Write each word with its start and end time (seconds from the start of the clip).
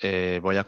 eh, 0.00 0.40
voy 0.42 0.56
a... 0.56 0.64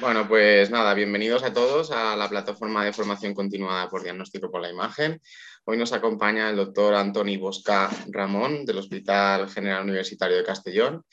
Bueno, 0.00 0.26
pues 0.26 0.70
nada, 0.70 0.94
bienvenidos 0.94 1.42
a 1.42 1.52
todos 1.52 1.90
a 1.90 2.16
la 2.16 2.28
plataforma 2.28 2.84
de 2.84 2.92
formación 2.92 3.34
continuada 3.34 3.88
por 3.88 4.02
diagnóstico 4.02 4.50
por 4.50 4.62
la 4.62 4.70
imagen. 4.70 5.20
Hoy 5.64 5.76
nos 5.76 5.92
acompaña 5.92 6.48
el 6.48 6.56
doctor 6.56 6.94
Antoni 6.94 7.36
Bosca 7.36 7.90
Ramón 8.08 8.64
del 8.64 8.78
Hospital 8.78 9.50
General 9.50 9.82
Universitario 9.82 10.38
de 10.38 10.44
Castellón 10.44 11.04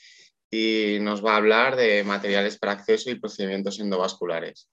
y 0.50 1.00
nos 1.02 1.24
va 1.24 1.34
a 1.34 1.38
hablar 1.38 1.76
de 1.76 2.04
materiales 2.06 2.58
para 2.58 2.72
acceso 2.72 3.10
y 3.10 3.20
procedimientos 3.20 3.80
endovasculares. 3.80 4.70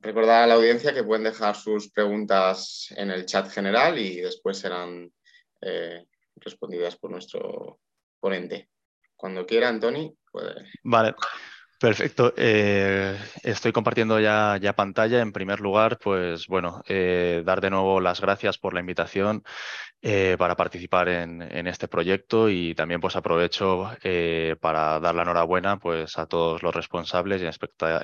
Recordar 0.00 0.44
a 0.44 0.46
la 0.46 0.54
audiencia 0.54 0.92
que 0.92 1.04
pueden 1.04 1.24
dejar 1.24 1.56
sus 1.56 1.90
preguntas 1.90 2.88
en 2.96 3.10
el 3.10 3.24
chat 3.24 3.50
general 3.50 3.98
y 3.98 4.20
después 4.20 4.58
serán 4.58 5.10
eh, 5.62 6.04
respondidas 6.36 6.96
por 6.96 7.10
nuestro 7.10 7.80
ponente. 8.20 8.68
Cuando 9.16 9.46
quiera, 9.46 9.68
Antoni, 9.68 10.14
puede. 10.30 10.66
Vale. 10.84 11.14
Perfecto. 11.78 12.34
Eh, 12.36 13.16
estoy 13.44 13.70
compartiendo 13.70 14.18
ya, 14.18 14.58
ya, 14.60 14.72
pantalla. 14.74 15.20
En 15.20 15.32
primer 15.32 15.60
lugar, 15.60 15.98
pues 16.02 16.48
bueno, 16.48 16.82
eh, 16.88 17.42
dar 17.44 17.60
de 17.60 17.70
nuevo 17.70 18.00
las 18.00 18.20
gracias 18.20 18.58
por 18.58 18.74
la 18.74 18.80
invitación 18.80 19.44
eh, 20.02 20.34
para 20.38 20.56
participar 20.56 21.08
en, 21.08 21.40
en, 21.42 21.68
este 21.68 21.86
proyecto 21.86 22.48
y 22.50 22.74
también 22.74 23.00
pues 23.00 23.14
aprovecho 23.14 23.90
para 24.60 24.98
dar 25.00 25.14
la 25.14 25.22
enhorabuena 25.22 25.78
pues 25.78 26.18
a 26.18 26.26
todos 26.26 26.62
los 26.64 26.74
responsables 26.74 27.42
y 27.42 27.46
en, 27.46 27.52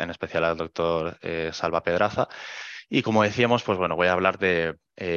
en 0.02 0.10
especial 0.10 0.44
al 0.44 0.56
doctor 0.56 1.18
Salva 1.52 1.82
Pedraza. 1.82 2.28
Y 2.88 3.02
como 3.02 3.22
decíamos, 3.22 3.62
pues 3.62 3.78
bueno, 3.78 3.96
voy 3.96 4.08
a 4.08 4.12
hablar 4.12 4.38
de 4.38 4.76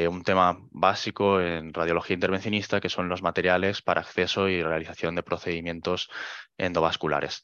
un 0.09 0.23
tema 0.23 0.57
básico 0.71 1.39
en 1.39 1.73
radiología 1.73 2.15
intervencionista, 2.15 2.79
que 2.81 2.89
son 2.89 3.09
los 3.09 3.21
materiales 3.21 3.81
para 3.81 4.01
acceso 4.01 4.49
y 4.49 4.63
realización 4.63 5.13
de 5.13 5.23
procedimientos 5.23 6.09
endovasculares. 6.57 7.43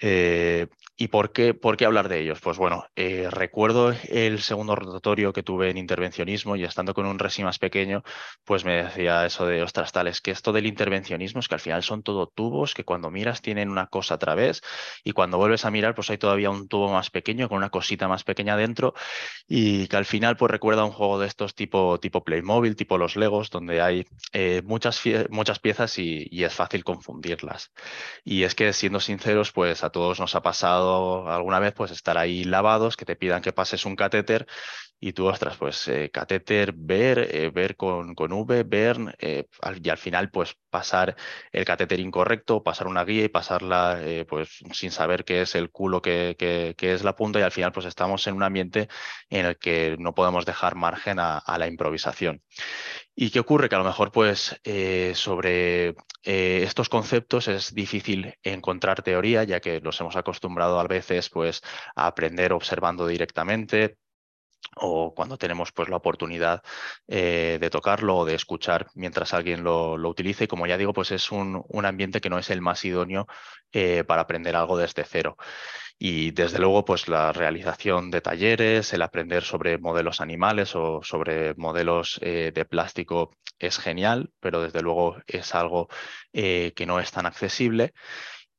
Eh, 0.00 0.66
¿Y 1.00 1.08
por 1.08 1.32
qué, 1.32 1.54
por 1.54 1.76
qué 1.76 1.84
hablar 1.84 2.08
de 2.08 2.20
ellos? 2.20 2.40
Pues 2.40 2.58
bueno, 2.58 2.84
eh, 2.96 3.28
recuerdo 3.30 3.94
el 4.08 4.40
segundo 4.40 4.74
rotatorio 4.74 5.32
que 5.32 5.44
tuve 5.44 5.70
en 5.70 5.76
intervencionismo 5.76 6.56
y 6.56 6.64
estando 6.64 6.92
con 6.92 7.06
un 7.06 7.20
resi 7.20 7.44
más 7.44 7.60
pequeño, 7.60 8.02
pues 8.44 8.64
me 8.64 8.82
decía 8.82 9.24
eso 9.24 9.46
de, 9.46 9.62
ostras, 9.62 9.92
tales, 9.92 10.20
que 10.20 10.32
esto 10.32 10.52
del 10.52 10.66
intervencionismo 10.66 11.38
es 11.38 11.46
que 11.46 11.54
al 11.54 11.60
final 11.60 11.84
son 11.84 12.02
todo 12.02 12.26
tubos 12.26 12.74
que 12.74 12.84
cuando 12.84 13.12
miras 13.12 13.42
tienen 13.42 13.70
una 13.70 13.86
cosa 13.86 14.14
a 14.14 14.18
través 14.18 14.60
y 15.04 15.12
cuando 15.12 15.38
vuelves 15.38 15.64
a 15.64 15.70
mirar 15.70 15.94
pues 15.94 16.10
hay 16.10 16.18
todavía 16.18 16.50
un 16.50 16.66
tubo 16.66 16.92
más 16.92 17.10
pequeño 17.10 17.48
con 17.48 17.58
una 17.58 17.70
cosita 17.70 18.08
más 18.08 18.24
pequeña 18.24 18.56
dentro 18.56 18.92
y 19.46 19.86
que 19.86 19.96
al 19.96 20.04
final 20.04 20.36
pues 20.36 20.50
recuerda 20.50 20.84
un 20.84 20.90
juego 20.90 21.20
de 21.20 21.28
estos 21.28 21.54
tipo, 21.54 22.00
tipo 22.00 22.24
Playmobil, 22.24 22.74
tipo 22.74 22.98
los 22.98 23.14
Legos, 23.14 23.50
donde 23.50 23.80
hay 23.80 24.04
eh, 24.32 24.62
muchas, 24.64 25.00
muchas 25.30 25.60
piezas 25.60 25.96
y, 26.00 26.26
y, 26.28 26.42
es 26.42 26.54
fácil 26.54 26.82
confundirlas. 26.82 27.72
Y 28.24 28.42
es 28.42 28.54
que 28.56 28.72
siendo 28.72 28.98
sinceros, 29.00 29.52
pues 29.52 29.84
a 29.84 29.90
todos 29.90 30.18
nos 30.18 30.34
ha 30.34 30.42
pasado 30.42 30.87
alguna 31.28 31.58
vez 31.58 31.74
pues 31.74 31.90
estar 31.90 32.18
ahí 32.18 32.44
lavados, 32.44 32.96
que 32.96 33.04
te 33.04 33.16
pidan 33.16 33.42
que 33.42 33.52
pases 33.52 33.84
un 33.84 33.96
catéter 33.96 34.46
y 35.00 35.12
tú, 35.12 35.26
ostras, 35.26 35.56
pues 35.56 35.86
eh, 35.88 36.10
catéter, 36.12 36.72
ver, 36.74 37.18
eh, 37.32 37.50
ver 37.50 37.76
con, 37.76 38.14
con 38.14 38.32
V, 38.32 38.64
ver, 38.64 38.96
eh, 39.20 39.44
y 39.82 39.88
al 39.88 39.98
final 39.98 40.30
pues 40.30 40.56
pasar 40.70 41.14
el 41.52 41.64
catéter 41.64 42.00
incorrecto, 42.00 42.62
pasar 42.64 42.88
una 42.88 43.04
guía 43.04 43.24
y 43.24 43.28
pasarla 43.28 44.00
pues 44.28 44.58
sin 44.72 44.90
saber 44.90 45.24
qué 45.24 45.42
es 45.42 45.54
el 45.54 45.70
culo, 45.70 46.02
qué, 46.02 46.34
qué, 46.38 46.74
es 46.92 47.04
la 47.04 47.14
punta 47.14 47.38
y 47.38 47.42
al 47.42 47.52
final 47.52 47.72
pues 47.72 47.86
estamos 47.86 48.26
en 48.26 48.34
un 48.34 48.42
ambiente 48.42 48.88
en 49.30 49.46
el 49.46 49.58
que 49.58 49.96
no 49.98 50.14
podemos 50.14 50.44
dejar 50.46 50.74
margen 50.74 51.18
a, 51.20 51.38
a 51.38 51.58
la 51.58 51.68
improvisación. 51.68 52.42
¿Y 53.20 53.30
qué 53.30 53.40
ocurre? 53.40 53.68
Que 53.68 53.74
a 53.74 53.78
lo 53.78 53.84
mejor 53.84 54.12
pues 54.12 54.60
sobre 55.14 55.96
estos 56.22 56.88
conceptos 56.88 57.48
es 57.48 57.74
difícil 57.74 58.32
encontrar 58.44 59.02
teoría, 59.02 59.42
ya 59.42 59.58
que 59.58 59.80
los 59.80 60.00
hemos 60.00 60.14
acostumbrado 60.14 60.78
a 60.78 60.86
veces 60.86 61.28
pues 61.28 61.60
a 61.96 62.06
aprender 62.06 62.52
observando 62.52 63.08
directamente, 63.08 63.98
o 64.80 65.14
cuando 65.14 65.38
tenemos 65.38 65.72
pues, 65.72 65.88
la 65.88 65.96
oportunidad 65.96 66.62
eh, 67.06 67.58
de 67.60 67.70
tocarlo 67.70 68.18
o 68.18 68.24
de 68.24 68.34
escuchar 68.34 68.88
mientras 68.94 69.34
alguien 69.34 69.64
lo, 69.64 69.94
utilice. 70.08 70.44
Y 70.44 70.46
como 70.48 70.66
ya 70.66 70.78
digo, 70.78 70.92
pues 70.92 71.10
es 71.12 71.30
un, 71.32 71.64
ambiente 71.84 72.20
que 72.20 72.30
no 72.30 72.38
es 72.38 72.50
el 72.50 72.60
más 72.60 72.84
idóneo 72.84 73.26
eh, 73.72 74.04
para 74.04 74.22
aprender 74.22 74.56
algo 74.56 74.76
desde 74.76 75.04
cero. 75.04 75.36
Y 75.98 76.30
desde 76.30 76.58
luego, 76.58 76.84
pues 76.84 77.08
la 77.08 77.32
realización 77.32 78.10
de 78.10 78.20
talleres, 78.20 78.92
el 78.92 79.02
aprender 79.02 79.42
sobre 79.42 79.78
modelos 79.78 80.20
animales 80.20 80.76
o 80.76 81.00
sobre 81.02 81.54
modelos 81.54 82.18
eh, 82.22 82.52
de 82.54 82.64
plástico 82.64 83.32
es 83.58 83.78
genial, 83.78 84.30
pero 84.40 84.62
desde 84.62 84.82
luego 84.82 85.16
es 85.26 85.54
algo 85.54 85.88
que 86.32 86.84
no 86.86 87.00
es 87.00 87.10
tan 87.10 87.26
accesible. 87.26 87.92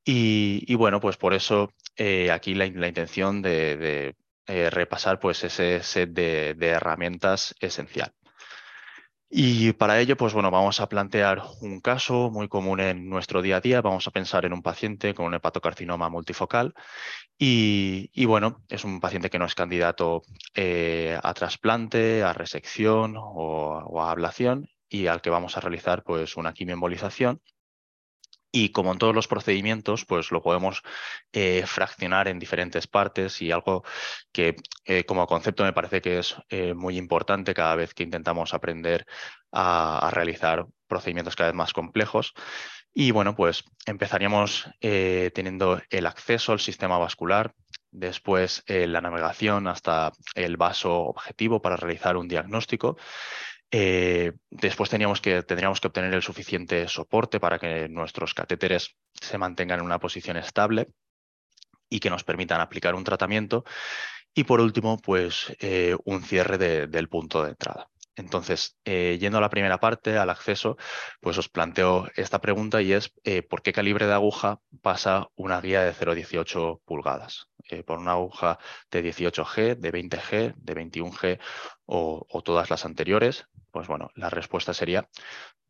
Y, 0.03 0.73
bueno, 0.75 0.99
pues 0.99 1.17
por 1.17 1.33
eso 1.33 1.73
aquí 2.31 2.55
la, 2.55 2.65
intención 2.65 3.41
de 3.41 4.15
eh, 4.49 4.71
repasar 4.71 5.19
pues, 5.19 5.43
ese 5.43 5.83
set 5.83 6.09
de, 6.09 6.55
herramientas 6.59 7.53
esencial. 7.59 8.11
Y 9.29 9.73
para 9.73 9.99
ello, 9.99 10.17
pues 10.17 10.33
bueno, 10.33 10.49
vamos 10.49 10.81
a 10.81 10.89
plantear 10.89 11.43
un 11.61 11.81
caso 11.81 12.31
muy 12.31 12.47
común 12.47 12.79
en 12.79 13.07
nuestro 13.07 13.43
día 13.43 13.57
a 13.57 13.61
día. 13.61 13.81
Vamos 13.81 14.07
a 14.07 14.11
pensar 14.11 14.45
en 14.45 14.53
un 14.53 14.63
paciente 14.63 15.13
con 15.13 15.27
un 15.27 15.35
hepatocarcinoma 15.35 16.09
multifocal 16.09 16.73
y, 17.37 18.25
bueno, 18.25 18.63
es 18.69 18.83
un 18.85 18.99
paciente 18.99 19.29
que 19.29 19.37
no 19.37 19.45
es 19.45 19.53
candidato 19.53 20.23
eh, 20.55 21.15
a 21.21 21.33
trasplante, 21.35 22.23
a 22.23 22.33
resección 22.33 23.15
o, 23.17 24.01
a 24.01 24.09
ablación 24.09 24.67
y 24.89 25.05
al 25.05 25.21
que 25.21 25.29
vamos 25.29 25.57
a 25.57 25.61
realizar 25.61 26.03
pues 26.03 26.37
una 26.37 26.53
quimioembolización 26.53 27.39
y 28.51 28.69
como 28.69 28.91
en 28.91 28.97
todos 28.97 29.15
los 29.15 29.27
procedimientos, 29.27 30.05
pues 30.05 30.31
lo 30.31 30.41
podemos 30.41 30.81
eh, 31.33 31.63
fraccionar 31.65 32.27
en 32.27 32.39
diferentes 32.39 32.87
partes 32.87 33.41
y 33.41 33.51
algo 33.51 33.83
que 34.31 34.55
eh, 34.85 35.03
como 35.05 35.27
concepto 35.27 35.63
me 35.63 35.73
parece 35.73 36.01
que 36.01 36.19
es 36.19 36.35
eh, 36.49 36.73
muy 36.73 36.97
importante 36.97 37.53
cada 37.53 37.75
vez 37.75 37.93
que 37.93 38.03
intentamos 38.03 38.53
aprender 38.53 39.05
a, 39.51 40.09
realizar 40.11 40.65
procedimientos 40.87 41.35
cada 41.35 41.49
vez 41.49 41.55
más 41.55 41.73
complejos. 41.73 42.33
Y 42.93 43.11
bueno, 43.11 43.35
pues 43.35 43.63
empezaríamos 43.85 44.67
teniendo 44.79 45.79
el 45.91 46.07
acceso 46.07 46.53
al 46.53 46.59
sistema 46.59 46.97
vascular, 46.97 47.53
después 47.91 48.63
la 48.67 48.99
navegación 48.99 49.67
hasta 49.67 50.11
el 50.33 50.57
vaso 50.57 51.01
objetivo 51.01 51.61
para 51.61 51.77
realizar 51.77 52.17
un 52.17 52.27
diagnóstico 52.27 52.97
eh, 53.71 54.33
después 54.49 54.89
tendríamos 54.89 55.21
que 55.21 55.37
obtener 55.37 56.13
el 56.13 56.23
suficiente 56.23 56.87
soporte 56.87 57.39
para 57.39 57.59
que 57.59 57.87
nuestros 57.89 58.33
catéteres 58.33 58.95
se 59.13 59.37
mantengan 59.37 59.79
en 59.79 59.85
una 59.85 59.99
posición 59.99 60.37
estable 60.37 60.87
y 61.89 61.99
que 61.99 62.09
nos 62.09 62.23
permitan 62.23 62.61
aplicar 62.61 62.95
un 62.95 63.03
tratamiento. 63.03 63.63
Y 64.33 64.43
por 64.43 64.61
último, 64.61 64.97
pues 64.97 65.55
eh, 65.59 65.95
un 66.05 66.23
cierre 66.23 66.57
del 66.87 67.09
punto 67.09 67.43
de 67.43 67.49
entrada. 67.49 67.89
Entonces, 68.19 68.77
eh, 68.83 69.17
yendo 69.19 69.37
a 69.37 69.41
la 69.41 69.49
primera 69.49 69.79
parte, 69.79 70.17
al 70.17 70.29
acceso, 70.29 70.77
pues 71.21 71.37
os 71.37 71.47
planteo 71.47 72.07
esta 72.15 72.41
pregunta 72.41 72.81
y 72.81 72.91
es 72.91 73.13
¿por 73.49 73.61
qué 73.61 73.71
calibre 73.71 74.07
de 74.07 74.13
aguja 74.13 74.59
pasa 74.81 75.29
una 75.35 75.61
guía 75.61 75.83
de 75.83 75.93
0,18 75.93 76.81
pulgadas? 76.83 77.47
¿Por 77.85 77.99
una 77.99 78.13
aguja 78.13 78.59
de 78.91 79.03
18G, 79.03 79.77
de 79.77 79.93
20G, 79.93 80.53
de 80.57 80.75
21G 80.75 81.39
o, 81.85 82.41
todas 82.43 82.69
las 82.69 82.83
anteriores? 82.83 83.45
Pues 83.71 83.87
bueno, 83.87 84.09
la 84.15 84.29
respuesta 84.29 84.73
sería 84.73 85.07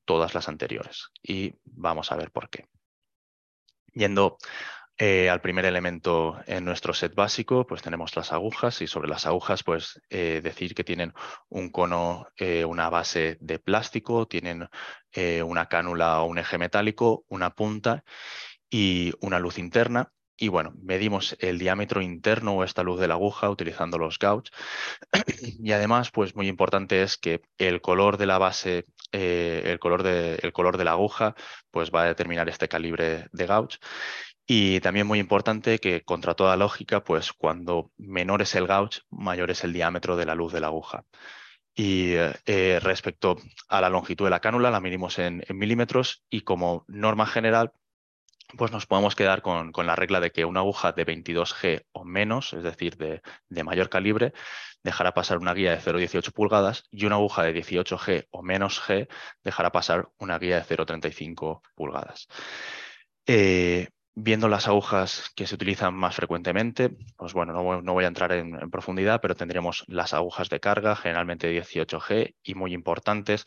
todas 0.06 0.34
las 0.34 0.50
anteriores 0.50 1.12
y 1.22 1.54
vamos 1.66 2.12
a 2.12 2.16
ver 2.16 2.32
por 2.32 2.50
qué. 2.50 2.66
Yendo 3.94 4.38
eh, 5.02 5.30
al 5.30 5.40
primer 5.40 5.64
elemento 5.64 6.42
en 6.46 6.66
nuestro 6.66 6.94
set 6.94 7.16
básico, 7.16 7.66
pues 7.66 7.82
tenemos 7.82 8.18
las 8.18 8.34
agujas 8.34 8.82
y 8.82 8.88
sobre 8.88 9.08
las 9.08 9.26
agujas, 9.26 9.64
pues 9.64 10.02
eh, 10.10 10.42
decir 10.44 10.76
que 10.76 10.84
tienen 10.84 11.14
un 11.48 11.70
cono, 11.70 12.28
eh, 12.36 12.66
una 12.66 12.90
base 12.90 13.38
de 13.40 13.60
plástico, 13.60 14.28
tienen 14.28 14.68
una 15.46 15.68
cánula 15.68 16.22
o 16.22 16.26
un 16.26 16.38
eje 16.38 16.58
metálico, 16.58 17.26
una 17.30 17.52
punta 17.56 18.04
y 18.70 19.14
una 19.22 19.40
luz 19.40 19.58
interna 19.58 20.12
y 20.38 20.50
bueno, 20.50 20.74
medimos 20.82 21.36
el 21.40 21.60
diámetro 21.60 22.02
interno 22.02 22.56
o 22.56 22.64
esta 22.64 22.84
luz 22.84 23.00
de 23.00 23.08
la 23.08 23.16
aguja 23.16 23.50
utilizando 23.50 23.98
los 23.98 24.20
gauge. 24.20 24.52
y 25.64 25.72
además, 25.72 26.12
pues 26.12 26.36
muy 26.36 26.48
importante 26.48 27.04
es 27.04 27.18
que 27.18 27.42
el 27.58 27.82
color 27.82 28.18
de 28.18 28.26
la 28.26 28.38
base, 28.38 28.86
el, 29.12 29.80
color 29.80 30.04
de, 30.04 30.36
el 30.42 30.54
color 30.54 30.78
de 30.78 30.86
la 30.86 30.92
aguja, 30.92 31.36
pues 31.72 31.92
va 31.92 32.04
a 32.04 32.08
determinar 32.08 32.48
este 32.50 32.68
calibre 32.70 33.28
de 33.32 33.46
gauge. 33.46 33.80
Y 34.52 34.80
también 34.80 35.06
muy 35.06 35.20
importante 35.20 35.78
que 35.78 36.02
contra 36.02 36.34
toda 36.34 36.58
lógica, 36.58 37.04
pues 37.04 37.34
cuando 37.34 37.92
menor 37.98 38.42
es 38.42 38.56
el 38.56 38.66
gauge, 38.66 39.02
mayor 39.12 39.52
es 39.52 39.64
el 39.64 39.74
diámetro 39.74 40.18
de 40.18 40.26
la 40.26 40.34
luz 40.34 40.52
de 40.52 40.60
la 40.60 40.68
aguja. 40.68 41.06
Y 41.76 42.14
eh, 42.16 42.80
respecto 42.82 43.38
a 43.68 43.80
la 43.80 43.90
longitud 43.90 44.26
de 44.26 44.32
la 44.32 44.40
cánula, 44.40 44.72
la 44.72 44.80
medimos 44.80 45.20
en 45.20 45.44
milímetros 45.50 46.24
y 46.32 46.42
como 46.42 46.84
norma 46.88 47.28
general, 47.28 47.74
pues 48.58 48.72
nos 48.72 48.88
podemos 48.88 49.16
quedar 49.16 49.44
con, 49.44 49.72
la 49.86 49.96
regla 49.96 50.20
de 50.20 50.32
que 50.32 50.46
una 50.46 50.62
aguja 50.62 50.94
de 50.94 51.06
22G 51.06 51.86
o 51.92 52.04
menos, 52.04 52.54
es 52.54 52.64
decir, 52.64 52.98
de, 52.98 53.22
mayor 53.64 53.90
calibre, 53.90 54.34
dejará 54.84 55.14
pasar 55.14 55.38
una 55.38 55.54
guía 55.54 55.76
de 55.76 55.80
0,18 55.80 56.34
pulgadas 56.34 56.86
y 56.90 57.06
una 57.06 57.18
aguja 57.18 57.44
de 57.44 57.54
18G 57.54 58.26
o 58.32 58.42
menos 58.42 58.82
G 58.82 59.08
dejará 59.44 59.72
pasar 59.72 60.10
una 60.18 60.40
guía 60.40 60.60
de 60.60 60.66
0,35 60.66 61.62
pulgadas. 61.76 62.28
Eh, 63.28 63.90
Viendo 64.22 64.50
las 64.50 64.68
agujas 64.68 65.32
que 65.34 65.48
se 65.48 65.56
utilizan 65.56 65.94
más 65.94 66.14
frecuentemente, 66.14 66.90
pues 67.16 67.32
bueno, 67.32 67.54
no, 67.82 67.94
voy 67.94 68.04
a 68.04 68.10
entrar 68.10 68.34
en, 68.34 68.70
profundidad, 68.70 69.22
pero 69.22 69.34
tendremos 69.34 69.86
las 69.88 70.14
agujas 70.14 70.50
de 70.50 70.60
carga, 70.60 70.98
generalmente 70.98 71.50
18G, 71.58 72.36
y 72.44 72.54
muy 72.54 72.74
importantes 72.74 73.46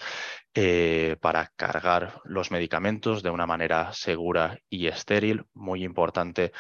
eh, 0.55 1.17
para 1.21 1.49
cargar 1.57 2.23
los 2.25 2.51
medicamentos 2.51 3.23
de 3.23 3.29
una 3.29 3.47
manera 3.47 3.93
segura 3.93 4.61
y 4.71 4.87
estéril. 4.87 5.45
Muy 5.53 5.85
importante, 5.85 6.53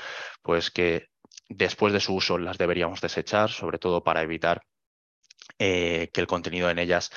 pues 0.42 0.70
que 0.70 1.08
después 1.48 1.94
de 1.94 2.00
su 2.00 2.14
uso 2.14 2.36
las 2.36 2.58
deberíamos 2.58 3.00
desechar, 3.00 3.48
sobre 3.48 3.78
todo 3.78 4.04
para 4.04 4.20
evitar 4.20 4.60
eh, 5.58 6.10
que 6.12 6.20
el 6.20 6.26
contenido 6.26 6.68
en 6.68 6.78
ellas 6.78 7.10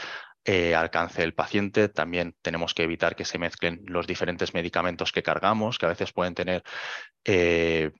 eh, 0.45 0.75
alcance 0.75 1.23
el 1.23 1.33
paciente. 1.33 1.89
También 1.89 2.35
tenemos 2.41 2.73
que 2.73 2.83
evitar 2.83 3.15
que 3.15 3.25
se 3.25 3.39
mezclen 3.39 3.83
los 3.87 4.07
diferentes 4.07 4.53
medicamentos 4.53 5.11
que 5.11 5.23
cargamos, 5.23 5.79
que 5.79 5.87
a 5.87 5.89
veces 5.89 6.13
pueden 6.13 6.35
tener 6.35 6.63
eh, 7.23 7.91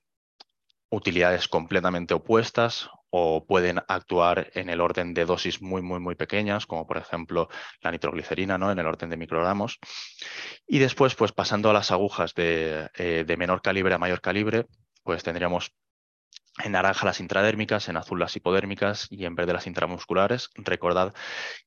utilidades 0.88 1.48
completamente 1.48 2.14
opuestas 2.14 2.88
o 3.10 3.44
pueden 3.46 3.80
actuar 3.88 4.50
en 4.54 4.70
el 4.70 4.80
orden 4.80 5.14
de 5.14 5.24
dosis 5.24 5.60
muy, 5.60 5.82
muy, 5.82 6.00
muy 6.00 6.14
pequeñas, 6.14 6.66
como 6.66 6.86
por 6.86 6.98
ejemplo 6.98 7.48
la 7.80 7.90
nitroglicerina, 7.90 8.58
¿no? 8.58 8.70
en 8.70 8.78
el 8.78 8.86
orden 8.86 9.10
de 9.10 9.16
microgramos. 9.16 9.78
Y 10.66 10.78
después, 10.78 11.14
pues 11.14 11.32
pasando 11.32 11.70
a 11.70 11.72
las 11.72 11.90
agujas 11.90 12.34
de, 12.34 12.90
eh, 12.96 13.24
de 13.26 13.36
menor 13.36 13.62
calibre 13.62 13.94
a 13.94 13.98
mayor 13.98 14.20
calibre, 14.20 14.66
pues 15.02 15.22
tendríamos 15.22 15.72
en 16.64 16.72
naranja 16.72 17.06
las 17.06 17.20
intradérmicas, 17.20 17.88
en 17.88 17.96
azul 17.96 18.18
las 18.18 18.34
hipodérmicas 18.36 19.08
y 19.10 19.24
en 19.24 19.34
verde 19.34 19.52
las 19.52 19.66
intramusculares. 19.66 20.50
Recordad 20.56 21.14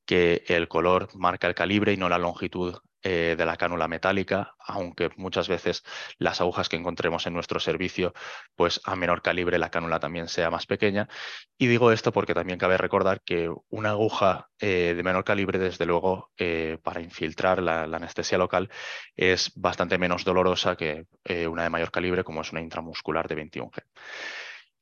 que 0.04 0.44
el 0.48 0.68
color 0.68 1.08
marca 1.14 1.46
el 1.46 1.54
calibre 1.54 1.92
y 1.92 1.96
no 1.96 2.08
la 2.08 2.18
longitud 2.18 2.78
eh, 3.02 3.34
de 3.38 3.46
la 3.46 3.56
cánula 3.56 3.88
metálica, 3.88 4.56
aunque 4.58 5.08
muchas 5.16 5.48
veces 5.48 5.82
las 6.18 6.42
agujas 6.42 6.68
que 6.68 6.76
encontremos 6.76 7.26
en 7.26 7.32
nuestro 7.32 7.58
servicio, 7.58 8.12
pues 8.54 8.82
a 8.84 8.94
menor 8.94 9.22
calibre 9.22 9.58
la 9.58 9.70
cánula 9.70 10.00
también 10.00 10.28
sea 10.28 10.50
más 10.50 10.66
pequeña. 10.66 11.08
Y 11.56 11.66
digo 11.68 11.92
esto 11.92 12.12
porque 12.12 12.34
también 12.34 12.58
cabe 12.58 12.76
recordar 12.76 13.22
que 13.22 13.50
una 13.70 13.90
aguja 13.90 14.50
eh, 14.58 14.92
de 14.94 15.02
menor 15.02 15.24
calibre, 15.24 15.58
desde 15.58 15.86
luego, 15.86 16.30
eh, 16.36 16.76
para 16.82 17.00
infiltrar 17.00 17.62
la, 17.62 17.84
anestesia 17.84 18.36
local, 18.36 18.68
es 19.16 19.50
bastante 19.54 19.96
menos 19.96 20.24
dolorosa 20.24 20.76
que 20.76 21.06
una 21.48 21.62
de 21.62 21.70
mayor 21.70 21.90
calibre, 21.90 22.22
como 22.22 22.42
es 22.42 22.52
una 22.52 22.60
intramuscular 22.60 23.28
de 23.28 23.36
21G. 23.36 23.82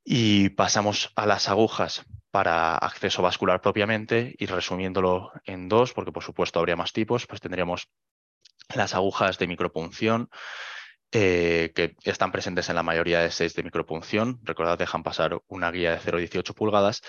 Y 0.04 0.50
pasamos 0.50 1.12
a 1.16 1.26
las 1.26 1.48
agujas 1.48 2.04
para 2.30 2.76
acceso 2.76 3.22
vascular 3.22 3.60
propiamente 3.60 4.34
y 4.38 4.46
resumiéndolo 4.46 5.32
en 5.44 5.68
dos, 5.68 5.92
porque 5.92 6.12
por 6.12 6.22
supuesto 6.22 6.58
habría 6.58 6.76
más 6.76 6.92
tipos, 6.92 7.26
pues 7.26 7.40
tendríamos 7.40 7.88
las 8.74 8.94
agujas 8.94 9.38
de 9.38 9.46
micropunción, 9.46 10.28
eh, 11.10 11.72
que 11.74 11.96
están 12.04 12.30
presentes 12.32 12.68
en 12.68 12.74
la 12.74 12.82
mayoría 12.82 13.20
de 13.20 13.30
seis 13.30 13.54
de 13.54 13.62
micropunción. 13.62 14.40
Recordad, 14.42 14.76
dejan 14.76 15.02
pasar 15.02 15.40
una 15.46 15.70
guía 15.70 15.92
de 15.92 16.00
0,18 16.00 16.52
pulgadas 16.52 17.00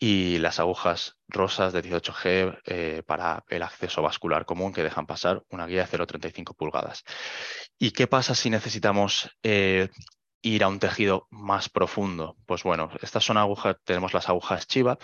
y 0.00 0.38
las 0.38 0.58
agujas 0.58 1.16
rosas 1.28 1.72
de 1.72 1.80
18G 1.80 2.58
eh, 2.64 3.02
para 3.06 3.44
el 3.48 3.62
acceso 3.62 4.02
vascular 4.02 4.46
común 4.46 4.72
que 4.72 4.82
dejan 4.82 5.06
pasar 5.06 5.44
una 5.48 5.66
guía 5.66 5.86
de 5.86 5.96
0,35 5.96 6.56
pulgadas. 6.56 7.04
¿Y 7.78 7.92
qué 7.92 8.08
pasa 8.08 8.34
si 8.34 8.50
necesitamos 8.50 9.30
eh, 9.44 9.90
ir 10.42 10.64
a 10.64 10.68
un 10.68 10.78
tejido 10.78 11.26
más 11.30 11.68
profundo. 11.68 12.36
Pues 12.46 12.62
bueno, 12.62 12.90
estas 13.02 13.24
son 13.24 13.36
agujas, 13.36 13.76
tenemos 13.84 14.14
las 14.14 14.28
agujas 14.28 14.66
Chiva, 14.66 14.98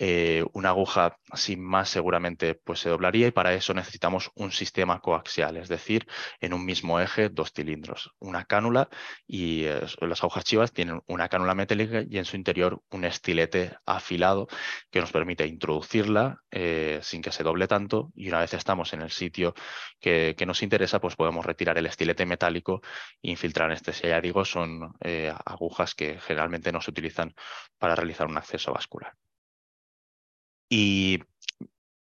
eh, 0.00 0.44
una 0.52 0.68
aguja 0.68 1.18
sin 1.34 1.60
más 1.60 1.88
seguramente 1.88 2.54
pues 2.54 2.78
se 2.78 2.88
doblaría 2.88 3.26
y 3.26 3.30
para 3.32 3.52
eso 3.54 3.74
necesitamos 3.74 4.30
un 4.36 4.52
sistema 4.52 5.00
coaxial, 5.00 5.56
es 5.56 5.68
decir, 5.68 6.06
en 6.40 6.52
un 6.54 6.64
mismo 6.64 7.00
eje 7.00 7.30
dos 7.30 7.52
cilindros, 7.52 8.12
una 8.20 8.44
cánula 8.44 8.88
y 9.26 9.64
eh, 9.64 9.80
las 10.02 10.22
agujas 10.22 10.44
chivas 10.44 10.72
tienen 10.72 11.02
una 11.08 11.28
cánula 11.28 11.56
metálica 11.56 12.04
y 12.08 12.18
en 12.18 12.26
su 12.26 12.36
interior 12.36 12.80
un 12.90 13.04
estilete 13.04 13.76
afilado 13.86 14.46
que 14.92 15.00
nos 15.00 15.10
permite 15.10 15.44
introducirla 15.48 16.42
eh, 16.52 17.00
sin 17.02 17.20
que 17.20 17.32
se 17.32 17.42
doble 17.42 17.66
tanto 17.66 18.12
y 18.14 18.28
una 18.28 18.38
vez 18.38 18.54
estamos 18.54 18.92
en 18.92 19.02
el 19.02 19.10
sitio 19.10 19.54
que, 19.98 20.36
nos 20.46 20.62
interesa 20.62 21.00
pues 21.00 21.16
podemos 21.16 21.44
retirar 21.44 21.76
el 21.76 21.86
estilete 21.86 22.24
metálico 22.24 22.80
e 23.20 23.30
infiltrar 23.32 23.66
anestesia. 23.66 24.10
Ya 24.10 24.20
digo, 24.20 24.44
son 24.44 24.94
agujas 25.44 25.94
que 25.94 26.18
generalmente 26.20 26.72
no 26.72 26.80
se 26.80 26.90
utilizan 26.90 27.34
para 27.78 27.96
realizar 27.96 28.28
un 28.28 28.38
acceso 28.38 28.72
vascular. 28.72 29.12
Y 30.68 31.20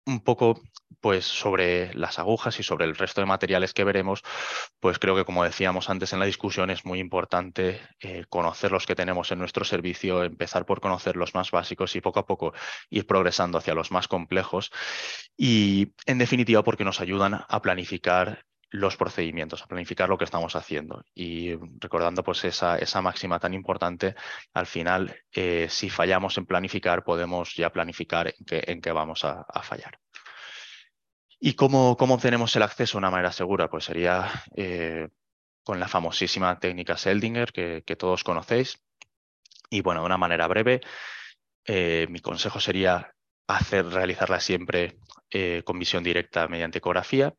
un 0.06 0.20
poco 0.20 0.60
pues 1.00 1.24
sobre 1.26 1.94
las 1.94 2.18
agujas 2.18 2.58
y 2.58 2.62
sobre 2.62 2.84
el 2.84 2.96
resto 2.96 3.20
de 3.20 3.26
materiales 3.26 3.72
que 3.72 3.84
veremos, 3.84 4.22
pues 4.80 4.98
creo 4.98 5.14
que 5.14 5.24
como 5.24 5.44
decíamos 5.44 5.90
antes 5.90 6.12
en 6.12 6.18
la 6.18 6.26
discusión 6.26 6.70
es 6.70 6.84
muy 6.84 6.98
importante 6.98 7.80
eh, 8.00 8.24
conocer 8.28 8.72
los 8.72 8.86
que 8.86 8.96
tenemos 8.96 9.30
en 9.30 9.38
nuestro 9.38 9.64
servicio, 9.64 10.24
empezar 10.24 10.66
por 10.66 10.80
conocer 10.80 11.16
los 11.16 11.34
más 11.34 11.50
básicos 11.50 11.94
y 11.94 12.00
poco 12.00 12.20
a 12.20 12.26
poco 12.26 12.52
ir 12.90 13.06
progresando 13.06 13.58
hacia 13.58 13.74
los 13.74 13.92
más 13.92 14.08
complejos. 14.08 14.72
Y 15.36 15.92
en 16.06 16.18
definitiva 16.18 16.64
porque 16.64 16.84
nos 16.84 17.00
ayudan 17.00 17.44
a 17.48 17.62
planificar 17.62 18.44
los 18.70 18.96
procedimientos, 18.96 19.62
a 19.62 19.66
planificar 19.66 20.08
lo 20.08 20.18
que 20.18 20.24
estamos 20.24 20.54
haciendo. 20.54 21.02
Y 21.14 21.54
recordando 21.80 22.22
pues 22.22 22.44
esa, 22.44 22.76
esa 22.78 23.00
máxima 23.00 23.38
tan 23.38 23.54
importante, 23.54 24.14
al 24.52 24.66
final, 24.66 25.16
eh, 25.32 25.68
si 25.70 25.88
fallamos 25.88 26.36
en 26.38 26.46
planificar, 26.46 27.02
podemos 27.02 27.54
ya 27.54 27.70
planificar 27.70 28.28
en 28.28 28.44
qué, 28.44 28.64
en 28.66 28.80
qué 28.80 28.92
vamos 28.92 29.24
a, 29.24 29.44
fallar. 29.62 29.98
¿Y 31.40 31.54
cómo, 31.54 31.96
cómo, 31.96 32.14
obtenemos 32.14 32.54
el 32.56 32.62
acceso 32.62 32.92
de 32.92 32.98
una 32.98 33.10
manera 33.10 33.32
segura? 33.32 33.68
Pues 33.68 33.84
sería 33.84 34.30
eh, 34.56 35.08
con 35.62 35.80
la 35.80 35.88
famosísima 35.88 36.58
técnica 36.58 36.96
Seldinger 36.96 37.52
que, 37.52 37.82
que, 37.86 37.96
todos 37.96 38.24
conocéis. 38.24 38.82
Y 39.70 39.82
bueno, 39.82 40.00
de 40.00 40.06
una 40.06 40.18
manera 40.18 40.46
breve, 40.46 40.80
eh, 41.64 42.06
mi 42.10 42.20
consejo 42.20 42.60
sería 42.60 43.12
hacer, 43.46 43.86
realizarla 43.86 44.40
siempre 44.40 44.98
con 45.64 45.78
visión 45.78 46.02
directa 46.02 46.48
mediante 46.48 46.78
ecografía 46.78 47.34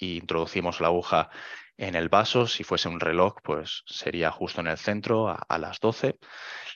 introducimos 0.00 0.80
la 0.80 0.88
aguja 0.88 1.30
en 1.76 1.94
el 1.94 2.08
vaso. 2.08 2.46
Si 2.46 2.64
fuese 2.64 2.88
un 2.88 3.00
reloj, 3.00 3.36
pues 3.42 3.82
sería 3.86 4.30
justo 4.30 4.60
en 4.60 4.68
el 4.68 4.78
centro 4.78 5.28
a, 5.28 5.58
las 5.58 5.80
12. 5.80 6.18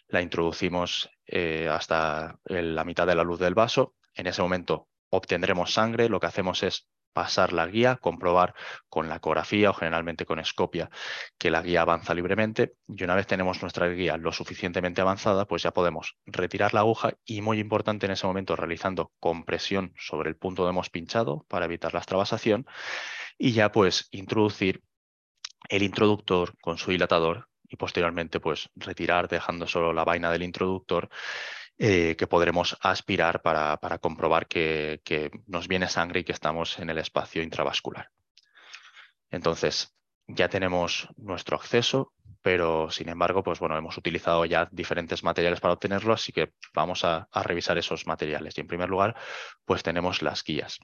La 0.09 0.23
introducimos 0.23 1.11
eh, 1.27 1.69
hasta 1.71 2.39
la 2.45 2.85
mitad 2.85 3.07
de 3.07 3.15
la 3.15 3.25
luz 3.25 3.39
del 3.39 3.55
vaso. 3.55 3.95
En 4.15 4.27
ese 4.27 4.43
momento 4.43 4.89
obtendremos 5.11 5.73
sangre. 5.73 6.09
Lo 6.09 6.21
que 6.21 6.27
hacemos 6.27 6.63
es 6.63 6.89
pasar 7.15 7.55
la 7.55 7.67
guía, 7.67 7.97
comprobar 7.97 8.55
con 8.91 9.09
la 9.09 9.17
ecografía 9.17 9.71
o 9.71 9.73
generalmente 9.73 10.27
con 10.27 10.39
escopia 10.39 10.91
que 11.39 11.51
la 11.51 11.63
guía 11.63 11.81
avanza 11.81 12.13
libremente 12.13 12.75
y 12.87 13.03
una 13.05 13.15
vez 13.15 13.27
tenemos 13.27 13.63
nuestra 13.63 13.89
guía 13.89 14.19
lo 14.19 14.33
suficientemente 14.33 15.01
avanzada, 15.01 15.47
pues 15.47 15.63
ya 15.63 15.71
podemos 15.71 16.19
retirar 16.27 16.75
la 16.75 16.81
aguja 16.81 17.15
y 17.25 17.41
muy 17.41 17.61
importante 17.61 18.05
en 18.05 18.13
ese 18.13 18.27
momento 18.27 18.57
realizando 18.57 19.13
compresión 19.21 19.95
sobre 19.97 20.29
el 20.29 20.37
punto 20.37 20.63
donde 20.63 20.75
hemos 20.75 20.91
pinchado 20.91 21.47
para 21.49 21.65
evitar 21.65 21.95
la 21.95 22.01
extravasación 22.01 22.67
y 23.39 23.53
ya 23.53 23.73
pues 23.73 24.09
introducir 24.11 24.83
el 25.69 25.83
introductor 25.83 26.53
con 26.61 26.77
su 26.77 26.91
dilatador 26.91 27.49
y 27.69 27.77
posteriormente 27.77 28.41
pues 28.41 28.69
retirar 28.77 29.29
dejando 29.29 29.67
solo 29.67 29.93
la 29.93 30.05
vaina 30.05 30.31
del 30.31 30.43
introductor 30.43 31.09
eh, 31.79 32.15
que 32.17 32.27
podremos 32.27 32.77
aspirar 32.81 33.43
para, 33.43 33.77
para 33.79 33.99
comprobar 33.99 34.47
que, 34.47 35.01
nos 35.47 35.67
viene 35.67 35.89
sangre 35.89 36.21
y 36.21 36.25
que 36.25 36.33
estamos 36.33 36.79
en 36.79 36.91
el 36.91 36.99
espacio 36.99 37.43
intravascular. 37.43 38.11
Entonces, 39.31 39.93
ya 40.29 40.49
tenemos 40.49 41.09
nuestro 41.17 41.57
acceso, 41.57 42.13
pero 42.43 42.91
sin 42.91 43.09
embargo, 43.09 43.43
pues 43.43 43.59
bueno, 43.59 43.77
hemos 43.77 43.99
utilizado 43.99 44.45
ya 44.45 44.69
diferentes 44.71 45.25
materiales 45.25 45.61
para 45.61 45.75
obtenerlo, 45.75 46.15
así 46.15 46.33
que 46.33 46.53
vamos 46.73 47.05
a, 47.05 47.29
a 47.33 47.43
revisar 47.43 47.77
esos 47.77 48.07
materiales. 48.07 48.57
Y 48.57 48.61
en 48.61 48.69
primer 48.69 48.89
lugar, 48.89 49.17
pues 49.65 49.83
tenemos 49.83 50.23
las 50.23 50.45
guías. 50.45 50.79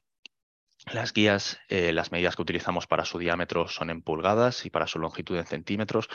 Las 0.87 1.13
guías, 1.13 1.59
eh, 1.69 1.93
las 1.93 2.11
medidas 2.11 2.37
que 2.37 2.43
utilizamos 2.43 2.87
para 2.87 3.05
su 3.05 3.19
diámetro 3.19 3.69
son 3.69 3.91
en 3.91 4.03
pulgadas 4.03 4.65
y 4.65 4.71
para 4.71 4.87
su 4.87 4.99
longitud 4.99 5.37
en 5.37 5.47
centímetros. 5.47 6.09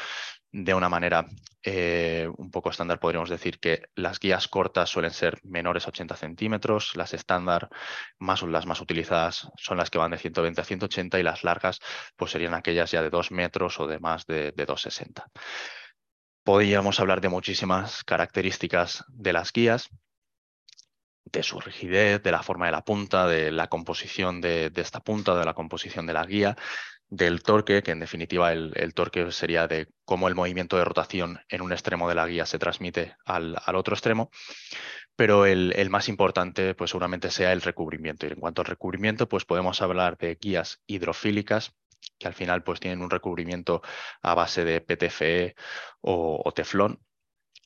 De 0.51 0.73
una 0.73 0.89
manera 0.89 1.27
eh, 1.61 2.27
un 2.37 2.49
poco 2.49 2.71
estándar 2.71 2.99
podríamos 2.99 3.29
decir 3.29 3.59
que 3.59 3.83
las 3.93 4.19
guías 4.19 4.47
cortas 4.47 4.89
suelen 4.89 5.11
ser 5.11 5.39
menores 5.43 5.85
a 5.85 5.89
80 5.89 6.15
centímetros, 6.15 6.95
las 6.95 7.13
estándar, 7.13 7.69
más, 8.17 8.41
las 8.41 8.65
más 8.65 8.81
utilizadas 8.81 9.49
son 9.55 9.77
las 9.77 9.91
que 9.91 9.99
van 9.99 10.11
de 10.11 10.17
120 10.17 10.59
a 10.59 10.63
180 10.63 11.19
y 11.19 11.23
las 11.23 11.43
largas 11.43 11.79
pues 12.15 12.31
serían 12.31 12.55
aquellas 12.55 12.89
ya 12.89 13.03
de 13.03 13.11
2 13.11 13.31
metros 13.31 13.79
o 13.79 13.87
de 13.87 13.99
más 13.99 14.25
de, 14.25 14.51
de 14.51 14.65
2,60. 14.67 15.25
Podríamos 16.43 16.99
hablar 16.99 17.21
de 17.21 17.29
muchísimas 17.29 18.03
características 18.03 19.03
de 19.09 19.33
las 19.33 19.51
guías, 19.53 19.89
de 21.25 21.43
su 21.43 21.59
rigidez, 21.59 22.21
de 22.23 22.31
la 22.31 22.43
forma 22.43 22.67
de 22.67 22.71
la 22.71 22.83
punta, 22.83 23.27
de 23.27 23.51
la 23.51 23.67
composición 23.67 24.41
de, 24.41 24.71
esta 24.75 25.01
punta, 25.01 25.35
de 25.35 25.45
la 25.45 25.53
composición 25.53 26.05
de 26.05 26.13
la 26.13 26.25
guía, 26.25 26.55
del 27.07 27.43
torque, 27.43 27.83
que 27.83 27.91
en 27.91 27.99
definitiva 27.99 28.51
el, 28.53 28.93
torque 28.93 29.31
sería 29.31 29.67
de 29.67 29.87
cómo 30.05 30.27
el 30.27 30.35
movimiento 30.35 30.77
de 30.77 30.85
rotación 30.85 31.39
en 31.49 31.61
un 31.61 31.71
extremo 31.71 32.09
de 32.09 32.15
la 32.15 32.27
guía 32.27 32.45
se 32.45 32.59
transmite 32.59 33.15
al, 33.25 33.57
otro 33.73 33.95
extremo, 33.95 34.29
pero 35.15 35.45
el, 35.45 35.89
más 35.89 36.09
importante 36.09 36.75
pues 36.75 36.91
seguramente 36.91 37.31
sea 37.31 37.53
el 37.53 37.61
recubrimiento. 37.61 38.27
Y 38.27 38.31
en 38.31 38.39
cuanto 38.39 38.61
al 38.61 38.67
recubrimiento, 38.67 39.27
pues 39.27 39.45
podemos 39.45 39.81
hablar 39.81 40.17
de 40.17 40.35
guías 40.35 40.81
hidrofílicas 40.87 41.73
que 42.19 42.27
al 42.27 42.33
final 42.33 42.63
pues 42.63 42.79
tienen 42.79 43.01
un 43.01 43.09
recubrimiento 43.09 43.81
a 44.21 44.35
base 44.35 44.63
de 44.63 44.81
PTFE 44.81 45.55
o, 46.01 46.51
teflón. 46.55 46.99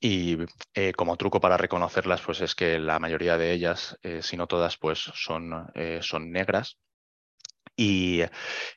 Y 0.01 0.37
eh, 0.73 0.93
como 0.93 1.17
truco 1.17 1.41
para 1.41 1.57
reconocerlas, 1.57 2.21
pues 2.21 2.41
es 2.41 2.55
que 2.55 2.79
la 2.79 2.99
mayoría 2.99 3.37
de 3.37 3.51
ellas, 3.51 3.97
eh, 4.01 4.21
si 4.23 4.37
no 4.37 4.47
todas, 4.47 4.77
pues 4.77 4.99
son, 4.99 5.69
eh, 5.75 5.99
son 6.01 6.31
negras. 6.31 6.77
Y 7.75 8.21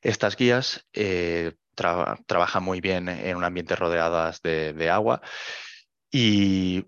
estas 0.01 0.37
guías 0.37 0.87
trabajan 1.75 2.63
muy 2.63 2.81
bien 2.81 3.09
en 3.09 3.37
un 3.37 3.45
ambiente 3.45 3.75
rodeadas 3.75 4.41
de, 4.43 4.73
de 4.75 4.91
agua 4.91 5.21
y 6.11 6.85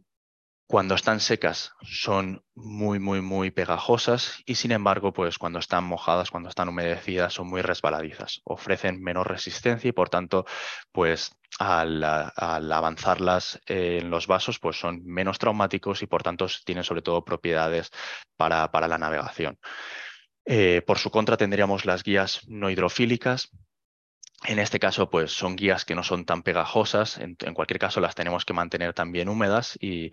cuando 0.66 0.94
están 0.94 1.20
secas 1.20 1.72
son 1.82 2.42
muy, 2.54 2.98
muy, 2.98 3.20
muy 3.20 3.50
pegajosas 3.50 4.42
y 4.46 4.54
sin 4.54 4.72
embargo, 4.72 5.12
pues 5.12 5.38
cuando 5.38 5.58
están 5.58 5.84
mojadas, 5.84 6.30
cuando 6.30 6.48
están 6.48 6.68
humedecidas, 6.68 7.34
son 7.34 7.48
muy 7.48 7.60
resbaladizas. 7.60 8.40
Ofrecen 8.44 9.02
menor 9.02 9.28
resistencia 9.28 9.88
y 9.88 9.92
por 9.92 10.08
tanto, 10.08 10.46
pues 10.90 11.36
al, 11.58 12.02
avanzarlas 12.02 13.60
en 13.66 14.08
los 14.10 14.26
vasos, 14.26 14.58
pues 14.58 14.78
son 14.78 15.04
menos 15.04 15.38
traumáticos 15.38 16.02
y 16.02 16.06
por 16.06 16.22
tanto 16.22 16.46
tienen 16.64 16.84
sobre 16.84 17.02
todo 17.02 17.24
propiedades 17.24 17.90
para, 18.36 18.70
para 18.70 18.88
la 18.88 18.98
navegación. 18.98 19.58
Eh, 20.46 20.82
por 20.86 20.98
su 20.98 21.10
contra 21.10 21.36
tendríamos 21.36 21.84
las 21.84 22.02
guías 22.02 22.40
no 22.48 22.70
hidrofílicas, 22.70 23.50
en 24.46 24.58
este 24.58 24.78
caso, 24.78 25.08
pues 25.10 25.32
son 25.32 25.56
guías 25.56 25.84
que 25.84 25.94
no 25.94 26.02
son 26.02 26.24
tan 26.24 26.42
pegajosas. 26.42 27.18
En, 27.18 27.36
cualquier 27.54 27.78
caso, 27.78 28.00
las 28.00 28.14
tenemos 28.14 28.44
que 28.44 28.52
mantener 28.52 28.92
también 28.92 29.28
húmedas 29.28 29.78
y, 29.80 30.10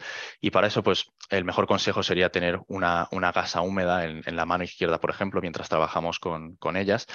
para 0.52 0.68
eso, 0.68 0.84
pues 0.84 1.12
el 1.30 1.46
mejor 1.46 1.68
consejo 1.68 2.04
sería 2.04 2.32
tener 2.32 2.60
una, 2.68 3.08
una 3.12 3.32
gasa 3.32 3.62
húmeda 3.62 4.06
en, 4.06 4.36
la 4.36 4.46
mano 4.46 4.64
izquierda, 4.64 5.00
por 5.00 5.10
ejemplo, 5.10 5.42
mientras 5.42 5.70
trabajamos 5.70 6.20
con, 6.20 6.56
con 6.56 6.78
ellas. 6.78 7.08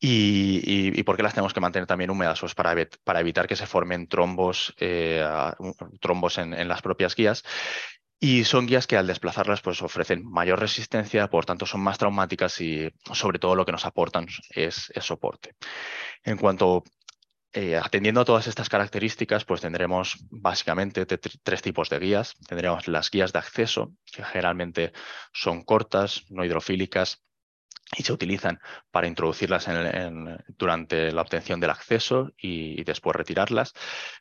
Y, 0.00 1.02
por 1.02 1.16
qué 1.16 1.22
las 1.22 1.34
tenemos 1.34 1.52
que 1.52 1.60
mantener 1.60 1.86
también 1.86 2.10
húmedas? 2.10 2.40
Pues 2.40 2.54
para, 2.54 2.74
para 3.04 3.20
evitar 3.20 3.46
que 3.46 3.56
se 3.56 3.66
formen 3.66 4.06
trombos, 4.06 4.74
eh, 4.78 5.24
trombos 6.00 6.38
en, 6.38 6.68
las 6.68 6.82
propias 6.82 7.14
guías. 7.16 7.44
Y 8.20 8.44
son 8.44 8.66
guías 8.66 8.86
que 8.86 8.96
al 8.96 9.06
desplazarlas 9.06 9.60
pues 9.60 9.80
ofrecen 9.80 10.24
mayor 10.24 10.58
resistencia, 10.58 11.28
por 11.28 11.46
tanto 11.46 11.66
son 11.66 11.80
más 11.80 11.98
traumáticas 11.98 12.60
y 12.60 12.92
sobre 13.12 13.38
todo 13.38 13.54
lo 13.54 13.64
que 13.64 13.72
nos 13.72 13.84
aportan 13.84 14.26
es, 14.50 14.92
soporte. 15.00 15.54
En 16.24 16.36
cuanto 16.36 16.82
eh, 17.52 17.76
atendiendo 17.76 18.20
a 18.20 18.24
todas 18.24 18.48
estas 18.48 18.68
características, 18.68 19.44
pues 19.44 19.60
tendremos 19.60 20.16
básicamente 20.30 21.06
tres 21.06 21.62
tipos 21.62 21.90
de 21.90 21.98
guías. 22.00 22.34
Tendremos 22.48 22.88
las 22.88 23.10
guías 23.10 23.32
de 23.32 23.38
acceso, 23.38 23.94
que 24.04 24.24
generalmente 24.24 24.92
son 25.32 25.62
cortas, 25.62 26.24
no 26.28 26.44
hidrofílicas 26.44 27.22
y 27.96 28.02
se 28.02 28.12
utilizan 28.12 28.60
para 28.90 29.06
introducirlas 29.06 29.66
durante 30.58 31.10
la 31.10 31.22
obtención 31.22 31.58
del 31.58 31.70
acceso 31.70 32.32
y, 32.36 32.84
después 32.84 33.16
retirarlas. 33.16 33.72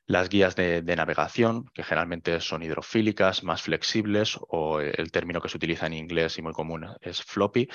Las 0.06 0.30
guías 0.30 0.56
de, 0.56 0.82
navegación, 0.96 1.66
que 1.74 1.84
generalmente 1.84 2.40
son 2.40 2.64
hidrofílicas, 2.64 3.44
más 3.44 3.62
flexibles, 3.62 4.40
o 4.48 4.80
el 4.80 5.12
término 5.12 5.42
que 5.42 5.50
se 5.50 5.58
utiliza 5.58 5.86
en 5.88 5.94
inglés 5.94 6.38
y 6.38 6.42
muy 6.42 6.54
común 6.54 6.88
es 7.02 7.22
floppy, 7.22 7.68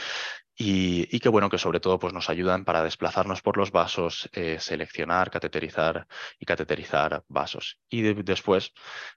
y, 0.56 1.18
que 1.20 1.28
bueno, 1.28 1.50
que 1.50 1.58
sobre 1.58 1.80
todo 1.80 1.98
pues, 1.98 2.12
nos 2.12 2.30
ayudan 2.30 2.64
para 2.64 2.82
desplazarnos 2.82 3.42
por 3.42 3.56
los 3.56 3.70
vasos, 3.70 4.28
eh, 4.32 4.58
seleccionar, 4.60 5.30
cateterizar 5.30 6.06
y 6.38 6.44
cateterizar 6.46 7.24
vasos. 7.28 7.78
Y 7.88 8.02
después 8.02 8.72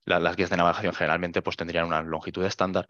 las 0.05 0.35
guías 0.35 0.49
de 0.49 0.57
navegación 0.57 0.93
generalmente 0.93 1.41
pues, 1.41 1.57
tendrían 1.57 1.85
una 1.85 2.01
longitud 2.01 2.43
estándar 2.45 2.87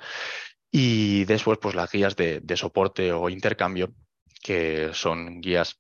y 0.78 1.24
después, 1.24 1.58
pues 1.58 1.74
las 1.74 1.90
guías 1.90 2.18
de, 2.18 2.58
soporte 2.58 3.14
o 3.14 3.30
intercambio, 3.30 3.94
que 4.44 4.90
son 4.92 5.40
guías 5.40 5.80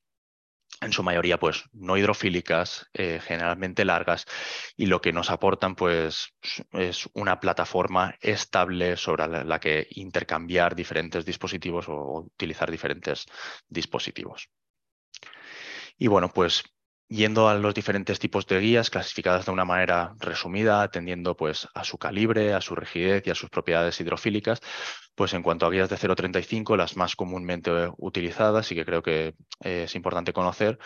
en 0.79 0.93
su 0.93 1.03
mayoría 1.03 1.37
pues 1.37 1.65
no 1.73 1.97
hidrofílicas, 1.97 2.87
eh, 2.93 3.19
generalmente 3.21 3.83
largas, 3.83 4.25
y 4.77 4.85
lo 4.85 5.01
que 5.01 5.11
nos 5.11 5.31
aportan 5.31 5.75
pues 5.75 6.29
es 6.71 7.09
una 7.13 7.41
plataforma 7.41 8.15
estable 8.21 8.95
sobre 8.95 9.43
la, 9.43 9.59
que 9.59 9.85
intercambiar 9.91 10.77
diferentes 10.77 11.25
dispositivos 11.25 11.89
o 11.89 12.21
utilizar 12.33 12.71
diferentes 12.71 13.25
dispositivos. 13.67 14.47
Y 15.97 16.07
bueno, 16.07 16.29
pues 16.29 16.63
yendo 17.07 17.49
a 17.49 17.55
los 17.55 17.73
diferentes 17.73 18.19
tipos 18.19 18.47
de 18.47 18.59
guías 18.59 18.89
clasificadas 18.89 19.45
de 19.45 19.51
una 19.51 19.65
manera 19.65 20.15
resumida, 20.19 20.81
atendiendo 20.81 21.35
pues, 21.35 21.67
a 21.73 21.83
su 21.83 21.97
calibre, 21.97 22.53
a 22.53 22.61
su 22.61 22.75
rigidez 22.75 23.25
y 23.27 23.31
a 23.31 23.35
sus 23.35 23.49
propiedades 23.49 23.99
hidrofílicas, 23.99 24.61
pues 25.15 25.33
en 25.33 25.43
cuanto 25.43 25.65
a 25.65 25.69
guías 25.69 25.89
de 25.89 25.97
0.35, 25.97 26.75
las 26.75 26.97
más 26.97 27.15
comúnmente 27.15 27.71
utilizadas 27.97 28.71
y 28.71 28.75
que 28.75 28.85
creo 28.85 29.01
que 29.01 29.35
es 29.61 29.95
importante 29.95 30.33
conocer, 30.33 30.77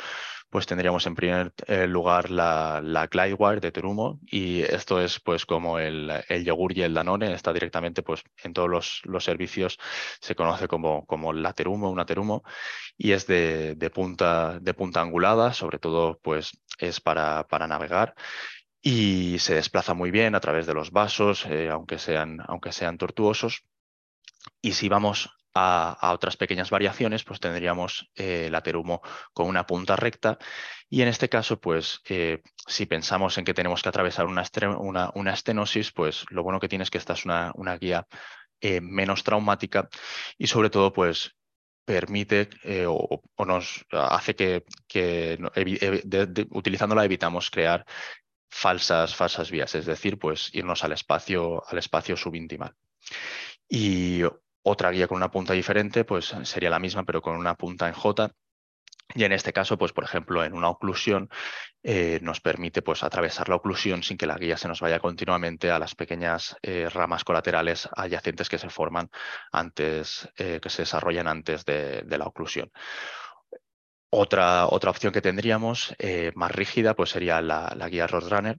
pues 0.50 0.65
tendríamos 0.65 1.05
en 1.05 1.15
primer 1.15 1.53
eh, 1.67 1.88
lugar 1.88 2.31
la, 2.31 2.81
la 2.83 3.07
Glidewire 3.07 3.59
de 3.59 3.71
Terumo 3.71 4.19
y 4.25 4.62
esto 4.62 5.00
es 5.01 5.19
pues 5.19 5.45
como 5.45 5.79
el, 5.79 6.12
el, 6.27 6.43
yogur 6.43 6.75
y 6.75 6.81
el 6.81 6.93
Danone, 6.93 7.33
está 7.33 7.53
directamente 7.53 8.01
pues 8.01 8.24
en 8.43 8.53
todos 8.53 8.69
los, 8.69 9.01
los 9.05 9.24
servicios, 9.24 9.77
se 10.19 10.36
conoce 10.36 10.67
como, 10.67 11.05
como 11.05 11.33
la 11.33 11.53
Terumo, 11.53 11.89
una 11.91 12.05
Terumo 12.05 12.43
y 12.98 13.12
es 13.12 13.27
de, 13.27 13.75
de, 13.75 13.89
punta, 13.89 14.59
de 14.59 14.74
punta 14.74 15.01
angulada, 15.01 15.53
sobre 15.53 15.79
todo 15.79 16.19
pues 16.21 16.51
es 16.79 17.00
para, 17.00 17.48
para 17.48 17.67
navegar 17.67 18.15
y 18.81 19.38
se 19.39 19.55
desplaza 19.55 19.93
muy 19.93 20.12
bien 20.12 20.36
a 20.36 20.39
través 20.39 20.65
de 20.65 20.74
los 20.74 20.91
vasos, 20.91 21.45
eh, 21.48 21.69
aunque, 21.69 22.00
sean, 22.00 22.39
aunque 22.48 22.71
sean 22.71 22.98
tortuosos. 22.98 23.65
Y 24.62 24.74
si 24.74 24.89
vamos 24.89 25.30
a, 25.54 26.12
otras 26.13 26.38
pequeñas 26.38 26.70
variaciones, 26.70 27.24
pues 27.24 27.39
tendríamos 27.39 28.10
eh, 28.16 28.50
la 28.51 28.62
terumo 28.62 29.01
con 29.34 29.48
una 29.48 29.66
punta 29.66 29.96
recta. 29.96 30.38
Y 30.89 31.01
en 31.01 31.08
este 31.08 31.30
caso, 31.30 31.60
pues 31.60 32.01
eh, 32.10 32.42
si 32.68 32.86
pensamos 32.86 33.38
en 33.38 33.46
que 33.46 33.54
tenemos 33.54 33.82
que 33.82 33.89
atravesar 33.89 34.25
una, 34.25 34.44
estenosis, 35.34 35.92
pues 35.92 36.25
lo 36.30 36.44
bueno 36.44 36.60
que 36.60 36.70
tiene 36.70 36.84
es 36.84 36.92
que 36.92 36.98
esta 36.98 37.13
es 37.13 37.25
una, 37.25 37.54
guía 37.80 38.08
eh, 38.62 38.82
menos 38.82 39.24
traumática 39.24 39.89
y 40.38 40.48
sobre 40.48 40.70
todo, 40.70 40.94
pues 40.94 41.36
permite 41.86 42.50
o, 42.88 43.24
nos 43.48 43.84
hace 43.92 44.36
que, 44.36 44.63
que 44.88 45.39
utilizándola 46.51 47.04
evitamos 47.04 47.50
crear 47.50 47.84
falsas, 48.48 49.16
falsas 49.16 49.50
vías, 49.50 49.74
es 49.74 49.88
decir, 49.88 50.20
pues 50.20 50.54
irnos 50.54 50.84
al 50.84 50.92
espacio, 50.92 51.63
al 51.68 51.80
espacio 51.80 52.16
subintimal. 52.16 52.75
Y 53.68 54.22
otra 54.63 54.92
guía 54.92 55.08
con 55.08 55.18
una 55.18 55.32
punta 55.32 55.54
diferente, 55.54 56.06
pues 56.06 56.36
sería 56.44 56.70
la 56.70 56.80
misma, 56.80 57.04
pero 57.04 57.22
con 57.22 57.36
una 57.36 57.56
punta 57.56 57.88
en 57.88 57.94
J. 57.94 58.32
Y 59.16 59.24
en 59.24 59.32
este 59.32 59.54
caso, 59.54 59.78
pues 59.78 59.92
por 59.92 60.04
ejemplo, 60.04 60.44
en 60.44 60.54
una 60.54 60.70
oclusión 60.70 61.30
eh, 61.82 62.20
nos 62.22 62.42
permite 62.42 62.82
pues, 62.84 63.04
atravesar 63.04 63.50
la 63.50 63.56
oclusión 63.56 64.04
sin 64.04 64.18
que 64.18 64.28
la 64.28 64.38
guía 64.38 64.56
se 64.58 64.68
nos 64.68 64.82
vaya 64.82 65.00
continuamente 65.00 65.72
a 65.72 65.80
las 65.80 65.96
pequeñas 65.96 66.56
eh, 66.62 66.88
ramas 66.89 67.24
colaterales 67.24 67.89
adyacentes 67.96 68.50
que 68.50 68.60
se 68.60 68.70
forman 68.70 69.10
antes, 69.51 70.30
eh, 70.38 70.60
que 70.62 70.70
se 70.70 70.84
desarrollan 70.84 71.28
antes 71.28 71.66
de, 71.66 72.04
la 72.08 72.25
oclusión. 72.25 72.72
Otra, 74.12 74.68
otra, 74.68 74.92
opción 74.92 75.13
que 75.13 75.22
tendríamos 75.22 75.96
más 76.36 76.51
rígida 76.51 76.96
pues 76.96 77.12
sería 77.12 77.42
la, 77.42 77.74
la 77.75 77.89
guía 77.89 78.08
Roadrunner, 78.08 78.58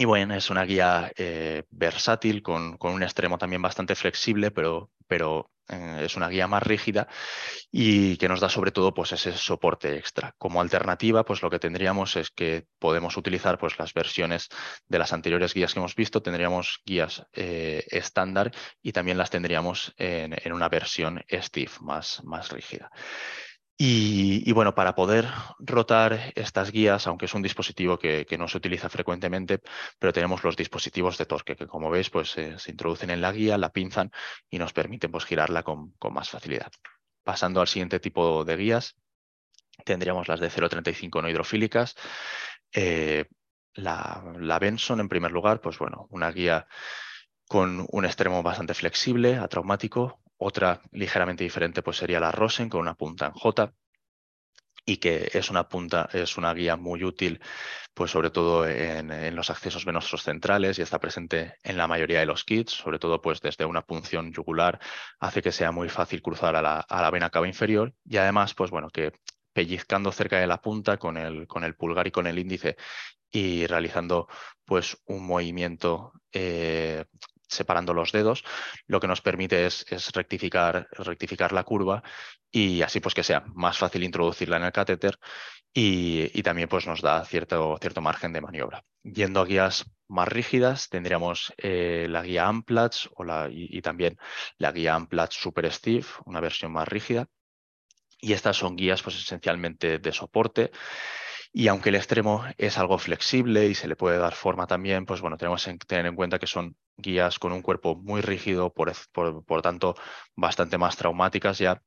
y 0.00 0.06
bueno, 0.06 0.34
es 0.34 0.48
una 0.48 0.64
guía 0.64 1.12
eh, 1.14 1.64
versátil 1.70 2.42
con, 2.42 2.78
un 2.80 3.02
extremo 3.02 3.36
también 3.36 3.60
bastante 3.60 3.94
flexible, 3.94 4.50
pero, 4.50 4.90
pero 5.06 5.50
eh, 5.68 6.04
es 6.06 6.16
una 6.16 6.30
guía 6.30 6.46
más 6.46 6.62
rígida 6.62 7.06
y 7.70 8.16
que 8.16 8.26
nos 8.26 8.40
da 8.40 8.48
sobre 8.48 8.70
todo 8.70 8.94
pues, 8.94 9.12
ese 9.12 9.32
soporte 9.32 9.98
extra. 9.98 10.34
Como 10.38 10.62
alternativa, 10.62 11.22
pues 11.26 11.42
lo 11.42 11.50
que 11.50 11.58
tendríamos 11.58 12.16
es 12.16 12.30
que 12.30 12.64
podemos 12.78 13.18
utilizar 13.18 13.58
pues, 13.58 13.78
las 13.78 13.92
versiones 13.92 14.48
de 14.88 14.98
las 14.98 15.12
anteriores 15.12 15.52
guías 15.52 15.74
que 15.74 15.80
hemos 15.80 15.94
visto. 15.94 16.22
Tendríamos 16.22 16.80
guías 16.86 17.26
eh, 17.34 17.84
estándar 17.90 18.52
y 18.80 18.92
también 18.92 19.18
las 19.18 19.28
tendríamos 19.28 19.92
en, 19.98 20.34
en 20.42 20.54
una 20.54 20.70
versión 20.70 21.22
Steve 21.30 21.72
más, 21.82 22.24
más 22.24 22.48
rígida. 22.48 22.90
Y, 23.82 24.52
bueno, 24.52 24.74
para 24.74 24.94
poder 24.94 25.26
rotar 25.58 26.34
estas 26.34 26.70
guías, 26.70 27.06
aunque 27.06 27.24
es 27.24 27.32
un 27.32 27.40
dispositivo 27.40 27.98
que, 27.98 28.26
no 28.38 28.46
se 28.46 28.58
utiliza 28.58 28.90
frecuentemente, 28.90 29.62
pero 29.98 30.12
tenemos 30.12 30.44
los 30.44 30.54
dispositivos 30.54 31.16
de 31.16 31.24
torque 31.24 31.56
que 31.56 31.66
como 31.66 31.88
veis 31.88 32.10
pues, 32.10 32.32
se 32.32 32.70
introducen 32.70 33.08
en 33.08 33.22
la 33.22 33.32
guía, 33.32 33.56
la 33.56 33.72
pinzan 33.72 34.10
y 34.50 34.58
nos 34.58 34.74
permiten 34.74 35.10
pues, 35.10 35.24
girarla 35.24 35.62
con, 35.62 35.94
más 36.10 36.28
facilidad. 36.28 36.70
Pasando 37.24 37.62
al 37.62 37.68
siguiente 37.68 38.00
tipo 38.00 38.44
de 38.44 38.56
guías, 38.58 38.96
tendríamos 39.86 40.28
las 40.28 40.40
de 40.40 40.50
0.35 40.50 41.22
no 41.22 41.30
hidrofílicas. 41.30 41.96
Eh, 42.74 43.24
la, 43.72 44.22
la 44.38 44.58
Benson, 44.58 45.00
en 45.00 45.08
primer 45.08 45.30
lugar, 45.32 45.62
pues 45.62 45.78
bueno, 45.78 46.06
una 46.10 46.30
guía 46.30 46.66
con 47.48 47.86
un 47.90 48.04
extremo 48.04 48.42
bastante 48.42 48.74
flexible, 48.74 49.38
atraumático, 49.38 50.20
otra 50.40 50.80
ligeramente 50.92 51.44
diferente 51.44 51.82
pues 51.82 51.98
sería 51.98 52.18
la 52.18 52.32
Rosen 52.32 52.68
con 52.68 52.80
una 52.80 52.94
punta 52.94 53.26
en 53.26 53.32
J 53.32 53.72
y 54.86 54.96
que 54.96 55.30
es 55.34 55.50
una 55.50 55.68
punta, 55.68 56.08
es 56.12 56.38
una 56.38 56.54
guía 56.54 56.76
muy 56.76 57.04
útil, 57.04 57.40
pues 57.94 58.10
sobre 58.10 58.30
todo 58.30 58.66
en, 58.66 59.36
los 59.36 59.50
accesos 59.50 59.84
venosos 59.84 60.22
centrales 60.22 60.78
y 60.78 60.82
está 60.82 60.98
presente 60.98 61.56
en 61.62 61.76
la 61.76 61.86
mayoría 61.86 62.20
de 62.20 62.26
los 62.26 62.44
kits, 62.44 62.72
sobre 62.72 62.98
todo 62.98 63.20
pues 63.20 63.40
desde 63.42 63.66
una 63.66 63.82
punción 63.82 64.32
yugular, 64.32 64.80
hace 65.20 65.42
que 65.42 65.52
sea 65.52 65.72
muy 65.72 65.90
fácil 65.90 66.22
cruzar 66.22 66.56
a 66.56 66.62
la, 66.62 67.10
vena 67.10 67.30
cava 67.30 67.46
inferior 67.46 67.94
y 68.04 68.16
además 68.16 68.54
pues 68.54 68.70
bueno 68.70 68.88
que 68.88 69.12
pellizcando 69.52 70.10
cerca 70.10 70.40
de 70.40 70.46
la 70.46 70.60
punta 70.62 70.96
con 70.96 71.18
el, 71.18 71.46
con 71.46 71.64
el 71.64 71.74
pulgar 71.74 72.06
y 72.06 72.10
con 72.12 72.26
el 72.26 72.38
índice 72.38 72.76
y 73.30 73.66
realizando 73.66 74.28
pues 74.64 74.96
un 75.06 75.26
movimiento 75.26 76.12
eh, 76.32 77.04
separando 77.50 77.94
los 77.94 78.12
dedos, 78.12 78.44
lo 78.86 79.00
que 79.00 79.08
nos 79.08 79.20
permite 79.20 79.66
es, 79.66 79.84
rectificar, 80.12 80.88
rectificar, 80.92 81.52
la 81.52 81.64
curva 81.64 82.02
y 82.50 82.82
así 82.82 83.00
pues 83.00 83.14
que 83.14 83.22
sea 83.22 83.44
más 83.54 83.78
fácil 83.78 84.04
introducirla 84.04 84.56
en 84.56 84.64
el 84.64 84.72
catéter 84.72 85.18
y, 85.72 86.42
también 86.42 86.68
pues 86.68 86.86
nos 86.86 87.00
da 87.00 87.24
cierto, 87.24 87.78
cierto 87.80 88.00
margen 88.00 88.32
de 88.32 88.40
maniobra. 88.40 88.84
Yendo 89.02 89.40
a 89.40 89.44
guías 89.44 89.84
más 90.08 90.28
rígidas 90.28 90.88
tendríamos 90.88 91.52
eh, 91.58 92.06
la 92.08 92.22
guía 92.22 92.48
Amplats 92.48 93.08
o 93.14 93.24
la, 93.24 93.48
y, 93.50 93.80
también 93.82 94.18
la 94.58 94.72
guía 94.72 94.94
Amplats 94.94 95.36
Super 95.36 95.70
Steve, 95.72 96.06
una 96.24 96.40
versión 96.40 96.72
más 96.72 96.88
rígida. 96.88 97.26
Y 98.22 98.32
estas 98.34 98.56
son 98.56 98.76
guías 98.76 99.02
pues 99.02 99.16
esencialmente 99.16 99.98
de 99.98 100.12
soporte 100.12 100.70
y 101.52 101.66
aunque 101.66 101.88
el 101.88 101.96
extremo 101.96 102.44
es 102.58 102.78
algo 102.78 102.96
flexible 102.98 103.66
y 103.66 103.74
se 103.74 103.88
le 103.88 103.96
puede 103.96 104.18
dar 104.18 104.34
forma 104.34 104.68
también, 104.68 105.04
pues 105.04 105.20
bueno, 105.20 105.36
tenemos 105.36 105.64
que 105.64 105.76
tener 105.78 106.06
en 106.06 106.14
cuenta 106.14 106.38
que 106.38 106.46
son 106.46 106.76
guías 106.96 107.40
con 107.40 107.52
un 107.52 107.62
cuerpo 107.62 107.96
muy 107.96 108.20
rígido, 108.20 108.72
por, 108.72 108.92
por, 109.12 109.62
tanto, 109.62 109.96
bastante 110.36 110.78
más 110.78 110.96
traumáticas 110.96 111.58
ya. 111.58 111.82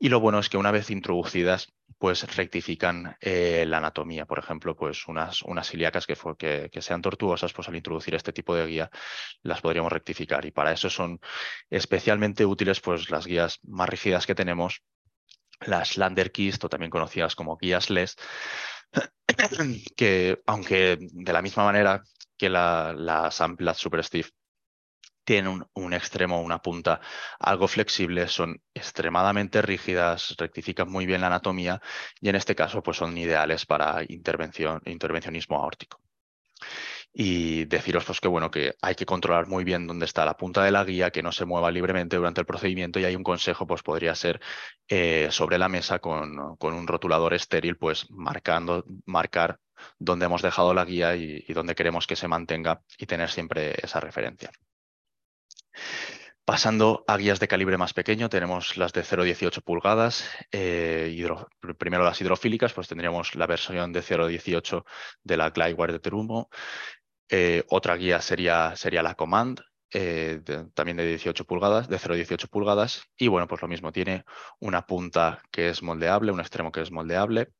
Y 0.00 0.08
lo 0.08 0.18
bueno 0.18 0.40
es 0.40 0.48
que 0.48 0.56
una 0.56 0.72
vez 0.72 0.90
introducidas, 0.90 1.72
pues 1.98 2.36
rectifican 2.36 3.16
eh, 3.20 3.64
la 3.68 3.78
anatomía. 3.78 4.26
Por 4.26 4.40
ejemplo, 4.40 4.74
pues 4.74 5.06
unas, 5.06 5.42
unas 5.42 5.72
ilíacas 5.72 6.06
que, 6.06 6.16
que, 6.36 6.68
que, 6.72 6.82
sean 6.82 7.00
tortuosas, 7.00 7.52
pues 7.52 7.68
al 7.68 7.76
introducir 7.76 8.16
este 8.16 8.32
tipo 8.32 8.54
de 8.56 8.66
guía 8.66 8.90
las 9.42 9.60
podríamos 9.60 9.92
rectificar. 9.92 10.44
Y 10.44 10.50
para 10.50 10.72
eso 10.72 10.90
son 10.90 11.20
especialmente 11.70 12.44
útiles 12.46 12.80
pues 12.80 13.10
las 13.10 13.26
guías 13.26 13.60
más 13.62 13.88
rígidas 13.88 14.26
que 14.26 14.34
tenemos, 14.34 14.82
las 15.60 15.96
Landerkist 15.96 16.64
o 16.64 16.68
también 16.68 16.90
conocidas 16.90 17.36
como 17.36 17.56
guías 17.56 17.90
LES, 17.90 18.16
que 19.96 20.42
aunque 20.46 20.98
de 21.00 21.32
la 21.32 21.42
misma 21.42 21.64
manera 21.64 22.02
que 22.36 22.48
la, 22.48 22.94
las 22.96 23.40
amplas 23.40 23.78
Super 23.78 24.04
Steve 24.04 24.28
tienen 25.24 25.64
un, 25.74 25.92
extremo, 25.94 26.42
una 26.42 26.60
punta 26.60 27.00
algo 27.38 27.66
flexible, 27.66 28.28
son 28.28 28.60
extremadamente 28.74 29.62
rígidas, 29.62 30.34
rectifican 30.38 30.90
muy 30.90 31.06
bien 31.06 31.22
la 31.22 31.28
anatomía 31.28 31.80
y 32.20 32.28
en 32.28 32.36
este 32.36 32.54
caso 32.54 32.82
pues 32.82 32.98
son 32.98 33.16
ideales 33.16 33.64
para 33.64 34.02
intervención, 34.06 34.82
intervencionismo 34.84 35.56
aórtico 35.56 36.00
y 37.16 37.64
deciros 37.66 38.04
pues 38.04 38.20
que 38.20 38.26
bueno 38.26 38.50
que 38.50 38.74
hay 38.82 38.96
que 38.96 39.06
controlar 39.06 39.46
muy 39.46 39.62
bien 39.62 39.86
dónde 39.86 40.04
está 40.04 40.24
la 40.24 40.36
punta 40.36 40.64
de 40.64 40.72
la 40.72 40.84
guía 40.84 41.12
que 41.12 41.22
no 41.22 41.30
se 41.30 41.44
mueva 41.44 41.70
libremente 41.70 42.16
durante 42.16 42.40
el 42.40 42.46
procedimiento 42.46 42.98
y 42.98 43.04
hay 43.04 43.14
un 43.14 43.22
consejo 43.22 43.68
pues 43.68 43.84
podría 43.84 44.16
ser 44.16 44.40
eh, 44.88 45.28
sobre 45.30 45.56
la 45.56 45.68
mesa 45.68 46.00
con, 46.00 46.56
con, 46.56 46.74
un 46.74 46.88
rotulador 46.88 47.32
estéril 47.32 47.76
pues 47.76 48.10
marcando 48.10 48.84
marcar 49.06 49.60
dónde 49.98 50.26
hemos 50.26 50.42
dejado 50.42 50.74
la 50.74 50.84
guía 50.84 51.14
y, 51.14 51.44
dónde 51.52 51.76
queremos 51.76 52.06
que 52.08 52.16
se 52.16 52.26
mantenga 52.26 52.82
y 52.98 53.06
tener 53.06 53.30
siempre 53.30 53.74
esa 53.80 54.00
referencia 54.00 54.50
Pasando 56.44 57.04
a 57.08 57.16
guías 57.16 57.40
de 57.40 57.48
calibre 57.48 57.78
más 57.78 57.94
pequeño, 57.94 58.28
tenemos 58.28 58.76
las 58.76 58.92
de 58.92 59.02
0,18 59.02 59.62
pulgadas. 59.62 60.28
Eh, 60.52 61.26
primero 61.78 62.04
las 62.04 62.20
hidrofílicas, 62.20 62.74
pues 62.74 62.86
tendríamos 62.86 63.34
la 63.34 63.46
versión 63.46 63.94
de 63.94 64.02
0,18 64.02 64.84
de 65.22 65.36
la 65.38 65.48
Glidewire 65.48 65.94
de 65.94 66.00
Terumo, 66.00 66.50
eh, 67.28 67.64
otra 67.68 67.96
guía 67.96 68.20
sería, 68.20 68.76
sería 68.76 69.02
la 69.02 69.14
Command, 69.14 69.60
eh, 69.92 70.40
también 70.74 70.96
de 70.96 71.06
18 71.06 71.44
pulgadas, 71.44 71.88
de 71.88 71.98
0,18 71.98 72.48
pulgadas. 72.48 73.04
Y 73.16 73.28
bueno, 73.28 73.46
pues 73.46 73.62
lo 73.62 73.68
mismo, 73.68 73.92
tiene 73.92 74.24
una 74.60 74.86
punta 74.86 75.42
que 75.50 75.68
es 75.68 75.82
moldeable, 75.82 76.32
un 76.32 76.40
extremo 76.40 76.72
que 76.72 76.80
es 76.80 76.90
moldeable 76.90 77.52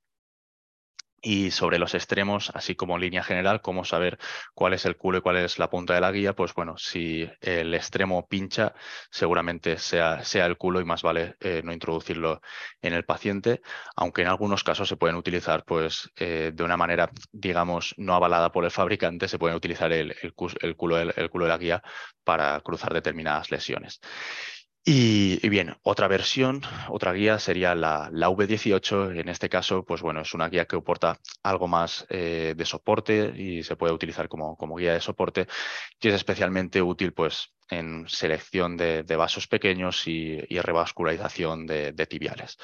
y 1.25 1.51
sobre 1.51 1.79
los 1.79 1.95
extremos, 1.95 2.51
así 2.55 2.75
como 2.77 2.99
línea 2.99 3.25
general, 3.25 3.63
cómo 3.63 3.85
saber 3.85 4.19
cuál 4.55 4.75
es 4.75 4.85
el 4.85 4.97
culo 4.97 5.19
y 5.19 5.21
cuál 5.23 5.39
es 5.39 5.59
la 5.59 5.71
punta 5.71 5.95
de 5.95 6.01
la 6.03 6.13
guía, 6.13 6.35
pues 6.35 6.53
bueno, 6.55 6.77
si 6.77 7.29
el 7.41 7.75
extremo 7.75 8.29
pincha, 8.29 8.75
seguramente 9.11 9.79
sea, 9.79 10.23
sea 10.23 10.45
el 10.45 10.59
culo 10.59 10.81
y 10.81 10.85
más 10.85 11.03
vale 11.03 11.37
eh, 11.41 11.63
no 11.65 11.73
introducirlo 11.73 12.43
en 12.83 12.93
el 12.93 13.05
paciente, 13.05 13.63
aunque 13.97 14.23
en 14.23 14.29
algunos 14.29 14.63
casos 14.65 14.87
se 14.89 14.97
pueden 14.97 15.17
utilizar 15.17 15.65
pues 15.65 16.11
eh, 16.17 16.53
de 16.55 16.63
una 16.63 16.77
manera, 16.77 17.11
digamos, 17.33 17.95
no 17.97 18.15
avalada 18.15 18.53
por 18.53 18.65
el 18.65 18.71
fabricante, 18.71 19.27
se 19.27 19.39
puede 19.39 19.57
utilizar 19.57 19.93
el, 19.93 20.15
el, 20.23 20.35
culo, 20.35 20.55
el 20.61 21.31
culo 21.31 21.45
de 21.47 21.49
la 21.49 21.59
guía 21.59 21.83
para 22.23 22.61
cruzar 22.61 22.93
determinadas 22.93 23.51
lesiones. 23.51 24.01
Y, 24.87 25.49
bien, 25.49 25.77
otra 25.83 26.09
versión, 26.09 26.61
otra 26.91 27.15
guía 27.15 27.39
sería 27.39 27.75
la, 27.75 28.11
V18. 28.11 29.19
En 29.19 29.31
este 29.31 29.49
caso, 29.49 29.83
pues 29.87 30.03
bueno, 30.03 30.21
es 30.21 30.35
una 30.35 30.51
guía 30.51 30.67
que 30.67 30.77
aporta 30.77 31.19
algo 31.43 31.67
más 31.69 32.07
eh, 32.11 32.53
de 32.55 32.67
soporte 32.67 33.33
y 33.35 33.63
se 33.63 33.77
puede 33.77 33.95
utilizar 33.95 34.29
como, 34.29 34.57
como, 34.59 34.77
guía 34.77 34.93
de 34.93 35.01
soporte 35.01 35.47
y 36.01 36.09
es 36.09 36.15
especialmente 36.15 36.83
útil 36.83 37.15
pues 37.15 37.55
en 37.71 38.07
selección 38.09 38.77
de, 38.77 39.03
vasos 39.17 39.49
pequeños 39.49 40.07
y, 40.07 40.39
revascularización 40.51 41.65
de, 41.67 41.93
de 41.93 42.07
tibiales. 42.07 42.59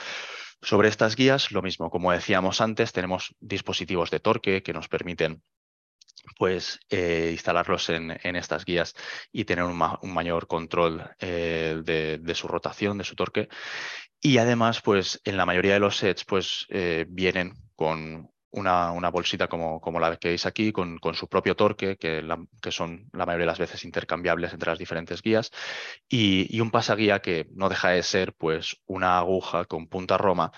Sobre 0.61 0.88
estas 0.88 1.16
guías, 1.16 1.52
lo 1.52 1.62
mismo, 1.62 1.88
como 1.88 2.12
decíamos 2.12 2.61
antes, 2.61 2.92
tenemos 2.92 3.35
dispositivos 3.40 4.11
de 4.11 4.20
torque 4.20 4.62
que 4.62 4.74
nos 4.74 4.88
permiten 4.88 5.42
pues 6.38 6.81
eh, 6.90 7.31
instalarlos 7.33 7.88
en, 7.90 8.11
estas 8.23 8.64
guías 8.64 8.94
y 9.33 9.44
tener 9.44 9.64
un, 9.64 9.77
mayor 9.77 10.46
control 10.46 11.11
eh, 11.18 11.81
de, 11.85 12.35
su 12.35 12.49
rotación, 12.49 12.99
de 12.99 13.05
su 13.05 13.14
torque. 13.14 13.49
Y 14.20 14.38
además, 14.38 14.81
pues 14.83 15.20
en 15.25 15.37
la 15.37 15.46
mayoría 15.46 15.75
de 15.75 15.81
los 15.81 15.96
sets, 15.96 16.25
pues 16.25 16.66
eh, 16.68 17.07
vienen 17.09 17.55
con 17.75 18.31
una, 18.51 19.11
bolsita 19.11 19.49
como, 19.49 19.81
como, 19.81 20.01
la 20.01 20.16
que 20.16 20.29
veis 20.29 20.46
aquí, 20.46 20.73
con, 20.73 20.99
su 21.14 21.29
propio 21.29 21.57
torque, 21.57 21.96
que, 21.96 22.27
que, 22.61 22.73
son 22.73 23.09
la 23.12 23.25
mayoría 23.27 23.44
de 23.44 23.53
las 23.53 23.59
veces 23.59 23.85
intercambiables 23.85 24.53
entre 24.53 24.70
las 24.70 24.79
diferentes 24.79 25.23
guías, 25.23 25.51
y, 26.09 26.55
y 26.55 26.61
un 26.61 26.70
pasaguía 26.70 27.20
que 27.20 27.46
no 27.53 27.68
deja 27.68 27.90
de 27.90 28.03
ser 28.03 28.35
pues 28.35 28.77
una 28.87 29.18
aguja 29.18 29.64
con 29.66 29.88
punta 29.88 30.18
roma 30.18 30.53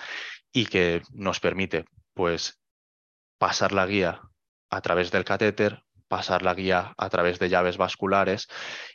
y 0.52 0.66
que 0.66 1.02
nos 1.12 1.40
permite 1.40 1.84
pues 2.14 2.60
pasar 3.38 3.72
la 3.72 3.86
guía 3.86 4.20
a 4.72 4.80
través 4.80 5.10
del 5.10 5.24
catéter, 5.24 5.84
pasar 6.08 6.42
la 6.42 6.54
guía 6.54 6.94
a 6.96 7.08
través 7.10 7.38
de 7.38 7.48
llaves 7.48 7.76
vasculares 7.76 8.48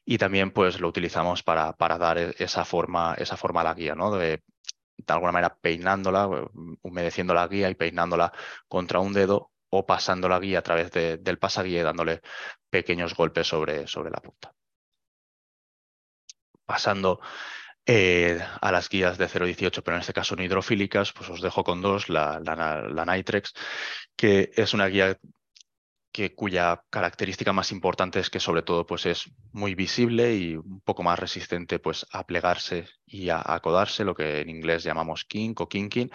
y 0.06 0.18
también 0.18 0.52
pues 0.52 0.80
lo 0.80 0.88
utilizamos 0.88 1.44
para, 1.44 1.74
para 1.74 1.98
dar 1.98 2.18
e, 2.18 2.36
esa 2.40 2.66
forma, 2.66 3.16
esa 3.18 3.38
forma 3.38 3.62
a 3.62 3.64
la 3.64 3.74
guía, 3.76 3.96
¿no? 3.96 4.16
De, 4.16 4.44
de 4.98 5.14
alguna 5.14 5.32
manera 5.32 5.56
peinándola, 5.56 6.28
humedeciendo 6.82 7.34
la 7.34 7.48
guía 7.48 7.70
y 7.70 7.76
peinándola 7.76 8.32
contra 8.68 9.00
un 9.00 9.14
dedo 9.14 9.52
o 9.70 9.86
pasando 9.86 10.28
la 10.28 10.40
guía 10.40 10.60
a 10.60 10.62
través 10.64 10.92
del 10.92 11.38
pasaguía 11.40 11.82
y 11.82 11.84
dándole 11.84 12.22
pequeños 12.70 13.14
golpes 13.14 13.48
sobre, 13.48 13.88
sobre 13.88 14.10
la 14.10 14.20
punta. 14.20 14.54
Pasando 16.66 17.20
eh, 17.86 18.40
a 18.62 18.72
las 18.72 18.90
guías 18.90 19.18
de 19.18 19.28
0,18, 19.28 19.82
pero 19.84 19.96
en 19.96 20.02
este 20.02 20.14
caso 20.14 20.36
no 20.36 20.44
hidrofílicas, 20.44 21.14
pues 21.14 21.30
os 21.30 21.42
dejo 21.42 21.64
con 21.64 21.82
dos, 21.82 22.10
la, 22.10 22.40
la, 22.44 22.82
la 22.82 23.06
Nitrex, 23.06 23.54
que 24.16 24.52
es 24.56 24.74
una 24.74 24.88
guía 24.88 25.18
cuya 26.36 26.84
característica 26.90 27.54
más 27.54 27.72
importante 27.72 28.20
es 28.20 28.30
que 28.30 28.40
sobre 28.40 28.62
todo 28.64 28.86
pues, 28.86 29.06
es 29.06 29.32
muy 29.52 29.76
visible 29.76 30.36
y 30.36 30.56
un 30.56 30.82
poco 30.82 31.04
más 31.04 31.20
resistente 31.20 31.80
pues, 31.80 32.06
a 32.12 32.26
plegarse 32.26 32.88
y 33.06 33.30
a 33.30 33.42
acodarse, 33.46 34.04
lo 34.04 34.16
que 34.16 34.42
en 34.42 34.50
inglés 34.50 34.84
llamamos 34.84 35.26
kink 35.26 35.62
o 35.62 35.70
kinking. 35.70 36.12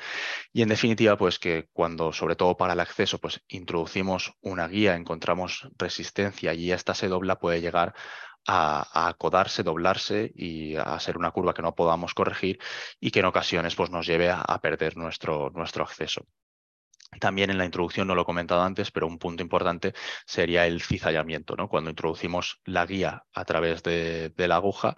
Y 0.53 0.63
en 0.63 0.69
definitiva, 0.69 1.17
pues 1.17 1.39
que 1.39 1.69
cuando, 1.73 2.13
sobre 2.13 2.37
todo 2.37 2.57
para 2.57 2.75
el 2.75 2.81
acceso, 2.81 3.19
pues 3.19 3.43
introducimos 3.49 4.35
una 4.41 4.69
guía, 4.69 4.97
encontramos 4.97 5.69
resistencia 5.79 6.55
y 6.55 6.73
esta 6.73 6.95
se 6.95 7.09
dobla, 7.09 7.39
puede 7.39 7.61
llegar 7.61 7.95
a, 8.47 9.09
acodarse, 9.09 9.63
doblarse 9.63 10.33
y 10.35 10.77
a 10.77 10.99
ser 11.01 11.17
una 11.17 11.31
curva 11.31 11.55
que 11.55 11.63
no 11.63 11.75
podamos 11.75 12.15
corregir 12.15 12.59
y 13.01 13.11
que 13.11 13.21
en 13.21 13.27
ocasiones 13.27 13.75
pues, 13.77 13.91
nos 13.91 14.07
lleve 14.07 14.31
a, 14.31 14.41
a 14.41 14.61
perder 14.61 14.97
nuestro, 14.97 15.51
nuestro 15.51 15.85
acceso. 15.85 16.27
También 17.21 17.51
en 17.51 17.59
la 17.59 17.65
introducción, 17.65 18.09
no 18.09 18.15
lo 18.15 18.23
he 18.23 18.25
comentado 18.27 18.63
antes, 18.63 18.91
pero 18.91 19.07
un 19.07 19.19
punto 19.19 19.43
importante 19.43 19.95
sería 20.27 20.67
el 20.67 20.81
cizallamiento. 20.81 21.57
¿no? 21.57 21.69
Cuando 21.69 21.91
introducimos 21.91 22.61
la 22.65 22.87
guía 22.87 23.25
a 23.35 23.45
través 23.45 23.83
de, 23.83 24.33
la 24.37 24.57
aguja, 24.57 24.97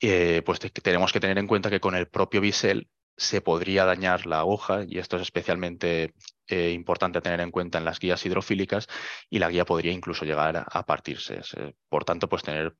eh, 0.00 0.42
pues 0.44 0.58
tenemos 0.58 1.12
que 1.12 1.20
tener 1.20 1.38
en 1.38 1.46
cuenta 1.46 1.70
que 1.70 1.80
con 1.80 1.94
el 1.94 2.08
propio 2.08 2.40
bisel 2.40 2.88
se 3.16 3.40
podría 3.40 3.84
dañar 3.84 4.26
la 4.26 4.40
aguja 4.40 4.84
y 4.86 4.98
esto 4.98 5.16
es 5.16 5.22
especialmente 5.22 6.14
eh, 6.46 6.70
importante 6.70 7.20
tener 7.20 7.40
en 7.40 7.50
cuenta 7.50 7.78
en 7.78 7.84
las 7.84 7.98
guías 7.98 8.24
hidrofílicas 8.24 8.86
y 9.28 9.38
la 9.38 9.50
guía 9.50 9.64
podría 9.64 9.92
incluso 9.92 10.24
llegar 10.24 10.64
a 10.70 10.86
partirse. 10.86 11.40
Por 11.88 12.04
tanto, 12.04 12.28
pues 12.28 12.42
tener 12.42 12.76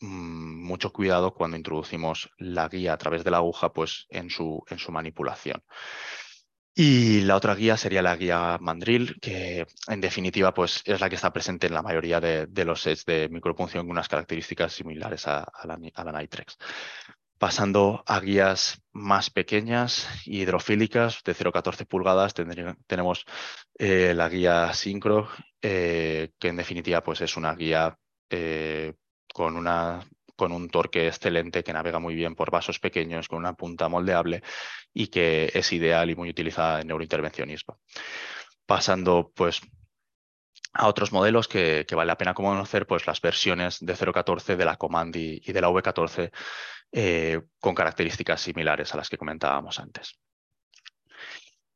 mm, 0.00 0.64
mucho 0.64 0.92
cuidado 0.92 1.34
cuando 1.34 1.56
introducimos 1.56 2.30
la 2.38 2.68
guía 2.68 2.94
a 2.94 2.98
través 2.98 3.24
de 3.24 3.32
la 3.32 3.38
aguja 3.38 3.72
pues 3.72 4.06
en 4.10 4.30
su 4.30 4.64
manipulación. 4.88 5.62
Y 6.74 7.20
la 7.22 7.36
otra 7.36 7.54
guía 7.54 7.76
sería 7.76 8.00
la 8.00 8.16
guía 8.16 8.56
Mandrill, 8.58 9.18
que 9.20 9.66
en 9.88 10.00
definitiva 10.00 10.54
pues, 10.54 10.82
es 10.86 11.00
la 11.00 11.10
que 11.10 11.16
está 11.16 11.30
presente 11.32 11.66
en 11.66 11.74
la 11.74 11.82
mayoría 11.82 12.18
de, 12.18 12.64
los 12.64 12.80
sets 12.80 13.04
de 13.04 13.28
micropunción 13.28 13.84
con 13.84 13.90
unas 13.90 14.08
características 14.08 14.72
similares 14.72 15.26
a, 15.26 15.46
la, 15.64 15.78
a, 15.94 16.20
Nitrex. 16.20 16.56
Pasando 17.36 18.02
a 18.06 18.20
guías 18.20 18.82
más 18.92 19.28
pequeñas, 19.28 20.08
hidrofílicas, 20.24 21.22
de 21.24 21.34
0,14 21.34 21.86
pulgadas, 21.86 22.32
tenemos 22.86 23.26
eh, 23.78 24.14
la 24.14 24.28
guía 24.30 24.72
Syncro, 24.72 25.28
eh, 25.60 26.30
que 26.38 26.48
en 26.48 26.56
definitiva 26.56 27.02
pues, 27.02 27.20
es 27.20 27.36
una 27.36 27.54
guía 27.54 27.98
eh, 28.30 28.94
con, 29.34 29.56
una, 29.58 30.00
con 30.36 30.52
un 30.52 30.68
torque 30.68 31.06
excelente 31.06 31.62
que 31.62 31.72
navega 31.72 31.98
muy 31.98 32.14
bien 32.14 32.34
por 32.34 32.50
vasos 32.50 32.78
pequeños, 32.78 33.28
con 33.28 33.38
una 33.38 33.54
punta 33.54 33.88
moldeable 33.88 34.42
y 34.92 35.08
que 35.08 35.50
es 35.54 35.72
ideal 35.72 36.10
y 36.10 36.16
muy 36.16 36.30
utilizada 36.30 36.80
en 36.80 36.88
neurointervencionismo. 36.88 37.78
Pasando 38.66 39.32
pues 39.34 39.60
a 40.74 40.88
otros 40.88 41.12
modelos 41.12 41.48
que, 41.48 41.86
vale 41.92 42.06
la 42.06 42.18
pena 42.18 42.34
conocer, 42.34 42.86
pues 42.86 43.06
las 43.06 43.20
versiones 43.20 43.78
de 43.80 43.94
0.14 43.94 44.56
de 44.56 44.64
la 44.64 44.76
Command 44.76 45.14
y, 45.16 45.40
de 45.40 45.60
la 45.60 45.68
V14 45.68 46.30
eh, 46.92 47.40
con 47.60 47.74
características 47.74 48.40
similares 48.40 48.92
a 48.94 48.96
las 48.96 49.08
que 49.08 49.18
comentábamos 49.18 49.78
antes. 49.78 50.18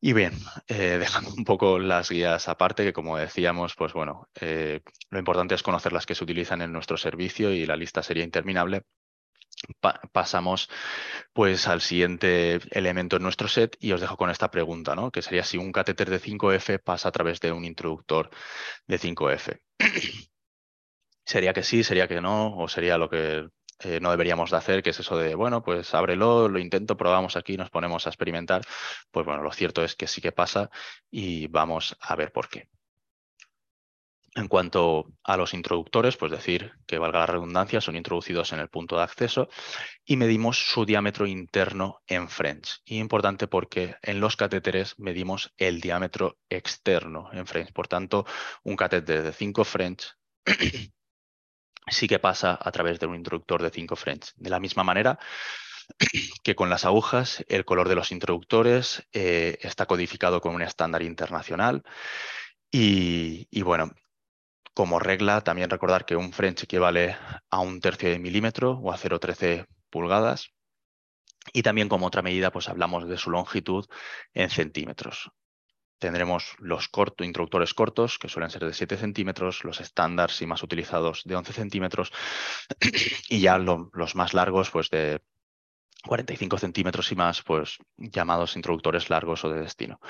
Y 0.06 0.12
bien, 0.12 0.34
eh, 0.68 0.98
dejando 1.00 1.34
un 1.36 1.44
poco 1.44 1.80
las 1.80 2.10
guías 2.10 2.48
aparte, 2.48 2.84
que 2.84 2.92
como 2.92 3.16
decíamos, 3.16 3.74
pues 3.74 3.92
bueno, 3.92 4.28
eh, 4.40 4.80
lo 5.10 5.18
importante 5.18 5.56
es 5.56 5.64
conocer 5.64 5.92
las 5.92 6.06
que 6.06 6.14
se 6.14 6.22
utilizan 6.22 6.62
en 6.62 6.70
nuestro 6.70 6.96
servicio 6.96 7.52
y 7.52 7.66
la 7.66 7.74
lista 7.74 8.04
sería 8.04 8.22
interminable 8.22 8.82
pasamos 10.12 10.68
pues 11.32 11.66
al 11.66 11.80
siguiente 11.80 12.60
elemento 12.70 13.16
en 13.16 13.22
nuestro 13.22 13.48
set 13.48 13.76
y 13.80 13.92
os 13.92 14.00
dejo 14.00 14.16
con 14.16 14.30
esta 14.30 14.50
pregunta, 14.50 14.94
¿no? 14.94 15.10
que 15.10 15.22
sería 15.22 15.42
si 15.42 15.56
un 15.58 15.72
catéter 15.72 16.10
de 16.10 16.20
5F 16.20 16.78
pasa 16.84 17.08
a 17.08 17.12
través 17.12 17.40
de 17.40 17.50
un 17.50 17.64
introductor 17.64 18.30
de 18.86 19.00
5F. 19.00 19.60
sería 21.24 21.52
que 21.52 21.62
sí, 21.64 21.82
sería 21.82 22.06
que 22.06 22.20
no, 22.20 22.56
o 22.56 22.68
sería 22.68 22.96
lo 22.98 23.08
que 23.08 23.48
eh, 23.80 24.00
no 24.00 24.10
deberíamos 24.10 24.50
de 24.50 24.56
hacer, 24.56 24.82
que 24.82 24.90
es 24.90 25.00
eso 25.00 25.16
de, 25.16 25.34
bueno, 25.34 25.62
pues 25.62 25.94
ábrelo, 25.94 26.48
lo 26.48 26.58
intento, 26.58 26.96
probamos 26.96 27.36
aquí, 27.36 27.56
nos 27.56 27.70
ponemos 27.70 28.06
a 28.06 28.10
experimentar. 28.10 28.62
Pues 29.10 29.26
bueno, 29.26 29.42
lo 29.42 29.52
cierto 29.52 29.84
es 29.84 29.96
que 29.96 30.06
sí 30.06 30.20
que 30.20 30.32
pasa 30.32 30.70
y 31.10 31.46
vamos 31.48 31.96
a 32.00 32.16
ver 32.16 32.32
por 32.32 32.48
qué. 32.48 32.68
En 34.36 34.48
cuanto 34.48 35.06
a 35.24 35.38
los 35.38 35.54
introductores, 35.54 36.18
pues 36.18 36.30
decir 36.30 36.72
que 36.86 36.98
valga 36.98 37.20
la 37.20 37.26
redundancia, 37.26 37.80
son 37.80 37.96
introducidos 37.96 38.52
en 38.52 38.60
el 38.60 38.68
punto 38.68 38.98
de 38.98 39.02
acceso 39.02 39.48
y 40.04 40.18
medimos 40.18 40.58
su 40.58 40.84
diámetro 40.84 41.26
interno 41.26 42.02
en 42.06 42.28
French. 42.28 42.82
Y 42.84 42.98
importante 42.98 43.48
porque 43.48 43.96
en 44.02 44.20
los 44.20 44.36
catéteres 44.36 44.98
medimos 44.98 45.54
el 45.56 45.80
diámetro 45.80 46.38
externo 46.50 47.30
en 47.32 47.46
French. 47.46 47.72
Por 47.72 47.88
tanto, 47.88 48.26
un 48.62 48.76
catéter 48.76 49.22
de 49.22 49.32
5 49.32 49.64
French 49.64 50.14
sí 51.88 52.08
que 52.08 52.18
pasa 52.18 52.58
a 52.60 52.72
través 52.72 52.98
de 53.00 53.06
un 53.06 53.16
introductor 53.16 53.62
de 53.62 53.70
5 53.70 53.96
French. 53.96 54.32
De 54.36 54.50
la 54.50 54.60
misma 54.60 54.84
manera 54.84 55.18
que 56.42 56.54
con 56.54 56.70
las 56.70 56.84
agujas, 56.84 57.44
el 57.48 57.64
color 57.64 57.88
de 57.88 57.94
los 57.94 58.12
introductores 58.12 59.06
eh, 59.12 59.58
está 59.60 59.86
codificado 59.86 60.40
con 60.40 60.54
un 60.54 60.62
estándar 60.62 61.02
internacional. 61.02 61.82
Y, 62.70 63.46
y, 63.50 63.62
bueno, 63.62 63.92
como 64.74 64.98
regla, 64.98 65.40
también 65.42 65.70
recordar 65.70 66.04
que 66.04 66.16
un 66.16 66.32
French 66.32 66.64
equivale 66.64 67.16
a 67.50 67.60
un 67.60 67.80
tercio 67.80 68.10
de 68.10 68.18
milímetro 68.18 68.72
o 68.72 68.92
a 68.92 68.98
0,13 68.98 69.66
pulgadas. 69.90 70.50
Y 71.52 71.62
también 71.62 71.88
como 71.88 72.06
otra 72.06 72.22
medida, 72.22 72.50
pues 72.50 72.68
hablamos 72.68 73.08
de 73.08 73.16
su 73.16 73.30
longitud 73.30 73.86
en 74.34 74.50
centímetros. 74.50 75.30
Tendremos 75.98 76.56
los 76.58 76.90
introductores 77.20 77.72
cortos, 77.72 78.18
que 78.18 78.28
suelen 78.28 78.50
ser 78.50 78.64
de 78.64 78.74
7 78.74 78.96
centímetros, 78.96 79.64
los 79.64 79.80
estándares 79.80 80.40
y 80.42 80.46
más 80.46 80.62
utilizados 80.62 81.22
de 81.24 81.36
11 81.36 81.52
centímetros, 81.52 82.12
y 83.28 83.40
ya 83.40 83.58
los 83.58 84.14
más 84.14 84.34
largos, 84.34 84.70
pues 84.70 84.90
de 84.90 85.22
45 86.06 86.58
centímetros 86.58 87.10
y 87.12 87.16
más, 87.16 87.42
pues 87.42 87.78
llamados 87.96 88.56
introductores 88.56 89.10
largos 89.10 89.44
o 89.44 89.50
de 89.50 89.60
destino. 89.60 90.00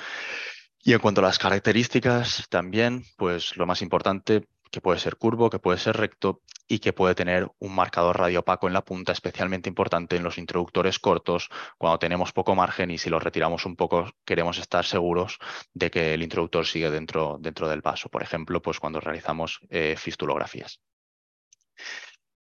Y 0.82 0.92
en 0.92 1.00
cuanto 1.00 1.20
a 1.20 1.24
las 1.24 1.38
características, 1.38 2.46
también, 2.48 3.04
pues 3.16 3.56
lo 3.56 3.66
más 3.66 3.82
importante, 3.82 4.46
que 4.70 4.80
puede 4.80 4.98
ser 4.98 5.16
curvo, 5.16 5.50
que 5.50 5.58
puede 5.58 5.78
ser 5.78 5.96
recto 5.96 6.42
y 6.68 6.80
que 6.80 6.92
puede 6.92 7.14
tener 7.14 7.48
un 7.58 7.74
marcador 7.74 8.18
radiopaco 8.18 8.66
en 8.66 8.72
la 8.72 8.84
punta, 8.84 9.12
especialmente 9.12 9.68
importante 9.68 10.16
en 10.16 10.22
los 10.24 10.38
introductores 10.38 10.98
cortos, 10.98 11.48
cuando 11.78 11.98
tenemos 11.98 12.32
poco 12.32 12.54
margen 12.54 12.90
y 12.90 12.98
si 12.98 13.10
lo 13.10 13.20
retiramos 13.20 13.66
un 13.66 13.76
poco 13.76 14.10
queremos 14.24 14.58
estar 14.58 14.84
seguros 14.84 15.38
de 15.74 15.90
que 15.90 16.14
el 16.14 16.22
introductor 16.22 16.66
sigue 16.66 16.90
dentro, 16.90 17.38
dentro 17.40 17.68
del 17.68 17.82
vaso, 17.82 18.08
por 18.08 18.22
ejemplo, 18.22 18.60
pues 18.60 18.80
cuando 18.80 19.00
realizamos 19.00 19.60
eh, 19.70 19.94
fistulografías. 19.96 20.80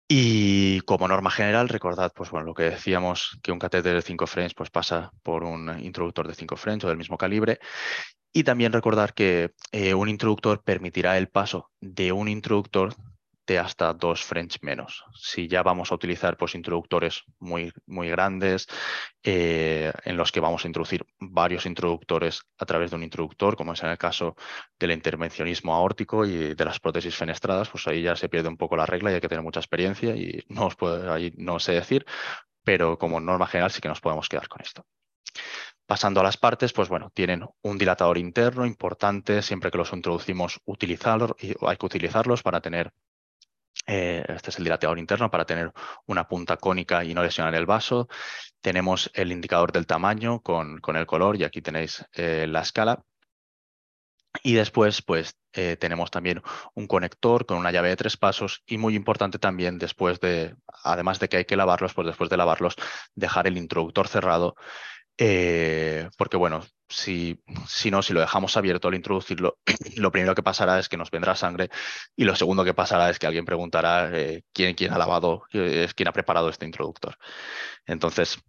Y 0.09 0.79
como 0.81 1.07
norma 1.07 1.29
general, 1.29 1.67
recordad, 1.67 2.13
pues 2.15 2.31
bueno, 2.31 2.45
lo 2.45 2.53
que 2.53 2.63
decíamos, 2.63 3.37
que 3.43 3.51
un 3.51 3.59
catéter 3.59 3.93
de 3.93 4.01
5 4.01 4.25
frames 4.25 4.53
pues 4.53 4.69
pasa 4.69 5.11
por 5.21 5.43
un 5.43 5.79
introductor 5.83 6.25
de 6.27 6.33
5 6.33 6.55
frames 6.55 6.85
o 6.85 6.87
del 6.87 6.97
mismo 6.97 7.17
calibre 7.17 7.59
y 8.37 8.43
también 8.43 8.71
recordar 8.71 9.15
que 9.15 9.55
eh, 9.71 9.95
un 9.95 10.09
introductor 10.09 10.63
permitirá 10.63 11.17
el 11.17 11.27
paso 11.27 11.71
de 11.81 12.11
un 12.11 12.27
introductor 12.27 12.93
de 13.47 13.57
hasta 13.57 13.91
dos 13.93 14.23
French 14.23 14.59
menos. 14.61 15.05
Si 15.15 15.47
ya 15.47 15.63
vamos 15.63 15.91
a 15.91 15.95
utilizar 15.95 16.37
pues, 16.37 16.53
introductores 16.53 17.23
muy, 17.39 17.73
muy 17.87 18.09
grandes, 18.09 18.67
eh, 19.23 19.91
en 20.03 20.17
los 20.17 20.31
que 20.31 20.39
vamos 20.39 20.63
a 20.63 20.67
introducir 20.67 21.03
varios 21.19 21.65
introductores 21.65 22.43
a 22.59 22.65
través 22.67 22.91
de 22.91 22.97
un 22.97 23.03
introductor, 23.03 23.55
como 23.55 23.73
es 23.73 23.81
en 23.81 23.89
el 23.89 23.97
caso 23.97 24.35
del 24.77 24.91
intervencionismo 24.91 25.73
aórtico 25.73 26.23
y 26.23 26.53
de 26.53 26.65
las 26.65 26.79
prótesis 26.79 27.15
fenestradas, 27.15 27.69
pues 27.69 27.87
ahí 27.87 28.03
ya 28.03 28.15
se 28.15 28.29
pierde 28.29 28.49
un 28.49 28.57
poco 28.57 28.77
la 28.77 28.85
regla 28.85 29.09
y 29.09 29.15
hay 29.15 29.21
que 29.21 29.29
tener 29.29 29.43
mucha 29.43 29.61
experiencia 29.61 30.15
y 30.15 30.45
no 30.49 30.67
os 30.67 30.75
puedo, 30.75 31.11
ahí 31.11 31.33
no 31.37 31.57
sé 31.57 31.71
decir, 31.71 32.05
pero 32.63 32.99
como 32.99 33.19
norma 33.19 33.47
general 33.47 33.71
sí 33.71 33.81
que 33.81 33.89
nos 33.89 33.99
podemos 33.99 34.29
quedar 34.29 34.47
con 34.47 34.61
esto. 34.61 34.85
Pasando 35.87 36.19
a 36.19 36.23
las 36.23 36.35
partes, 36.35 36.73
pues 36.73 36.89
bueno, 36.89 37.11
tienen 37.13 37.45
un 37.61 37.77
dilatador 37.77 38.17
interno 38.17 38.65
importante, 38.65 39.41
siempre 39.41 39.71
que 39.71 39.77
los 39.77 39.93
introducimos 39.93 40.59
utilizarlo, 40.65 41.37
hay 41.65 41.77
que 41.77 41.85
utilizarlos 41.85 42.43
para 42.43 42.59
tener, 42.59 42.91
eh, 43.85 44.21
este 44.27 44.49
es 44.49 44.57
el 44.57 44.65
dilatador 44.65 44.99
interno, 44.99 45.31
para 45.31 45.45
tener 45.45 45.71
una 46.05 46.27
punta 46.27 46.57
cónica 46.57 47.05
y 47.05 47.13
no 47.13 47.23
lesionar 47.23 47.55
el 47.55 47.65
vaso. 47.65 48.09
Tenemos 48.59 49.09
el 49.13 49.31
indicador 49.31 49.71
del 49.71 49.87
tamaño 49.87 50.41
con, 50.41 50.79
con 50.81 50.97
el 50.97 51.05
color 51.05 51.37
y 51.37 51.45
aquí 51.45 51.61
tenéis 51.61 52.05
eh, 52.11 52.47
la 52.49 52.61
escala. 52.63 53.01
Y 54.43 54.55
después, 54.55 55.01
pues, 55.01 55.37
eh, 55.53 55.77
tenemos 55.77 56.11
también 56.11 56.41
un 56.73 56.85
conector 56.87 57.45
con 57.45 57.57
una 57.57 57.71
llave 57.71 57.89
de 57.89 57.95
tres 57.95 58.17
pasos 58.17 58.61
y 58.65 58.77
muy 58.77 58.93
importante 58.93 59.39
también 59.39 59.77
después 59.77 60.19
de, 60.19 60.53
además 60.83 61.19
de 61.19 61.29
que 61.29 61.37
hay 61.37 61.45
que 61.45 61.55
lavarlos, 61.55 61.93
pues 61.93 62.07
después 62.07 62.29
de 62.29 62.37
lavarlos, 62.37 62.75
dejar 63.15 63.47
el 63.47 63.57
introductor 63.57 64.09
cerrado 64.09 64.55
eh, 65.17 66.09
porque 66.17 66.37
bueno, 66.37 66.63
si, 66.87 67.41
si, 67.67 67.89
no, 67.89 68.01
si 68.01 68.13
lo 68.13 68.19
dejamos 68.19 68.55
abierto 68.55 68.87
al 68.87 68.95
introducirlo, 68.95 69.57
lo 69.97 70.11
primero 70.11 70.35
que 70.35 70.43
pasará 70.43 70.79
es 70.79 70.89
que 70.89 70.97
nos 70.97 71.11
vendrá 71.11 71.35
sangre 71.35 71.69
y 72.15 72.23
lo 72.23 72.35
segundo 72.35 72.63
que 72.63 72.73
pasará 72.73 73.09
es 73.09 73.19
que 73.19 73.27
alguien 73.27 73.45
preguntará 73.45 74.09
eh, 74.13 74.43
¿quién, 74.53 74.75
quién, 74.75 74.93
ha 74.93 74.97
lavado, 74.97 75.43
quién 75.51 76.07
ha 76.07 76.13
preparado 76.13 76.49
este 76.49 76.65
introductor. 76.65 77.17
Entonces, 77.85 78.39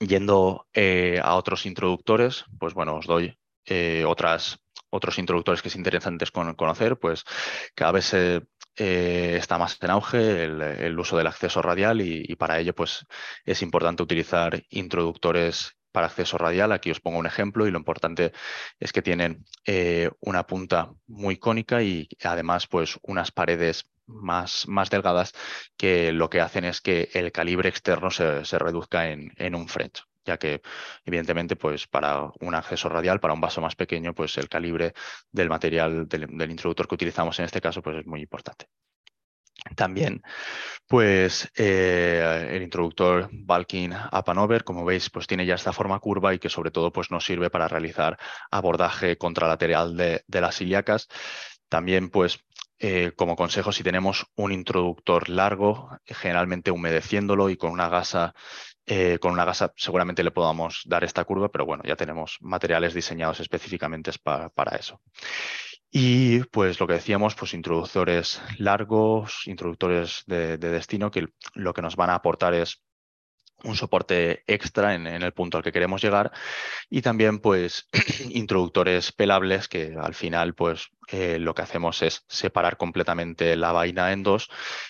yendo 0.00 0.66
eh, 0.72 1.20
a 1.22 1.36
otros 1.36 1.66
introductores, 1.66 2.44
pues 2.58 2.74
bueno, 2.74 2.96
os 2.96 3.06
doy 3.06 3.38
otras, 4.06 4.60
otros 4.90 5.18
introductores 5.18 5.62
que 5.62 5.68
es 5.68 5.76
interesante 5.76 6.26
conocer, 6.56 6.98
pues 6.98 7.24
cada 7.74 7.92
vez 7.92 8.06
se 8.06 8.42
está 8.76 9.58
más 9.58 9.78
en 9.80 9.90
auge 9.90 10.44
el, 10.44 10.98
uso 10.98 11.16
del 11.16 11.26
acceso 11.26 11.62
radial 11.62 12.00
y, 12.02 12.36
para 12.36 12.58
ello 12.58 12.74
pues, 12.74 13.06
es 13.44 13.62
importante 13.62 14.02
utilizar 14.02 14.62
introductores 14.70 15.76
para 15.92 16.08
acceso 16.08 16.36
radial. 16.36 16.72
Aquí 16.72 16.90
os 16.90 17.00
pongo 17.00 17.18
un 17.18 17.26
ejemplo 17.26 17.66
y 17.66 17.70
lo 17.70 17.78
importante 17.78 18.32
es 18.78 18.92
que 18.92 19.02
tienen 19.02 19.46
eh, 19.64 20.10
una 20.20 20.46
punta 20.46 20.92
muy 21.06 21.38
cónica 21.38 21.82
y 21.82 22.08
además 22.22 22.66
pues, 22.66 22.98
unas 23.02 23.32
paredes 23.32 23.90
más, 24.06 24.68
más, 24.68 24.90
delgadas 24.90 25.32
que 25.76 26.12
lo 26.12 26.28
que 26.30 26.40
hacen 26.40 26.64
es 26.64 26.80
que 26.80 27.08
el 27.14 27.32
calibre 27.32 27.68
externo 27.68 28.10
se, 28.10 28.42
reduzca 28.58 29.08
en, 29.08 29.32
en 29.36 29.54
un 29.54 29.68
French 29.68 30.04
ya 30.26 30.36
que 30.38 30.60
evidentemente 31.04 31.56
pues 31.56 31.86
para 31.86 32.30
un 32.40 32.54
acceso 32.54 32.88
radial, 32.88 33.20
para 33.20 33.34
un 33.34 33.40
vaso 33.40 33.60
más 33.60 33.76
pequeño, 33.76 34.14
pues 34.14 34.36
el 34.38 34.48
calibre 34.48 34.92
del 35.30 35.48
material 35.48 36.08
del, 36.08 36.50
introductor 36.50 36.88
que 36.88 36.94
utilizamos 36.96 37.38
en 37.38 37.46
este 37.46 37.60
caso 37.60 37.82
pues 37.82 37.96
es 37.98 38.06
muy 38.06 38.20
importante. 38.20 38.66
También, 39.74 40.22
pues 40.86 41.50
eh, 41.56 42.50
el 42.52 42.62
introductor 42.62 43.28
Balkin 43.32 43.92
Up 43.92 44.64
como 44.64 44.84
veis, 44.84 45.10
pues 45.10 45.26
tiene 45.26 45.46
ya 45.46 45.54
esta 45.54 45.72
forma 45.72 45.98
curva 45.98 46.34
y 46.34 46.38
que 46.38 46.50
sobre 46.50 46.70
todo 46.70 46.92
pues 46.92 47.10
nos 47.10 47.24
sirve 47.24 47.50
para 47.50 47.66
realizar 47.66 48.18
abordaje 48.50 49.16
contralateral 49.16 49.96
de, 49.96 50.22
de 50.26 50.40
las 50.40 50.60
ilíacas. 50.60 51.08
También, 51.68 52.10
pues, 52.10 52.38
eh, 52.78 53.12
como 53.16 53.36
consejo, 53.36 53.72
si 53.72 53.82
tenemos 53.82 54.26
un 54.34 54.52
introductor 54.52 55.28
largo, 55.30 55.90
generalmente 56.04 56.70
humedeciéndolo 56.70 57.48
y 57.48 57.56
con 57.56 57.70
una 57.70 57.88
gasa 57.88 58.34
eh, 58.86 59.18
con 59.18 59.32
una 59.32 59.44
gasa 59.44 59.72
seguramente 59.76 60.22
le 60.22 60.30
podamos 60.30 60.82
dar 60.86 61.02
esta 61.02 61.24
curva, 61.24 61.50
pero 61.50 61.66
bueno, 61.66 61.82
ya 61.84 61.96
tenemos 61.96 62.38
materiales 62.40 62.94
diseñados 62.94 63.40
específicamente 63.40 64.12
para, 64.22 64.76
eso. 64.76 65.00
Y 65.90 66.44
pues 66.44 66.78
lo 66.78 66.86
que 66.86 66.94
decíamos, 66.94 67.34
pues 67.34 67.54
introductores 67.54 68.40
largos, 68.58 69.42
introductores 69.46 70.22
de, 70.26 70.56
destino, 70.58 71.10
que 71.10 71.26
lo 71.54 71.74
que 71.74 71.82
nos 71.82 71.96
van 71.96 72.10
a 72.10 72.14
aportar 72.14 72.54
es 72.54 72.84
un 73.64 73.76
soporte 73.76 74.44
extra 74.46 74.94
en, 74.94 75.06
el 75.06 75.32
punto 75.32 75.56
al 75.56 75.64
que 75.64 75.72
queremos 75.72 76.02
llegar 76.02 76.32
y 76.90 77.02
también 77.02 77.38
pues 77.38 77.88
introductores 78.30 79.12
pelables 79.12 79.68
que 79.68 79.94
al 79.98 80.14
final 80.14 80.54
pues 80.54 80.88
eh, 81.08 81.38
lo 81.38 81.54
que 81.54 81.62
hacemos 81.62 82.02
es 82.02 82.24
separar 82.28 82.76
completamente 82.76 83.56
la 83.56 83.72
vaina 83.72 84.12
en 84.12 84.22
dos 84.22 84.48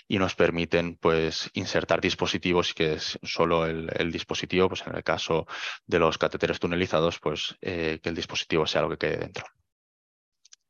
y 0.08 0.18
nos 0.18 0.34
permiten 0.34 0.96
pues 0.96 1.50
insertar 1.54 2.00
dispositivos 2.00 2.74
que 2.74 2.94
es 2.94 3.18
solo 3.22 3.66
el, 3.66 4.12
dispositivo 4.12 4.68
pues 4.68 4.82
en 4.86 4.96
el 4.96 5.04
caso 5.04 5.46
de 5.86 5.98
los 5.98 6.18
catéteres 6.18 6.58
tunelizados 6.58 7.18
pues 7.20 7.56
eh, 7.60 8.00
que 8.02 8.08
el 8.08 8.14
dispositivo 8.14 8.66
sea 8.66 8.82
lo 8.82 8.90
que 8.90 8.98
quede 8.98 9.16
dentro. 9.18 9.44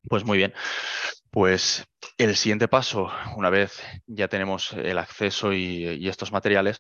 Pues 0.09 0.25
muy 0.25 0.39
bien, 0.39 0.55
pues 1.31 1.85
el 2.17 2.35
siguiente 2.35 2.67
paso, 2.67 3.11
una 3.37 3.51
vez 3.51 3.83
ya 4.07 4.29
tenemos 4.29 4.73
el 4.73 4.97
acceso 4.97 5.53
y, 5.53 6.09
estos 6.09 6.33
materiales, 6.33 6.79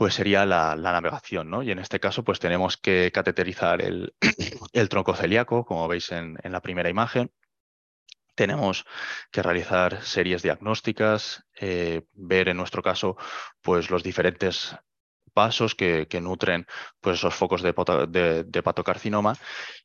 pues 0.00 0.14
sería 0.14 0.46
la, 0.46 0.74
navegación, 0.76 1.50
¿no? 1.50 1.62
Y 1.62 1.70
en 1.70 1.78
este 1.78 2.00
caso, 2.00 2.24
pues 2.24 2.40
tenemos 2.40 2.78
que 2.78 3.12
cateterizar 3.12 3.82
el, 3.82 4.14
tronco 4.88 5.14
celíaco, 5.14 5.66
como 5.66 5.86
veis 5.88 6.10
en, 6.10 6.38
la 6.42 6.62
primera 6.62 6.88
imagen. 6.88 7.30
Tenemos 8.34 8.86
que 9.30 9.42
realizar 9.42 10.02
series 10.02 10.40
diagnósticas, 10.40 11.44
eh, 11.60 12.06
ver 12.14 12.48
en 12.48 12.56
nuestro 12.56 12.82
caso, 12.82 13.18
pues 13.60 13.90
los 13.90 14.02
diferentes 14.02 14.74
pasos 15.34 15.74
que, 15.74 16.08
nutren 16.22 16.66
pues, 17.00 17.18
esos 17.18 17.34
focos 17.34 17.60
de, 17.60 17.74
de, 18.44 18.62
patocarcinoma 18.62 19.34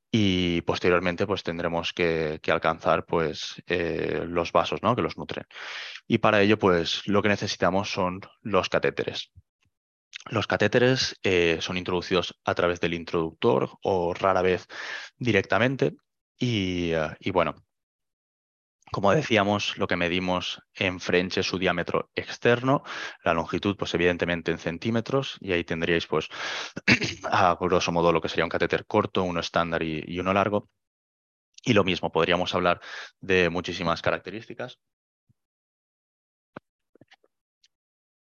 y 0.10 0.62
posteriormente 0.62 1.28
pues 1.28 1.44
tendremos 1.44 1.92
que, 1.92 2.40
alcanzar 2.48 3.06
pues 3.06 3.62
eh, 3.68 4.24
los 4.26 4.54
vasos 4.54 4.82
¿no? 4.82 4.96
que 4.96 5.02
los 5.02 5.18
nutren. 5.18 5.46
Y 6.08 6.20
para 6.20 6.42
ello 6.42 6.58
pues 6.58 7.06
lo 7.06 7.22
que 7.22 7.28
necesitamos 7.28 7.92
son 7.92 8.22
los 8.42 8.70
catéteres. 8.70 9.34
Los 10.30 10.48
catéteres 10.48 11.16
eh, 11.24 11.58
son 11.62 11.78
introducidos 11.78 12.40
a 12.46 12.56
través 12.56 12.80
del 12.80 12.94
introductor 12.94 13.78
o 13.84 14.14
rara 14.14 14.42
vez 14.42 14.68
directamente 15.18 15.96
y, 16.38 16.92
eh, 16.94 17.16
y 17.20 17.32
bueno, 17.32 17.56
como 18.92 19.12
decíamos, 19.12 19.78
lo 19.78 19.88
que 19.88 19.98
medimos 19.98 20.62
en 20.74 21.00
French 21.00 21.38
es 21.40 21.46
su 21.48 21.58
diámetro 21.58 22.12
externo, 22.16 22.84
la 23.24 23.34
longitud, 23.34 23.76
pues 23.76 23.94
evidentemente 23.94 24.52
en 24.52 24.58
centímetros, 24.58 25.38
y 25.42 25.52
ahí 25.52 25.64
tendríais, 25.64 26.08
pues, 26.08 26.30
a 27.30 27.58
grosso 27.60 27.92
modo 27.92 28.14
lo 28.14 28.22
que 28.22 28.30
sería 28.30 28.46
un 28.46 28.50
catéter 28.50 28.86
corto, 28.86 29.24
uno 29.24 29.40
estándar 29.40 29.84
y, 29.84 30.20
uno 30.20 30.34
largo. 30.34 30.70
Y 31.66 31.74
lo 31.74 31.84
mismo, 31.84 32.12
podríamos 32.12 32.54
hablar 32.56 32.80
de 33.20 33.50
muchísimas 33.50 34.02
características. 34.02 34.80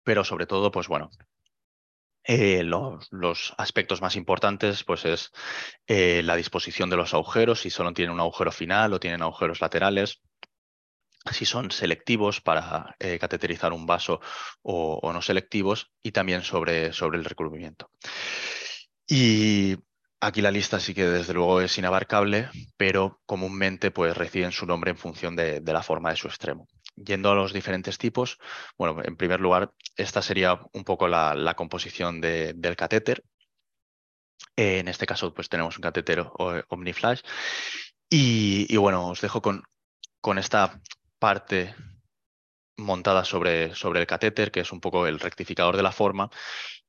Pero 0.04 0.24
sobre 0.24 0.46
todo, 0.46 0.70
pues 0.70 0.88
bueno, 0.88 1.10
eh, 2.24 2.62
los, 2.62 3.54
aspectos 3.58 4.00
más 4.00 4.16
importantes 4.16 4.84
pues 4.84 5.04
es 5.04 5.32
eh, 5.86 6.22
la 6.24 6.36
disposición 6.36 6.90
de 6.90 6.96
los 6.96 7.14
agujeros, 7.14 7.60
si 7.60 7.70
solo 7.70 7.92
tienen 7.92 8.14
un 8.14 8.20
agujero 8.20 8.52
final 8.52 8.92
o 8.92 9.00
tienen 9.00 9.22
agujeros 9.22 9.60
laterales, 9.60 10.20
si 11.30 11.44
son 11.44 11.70
selectivos 11.70 12.40
para 12.40 12.96
eh, 12.98 13.18
cateterizar 13.18 13.72
un 13.72 13.86
vaso 13.86 14.20
o, 14.62 15.12
no 15.12 15.22
selectivos 15.22 15.92
y 16.02 16.12
también 16.12 16.42
sobre, 16.42 16.92
sobre 16.92 17.18
el 17.18 17.24
recubrimiento. 17.24 17.90
Y 19.06 19.76
aquí 20.20 20.40
la 20.40 20.50
lista 20.50 20.80
sí 20.80 20.94
que 20.94 21.06
desde 21.06 21.34
luego 21.34 21.60
es 21.60 21.76
inabarcable, 21.78 22.48
pero 22.76 23.20
comúnmente 23.26 23.90
pues 23.90 24.16
reciben 24.16 24.52
su 24.52 24.66
nombre 24.66 24.90
en 24.90 24.96
función 24.96 25.36
de, 25.36 25.60
la 25.64 25.82
forma 25.82 26.10
de 26.10 26.16
su 26.16 26.28
extremo. 26.28 26.66
Yendo 26.96 27.30
a 27.30 27.34
los 27.34 27.52
diferentes 27.52 27.98
tipos, 27.98 28.38
bueno, 28.76 29.02
en 29.02 29.16
primer 29.16 29.40
lugar, 29.40 29.72
esta 29.96 30.22
sería 30.22 30.60
un 30.72 30.84
poco 30.84 31.08
la, 31.08 31.54
composición 31.56 32.20
del 32.20 32.76
catéter. 32.76 33.24
en 34.56 34.88
este 34.88 35.06
caso, 35.06 35.32
pues 35.32 35.48
tenemos 35.48 35.76
un 35.76 35.82
catéter 35.82 36.24
Omniflash. 36.68 37.22
Y, 38.10 38.66
y, 38.68 38.76
bueno, 38.76 39.08
os 39.08 39.20
dejo 39.22 39.40
con, 39.40 39.62
con 40.20 40.38
esta 40.38 40.80
parte 41.18 41.74
montada 42.82 43.24
sobre, 43.24 43.74
sobre 43.74 44.00
el 44.00 44.06
catéter, 44.06 44.50
que 44.50 44.60
es 44.60 44.72
un 44.72 44.80
poco 44.80 45.06
el 45.06 45.20
rectificador 45.20 45.76
de 45.76 45.82
la 45.82 45.92
forma, 45.92 46.30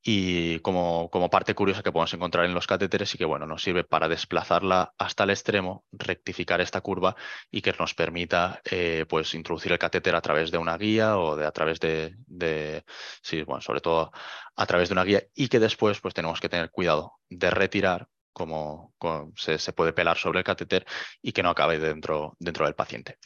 y 0.05 0.59
como, 0.59 1.09
como, 1.09 1.29
parte 1.29 1.55
curiosa 1.55 1.81
que 1.81 1.91
podemos 1.91 2.13
encontrar 2.13 2.45
en 2.45 2.53
los 2.53 2.67
catéteres 2.67 3.15
y 3.15 3.17
que 3.17 3.25
bueno, 3.25 3.45
nos 3.45 3.63
sirve 3.63 3.85
para 3.85 4.09
desplazarla 4.09 4.93
hasta 4.97 5.23
el 5.23 5.29
extremo, 5.29 5.85
rectificar 5.93 6.59
esta 6.59 6.81
curva 6.81 7.15
y 7.49 7.61
que 7.61 7.73
nos 7.79 7.93
permita 7.93 8.61
eh, 8.69 9.05
pues 9.07 9.33
introducir 9.33 9.71
el 9.71 9.79
catéter 9.79 10.15
a 10.15 10.21
través 10.21 10.51
de 10.51 10.57
una 10.57 10.77
guía 10.77 11.17
o 11.17 11.37
de 11.37 11.45
a 11.45 11.51
través 11.51 11.79
de, 11.79 12.15
de, 12.27 12.83
sí, 13.21 13.43
bueno, 13.43 13.61
sobre 13.61 13.79
todo 13.79 14.11
a 14.55 14.65
través 14.65 14.89
de 14.89 14.93
una 14.93 15.05
guía 15.05 15.23
y 15.33 15.47
que 15.47 15.59
después 15.59 16.01
pues 16.01 16.13
tenemos 16.13 16.41
que 16.41 16.49
tener 16.49 16.69
cuidado 16.69 17.13
de 17.29 17.49
retirar 17.49 18.07
como, 18.33 18.93
se, 19.35 19.57
se, 19.59 19.73
puede 19.73 19.93
pelar 19.93 20.17
sobre 20.17 20.39
el 20.39 20.43
catéter 20.45 20.85
y 21.21 21.31
que 21.31 21.43
no 21.43 21.49
acabe 21.49 21.79
dentro, 21.79 22.35
dentro 22.39 22.65
del 22.65 22.75
paciente. 22.75 23.19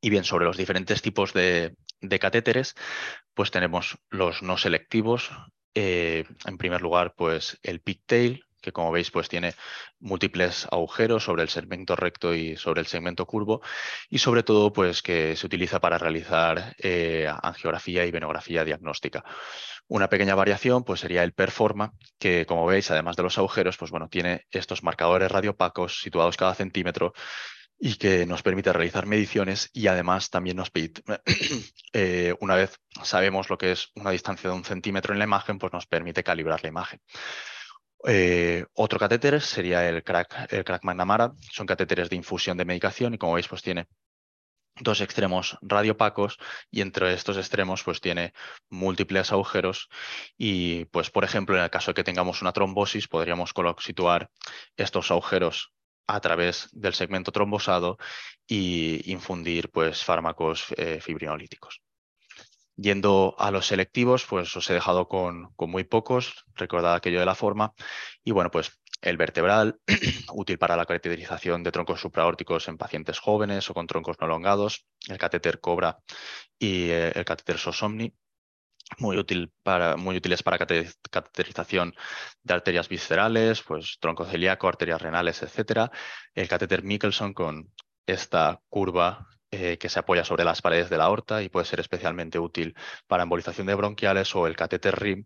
Y 0.00 0.10
bien, 0.10 0.24
sobre 0.24 0.44
los 0.44 0.56
diferentes 0.56 1.02
tipos 1.02 1.32
de, 1.32 1.74
catéteres, 2.20 2.74
pues 3.34 3.50
tenemos 3.50 3.98
los 4.10 4.42
no 4.42 4.56
selectivos. 4.56 5.30
Eh, 5.74 6.24
en 6.46 6.58
primer 6.58 6.82
lugar, 6.82 7.14
pues 7.16 7.58
el 7.62 7.80
pigtail, 7.80 8.44
que 8.60 8.72
como 8.72 8.92
veis 8.92 9.10
pues 9.10 9.28
tiene 9.28 9.54
múltiples 10.00 10.66
agujeros 10.70 11.24
sobre 11.24 11.42
el 11.42 11.48
segmento 11.48 11.96
recto 11.96 12.34
y 12.34 12.56
sobre 12.56 12.80
el 12.80 12.86
segmento 12.86 13.26
curvo 13.26 13.60
y 14.08 14.18
sobre 14.18 14.42
todo 14.42 14.72
pues 14.72 15.02
que 15.02 15.36
se 15.36 15.46
utiliza 15.46 15.80
para 15.80 15.98
realizar 15.98 16.74
eh, 16.78 17.28
angiografía 17.42 18.04
y 18.04 18.10
venografía 18.10 18.64
diagnóstica. 18.64 19.24
Una 19.86 20.08
pequeña 20.08 20.34
variación 20.34 20.84
pues 20.84 21.00
sería 21.00 21.22
el 21.22 21.32
performa 21.32 21.92
que 22.18 22.46
como 22.46 22.66
veis 22.66 22.90
además 22.90 23.16
de 23.16 23.22
los 23.22 23.38
agujeros 23.38 23.76
pues 23.76 23.90
bueno 23.90 24.08
tiene 24.08 24.46
estos 24.50 24.82
marcadores 24.82 25.30
radiopacos 25.30 26.00
situados 26.00 26.36
cada 26.36 26.54
centímetro 26.54 27.14
y 27.78 27.94
que 27.94 28.26
nos 28.26 28.42
permite 28.42 28.72
realizar 28.72 29.06
mediciones 29.06 29.70
y 29.72 29.86
además 29.86 30.30
también 30.30 30.56
nos 30.56 30.70
permite, 30.70 31.02
eh, 31.92 32.34
una 32.40 32.56
vez 32.56 32.78
sabemos 33.02 33.50
lo 33.50 33.58
que 33.58 33.72
es 33.72 33.90
una 33.94 34.10
distancia 34.10 34.50
de 34.50 34.56
un 34.56 34.64
centímetro 34.64 35.12
en 35.12 35.18
la 35.18 35.24
imagen, 35.24 35.58
pues 35.58 35.72
nos 35.72 35.86
permite 35.86 36.24
calibrar 36.24 36.62
la 36.62 36.68
imagen. 36.68 37.00
Eh, 38.06 38.64
otro 38.74 38.98
catéter 38.98 39.40
sería 39.40 39.88
el 39.88 40.02
crack, 40.04 40.52
el 40.52 40.64
crack 40.64 40.84
McNamara, 40.84 41.32
son 41.52 41.66
catéteres 41.66 42.08
de 42.10 42.16
infusión 42.16 42.56
de 42.56 42.64
medicación 42.64 43.14
y 43.14 43.18
como 43.18 43.34
veis 43.34 43.48
pues 43.48 43.62
tiene 43.62 43.86
dos 44.80 45.00
extremos 45.00 45.58
radiopacos 45.60 46.38
y 46.70 46.80
entre 46.80 47.12
estos 47.12 47.36
extremos 47.36 47.82
pues 47.82 48.00
tiene 48.00 48.32
múltiples 48.68 49.32
agujeros 49.32 49.88
y 50.36 50.84
pues 50.86 51.10
por 51.10 51.24
ejemplo 51.24 51.56
en 51.56 51.64
el 51.64 51.70
caso 51.70 51.90
de 51.90 51.94
que 51.96 52.04
tengamos 52.04 52.42
una 52.42 52.52
trombosis 52.52 53.08
podríamos 53.08 53.52
situar 53.80 54.30
estos 54.76 55.10
agujeros 55.10 55.72
a 56.08 56.20
través 56.20 56.68
del 56.72 56.94
segmento 56.94 57.30
trombosado 57.30 57.98
y 58.46 59.12
infundir 59.12 59.70
pues, 59.70 60.02
fármacos 60.02 60.74
eh, 60.76 61.00
fibrinolíticos. 61.00 61.82
Yendo 62.76 63.34
a 63.38 63.50
los 63.50 63.66
selectivos, 63.66 64.24
pues 64.24 64.56
os 64.56 64.70
he 64.70 64.74
dejado 64.74 65.06
con, 65.06 65.54
muy 65.58 65.84
pocos, 65.84 66.44
recordad 66.54 66.94
aquello 66.94 67.20
de 67.20 67.26
la 67.26 67.34
forma, 67.34 67.74
y 68.24 68.30
bueno, 68.30 68.50
pues 68.50 68.80
el 69.02 69.16
vertebral, 69.16 69.78
útil 70.32 70.58
para 70.58 70.76
la 70.76 70.86
cateterización 70.86 71.62
de 71.62 71.72
troncos 71.72 72.00
supraórticos 72.00 72.68
en 72.68 72.78
pacientes 72.78 73.18
jóvenes 73.18 73.68
o 73.68 73.74
con 73.74 73.86
troncos 73.86 74.16
no 74.20 74.26
elongados, 74.26 74.86
el 75.08 75.18
catéter 75.18 75.60
Cobra 75.60 75.98
y 76.58 76.90
eh, 76.90 77.12
el 77.14 77.24
catéter 77.24 77.58
Sosomni, 77.58 78.14
muy, 78.98 79.18
útil 79.18 79.52
para, 79.62 79.96
muy 79.96 80.16
útiles 80.16 80.42
para 80.42 80.58
cateterización 80.58 81.94
de 82.42 82.54
arterias 82.54 82.88
viscerales, 82.88 83.62
pues 83.62 83.98
tronco 84.00 84.24
celíaco, 84.24 84.68
arterias 84.68 85.02
renales, 85.02 85.42
etc. 85.42 85.90
El 86.34 86.48
catéter 86.48 86.82
Michelson 86.82 87.34
con 87.34 87.72
esta 88.06 88.60
curva 88.68 89.28
eh, 89.50 89.78
que 89.78 89.88
se 89.88 89.98
apoya 89.98 90.24
sobre 90.24 90.44
las 90.44 90.60
paredes 90.60 90.90
de 90.90 90.98
la 90.98 91.04
aorta 91.04 91.42
y 91.42 91.48
puede 91.48 91.64
ser 91.64 91.80
especialmente 91.80 92.38
útil 92.38 92.74
para 93.06 93.22
embolización 93.22 93.66
de 93.66 93.74
bronquiales 93.74 94.34
o 94.36 94.46
el 94.46 94.56
catéter 94.56 94.98
RIM, 95.00 95.24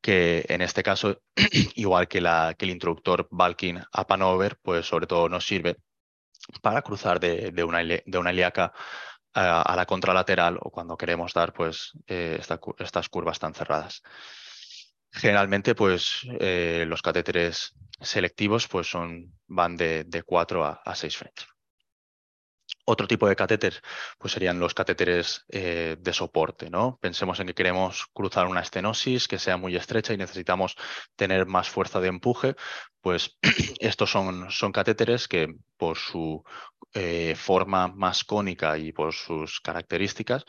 que 0.00 0.44
en 0.48 0.60
este 0.60 0.82
caso, 0.82 1.22
igual 1.76 2.08
que, 2.08 2.20
la, 2.20 2.54
que 2.58 2.64
el 2.64 2.72
introductor 2.72 3.28
Balkin 3.30 3.80
Apanover, 3.92 4.58
pues 4.62 4.86
sobre 4.86 5.06
todo 5.06 5.28
nos 5.28 5.46
sirve 5.46 5.76
para 6.62 6.82
cruzar 6.82 7.20
de, 7.20 7.52
de, 7.52 7.64
una, 7.64 7.78
de 7.84 8.18
una 8.18 8.32
ilíaca 8.32 8.72
a, 9.34 9.76
la 9.76 9.86
contralateral 9.86 10.58
o 10.60 10.70
cuando 10.70 10.96
queremos 10.96 11.32
dar 11.32 11.52
pues, 11.52 11.92
eh, 12.06 12.40
estas 12.78 13.08
curvas 13.08 13.38
tan 13.38 13.54
cerradas. 13.54 14.02
Generalmente, 15.12 15.74
pues, 15.74 16.26
eh, 16.40 16.84
los 16.86 17.02
catéteres 17.02 17.74
selectivos 18.00 18.68
pues, 18.68 18.88
son, 18.88 19.32
van 19.46 19.76
de, 19.76 20.04
de 20.04 20.22
4 20.22 20.64
a, 20.64 20.80
a 20.84 20.94
6 20.94 21.16
French. 21.16 21.46
Otro 22.90 23.06
tipo 23.06 23.28
de 23.28 23.36
catéter 23.36 23.80
pues 24.18 24.32
serían 24.32 24.58
los 24.58 24.74
catéteres 24.74 25.44
eh, 25.48 25.96
de 26.00 26.12
soporte. 26.12 26.70
¿no? 26.70 26.98
Pensemos 27.00 27.38
en 27.38 27.46
que 27.46 27.54
queremos 27.54 28.06
cruzar 28.12 28.48
una 28.48 28.62
estenosis 28.62 29.28
que 29.28 29.38
sea 29.38 29.56
muy 29.56 29.76
estrecha 29.76 30.12
y 30.12 30.16
necesitamos 30.16 30.74
tener 31.14 31.46
más 31.46 31.70
fuerza 31.70 32.00
de 32.00 32.08
empuje. 32.08 32.56
Pues 33.00 33.38
estos 33.78 34.10
son, 34.10 34.50
son 34.50 34.72
catéteres 34.72 35.28
que 35.28 35.54
por 35.76 35.98
su 35.98 36.42
eh, 36.94 37.34
forma 37.36 37.86
más 37.86 38.24
cónica 38.24 38.76
y 38.76 38.92
por 38.92 39.12
sus 39.14 39.60
características 39.60 40.44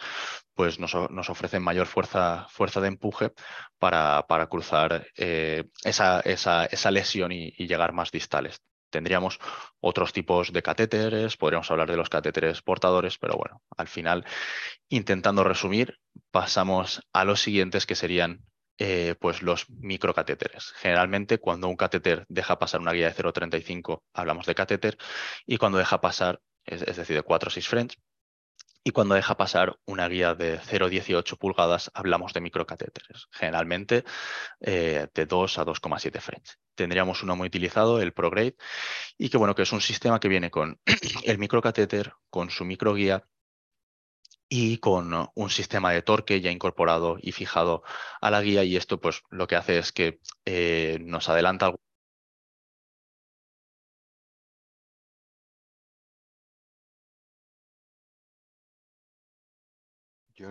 pues 0.56 0.80
nos, 0.80 0.96
ofrecen 0.96 1.62
mayor 1.62 1.86
fuerza, 1.86 2.48
fuerza 2.50 2.82
de 2.82 2.88
empuje 2.88 3.34
para, 3.78 4.26
para 4.28 4.48
cruzar 4.48 5.06
eh, 5.16 5.66
esa, 5.84 6.22
esa, 6.22 6.66
esa, 6.66 6.90
lesión 6.92 7.32
y 7.32 7.52
llegar 7.68 7.94
más 7.94 8.12
distales. 8.12 8.62
Tendríamos 8.92 9.40
otros 9.80 10.14
tipos 10.14 10.54
de 10.54 10.62
catéteres, 10.62 11.38
podríamos 11.38 11.72
hablar 11.72 11.90
de 11.90 11.98
los 11.98 12.10
catéteres 12.10 12.62
portadores, 12.62 13.18
pero 13.18 13.36
bueno, 13.36 13.64
al 13.76 13.88
final, 13.88 14.26
intentando 14.90 15.44
resumir, 15.44 15.98
pasamos 16.30 17.02
a 17.14 17.26
los 17.26 17.42
siguientes 17.42 17.88
que 17.88 17.96
serían 17.96 18.46
eh, 18.78 19.16
pues 19.20 19.42
los 19.42 19.70
microcatéteres. 19.70 20.72
Generalmente, 20.76 21.38
cuando 21.38 21.68
un 21.68 21.76
catéter 21.76 22.26
deja 22.30 22.58
pasar 22.58 22.82
una 22.82 22.94
guía 22.94 23.08
de 23.08 23.16
0,35, 23.16 24.02
hablamos 24.14 24.46
de 24.46 24.56
catéter, 24.56 24.98
y 25.46 25.58
cuando 25.58 25.78
deja 25.78 26.02
pasar, 26.02 26.42
es, 26.66 26.80
decir, 26.96 27.16
de 27.16 27.22
4 27.22 27.48
o 27.48 27.52
6 27.52 27.68
French, 27.68 27.98
y 28.84 28.92
cuando 28.92 29.16
deja 29.16 29.38
pasar 29.38 29.78
una 29.86 30.08
guía 30.08 30.34
de 30.34 30.60
0,18 30.60 31.38
pulgadas, 31.38 31.92
hablamos 31.94 32.34
de 32.34 32.42
microcatéteres, 32.42 33.28
generalmente 33.32 34.04
eh, 34.60 35.08
de 35.14 35.26
2 35.26 35.58
a 35.60 35.66
2,7 35.66 36.20
French. 36.20 36.58
Tendríamos 36.76 37.22
uno 37.22 37.36
muy 37.36 37.48
utilizado, 37.48 38.02
el 38.02 38.14
ProGrade, 38.14 38.56
y 39.18 39.30
que 39.30 39.38
bueno, 39.38 39.54
que 39.56 39.64
es 39.64 39.72
un 39.72 39.82
sistema 39.82 40.20
que 40.20 40.30
viene 40.30 40.50
con 40.50 40.80
el 41.26 41.38
microcatéter, 41.38 42.14
con 42.30 42.50
su 42.50 42.66
microguía 42.66 43.24
y 44.50 44.80
con 44.80 45.30
un 45.34 45.50
sistema 45.50 45.92
de 45.92 46.02
torque 46.02 46.42
ya 46.42 46.52
incorporado 46.52 47.18
y 47.22 47.32
fijado 47.32 47.84
a 48.20 48.30
la 48.32 48.42
guía 48.42 48.64
y 48.66 48.76
esto 48.76 49.00
pues 49.00 49.24
lo 49.30 49.48
que 49.48 49.56
hace 49.56 49.78
es 49.78 49.94
que 49.94 50.20
eh, 50.46 50.98
nos 51.02 51.30
adelanta 51.30 51.74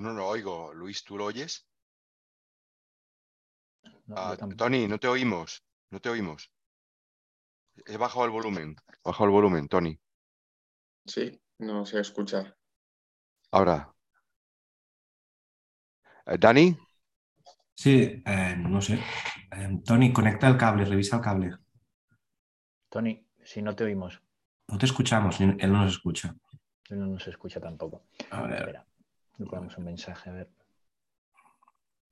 Yo 0.01 0.07
no 0.07 0.15
lo 0.15 0.29
oigo. 0.29 0.73
Luis, 0.73 1.05
¿tú 1.05 1.19
lo 1.19 1.27
oyes? 1.27 1.69
Ah, 4.17 4.35
Tony, 4.57 4.89
no 4.89 4.99
te 4.99 5.09
oímos. 5.09 5.63
No 5.91 6.01
te 6.01 6.09
oímos. 6.09 6.51
He 7.85 7.99
bajado 7.99 8.25
el 8.25 8.31
volumen. 8.31 8.77
He 8.89 8.97
bajado 9.05 9.27
el 9.27 9.31
volumen, 9.33 9.69
Tony. 9.69 10.01
Sí, 11.05 11.39
no 11.59 11.85
se 11.85 12.01
escucha. 12.01 12.57
Ahora. 13.51 13.95
Eh, 16.25 16.39
¿Dani? 16.41 16.79
Sí, 17.75 18.23
eh, 18.25 18.55
no 18.57 18.81
sé. 18.81 18.95
Eh, 19.53 19.81
Tony, 19.85 20.15
conecta 20.15 20.49
el 20.49 20.57
cable, 20.57 20.87
revisa 20.87 21.17
el 21.17 21.23
cable. 21.23 21.57
Tony, 22.89 23.23
si 23.45 23.61
no 23.61 23.77
te 23.77 23.85
oímos. 23.85 24.23
No 24.69 24.79
te 24.79 24.87
escuchamos, 24.87 25.39
él 25.43 25.59
no 25.59 25.85
nos 25.85 25.93
escucha. 25.93 26.35
Él 26.89 27.01
no 27.01 27.07
nos 27.07 27.29
escucha 27.29 27.61
tampoco. 27.61 28.07
A 28.31 28.43
ver. 28.45 28.90
Le 29.41 29.47
ponemos 29.47 29.79
un 29.79 29.85
mensaje, 29.85 30.29
a 30.29 30.33
ver. 30.35 30.49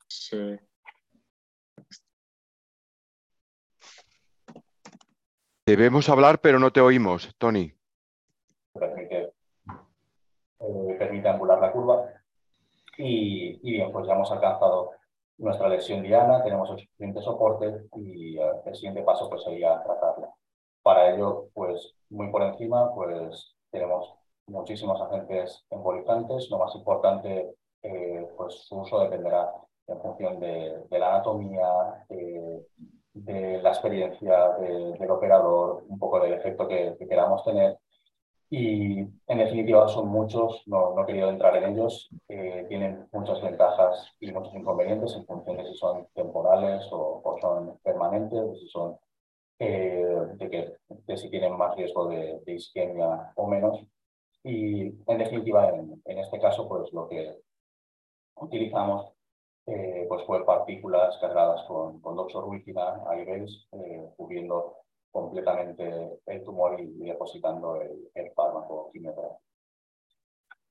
Sí. 0.08 0.58
Debemos 5.66 6.08
hablar, 6.08 6.40
pero 6.40 6.58
no 6.58 6.72
te 6.72 6.80
oímos, 6.80 7.34
Tony. 7.36 7.70
Permite, 8.72 9.34
eh, 10.60 10.96
permite 10.98 11.28
angular 11.28 11.60
la 11.60 11.70
curva. 11.70 12.10
Y, 12.96 13.58
bien, 13.60 13.92
pues 13.92 14.06
ya 14.06 14.14
hemos 14.14 14.32
alcanzado 14.32 14.92
nuestra 15.36 15.68
lesión 15.68 16.02
diana, 16.02 16.42
tenemos 16.42 16.70
el 16.70 16.78
suficiente 16.78 17.20
soporte 17.20 17.88
y 17.96 18.38
el 18.38 18.74
siguiente 18.74 19.02
paso 19.02 19.28
pues 19.28 19.44
sería 19.44 19.82
tratarla. 19.82 20.30
Para 20.82 21.14
ello, 21.14 21.50
pues 21.52 21.94
muy 22.08 22.30
por 22.30 22.42
encima, 22.42 22.90
pues 22.94 23.54
tenemos 23.70 24.17
muchísimos 24.48 25.00
agentes 25.00 25.64
embolizantes. 25.70 26.50
Lo 26.50 26.58
más 26.58 26.74
importante, 26.74 27.54
eh, 27.82 28.28
pues 28.37 28.54
su 28.66 28.78
uso 28.80 29.00
dependerá 29.00 29.50
en 29.87 30.00
función 30.00 30.38
de, 30.40 30.84
la 30.90 31.14
anatomía, 31.14 32.06
de 33.24 33.62
la 33.62 33.70
experiencia 33.70 34.50
del 34.58 35.11
operador, 35.11 35.84
un 35.88 35.98
poco 35.98 36.20
del 36.20 36.34
efecto 36.34 36.68
que, 36.68 36.96
queramos 37.08 37.44
tener. 37.44 37.78
Y 38.50 39.00
en 39.00 39.38
definitiva 39.38 39.88
son 39.88 40.08
muchos, 40.08 40.62
no, 40.66 40.94
no 40.94 41.02
he 41.02 41.06
querido 41.06 41.28
entrar 41.28 41.54
en 41.56 41.74
ellos, 41.74 42.08
eh, 42.28 42.64
tienen 42.68 43.06
muchas 43.12 43.42
ventajas 43.42 44.14
y 44.20 44.32
muchos 44.32 44.54
inconvenientes 44.54 45.14
en 45.14 45.26
función 45.26 45.58
de 45.58 45.66
si 45.66 45.74
son 45.74 46.06
temporales 46.14 46.87
o, 46.90 47.37
son 47.42 47.78
permanentes, 47.82 48.50
de 48.50 48.56
si 48.56 48.68
son 48.68 48.96
eh, 49.58 50.06
de, 50.37 50.50
que, 50.50 50.76
de 50.88 51.16
si 51.18 51.28
tienen 51.30 51.58
más 51.58 51.76
riesgo 51.76 52.08
de, 52.08 52.40
de 52.46 52.54
isquemia 52.54 53.32
o 53.37 53.46
menos. 53.46 53.80
Y 54.48 54.94
en 55.06 55.18
definitiva, 55.18 55.68
en, 55.68 56.18
este 56.18 56.40
caso, 56.40 56.66
pues 56.66 56.90
lo 56.94 57.06
que 57.06 57.37
utilizamos 58.37 59.12
eh, 59.66 60.06
pues 60.08 60.24
fue 60.24 60.42
partículas 60.46 61.18
cargadas 61.18 61.64
con, 61.64 62.00
con 62.00 62.16
doxorubicina, 62.16 63.02
eh, 63.14 64.11
cubriendo 64.16 64.76
completamente 65.11 66.20
el 66.24 66.42
tumor 66.44 66.80
y, 66.80 66.87
depositando 66.94 67.82
el, 67.82 68.32
fármaco 68.34 68.90
quimioterápico. 68.90 69.42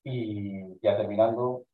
Y 0.03 0.79
ya 0.81 0.97
terminando, 0.97 1.65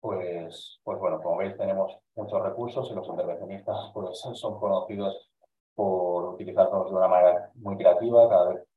pues, 0.00 0.80
pues 0.82 0.98
bueno, 0.98 1.20
como 1.20 1.36
veis 1.36 1.58
tenemos 1.58 1.94
muchos 2.14 2.42
recursos 2.42 2.90
y 2.90 2.94
los 2.94 3.06
intervencionistas 3.06 3.90
pues, 3.92 4.18
son 4.18 4.58
conocidos 4.58 5.30
por 5.74 6.24
utilizarlos 6.34 6.90
de 6.90 6.96
una 6.96 7.08
manera 7.08 7.50
muy 7.56 7.76
creativa, 7.76 8.30
cada 8.30 8.48
vez 8.54 8.70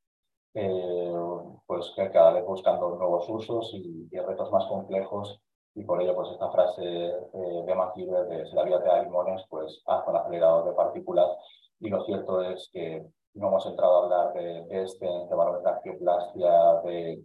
eh, 0.54 1.14
pues 1.66 1.92
cada 1.96 2.34
vez 2.34 2.46
buscando 2.46 2.96
nuevos 2.96 3.28
usos 3.30 3.74
y, 3.74 4.08
retos 4.12 4.52
más 4.52 4.66
complejos. 4.68 5.42
Y 5.76 5.84
por 5.84 6.02
ello 6.02 6.16
pues 6.16 6.30
esta 6.32 6.52
frase 6.52 6.84
eh, 6.84 7.64
de 7.66 7.76
McKeever 7.76 8.28
de 8.28 8.46
si 8.46 8.56
la 8.56 8.64
vida 8.64 8.82
te 8.84 8.90
da 8.90 9.02
limones 9.02 9.44
pues 9.50 9.82
haz 9.88 10.08
un 10.08 10.16
acelerador 10.16 10.66
de 10.66 10.74
partículas. 10.74 11.30
Y 11.80 11.90
lo 11.90 12.04
cierto 12.06 12.42
es 12.42 12.70
que 12.72 13.06
no 13.34 13.48
hemos 13.48 13.66
entrado 13.66 13.96
a 13.96 14.04
hablar 14.04 14.34
de, 14.34 14.66
de 14.66 14.84
este, 14.84 15.06
de 15.06 15.36
barometractioplastia, 15.36 16.82
de, 16.84 17.24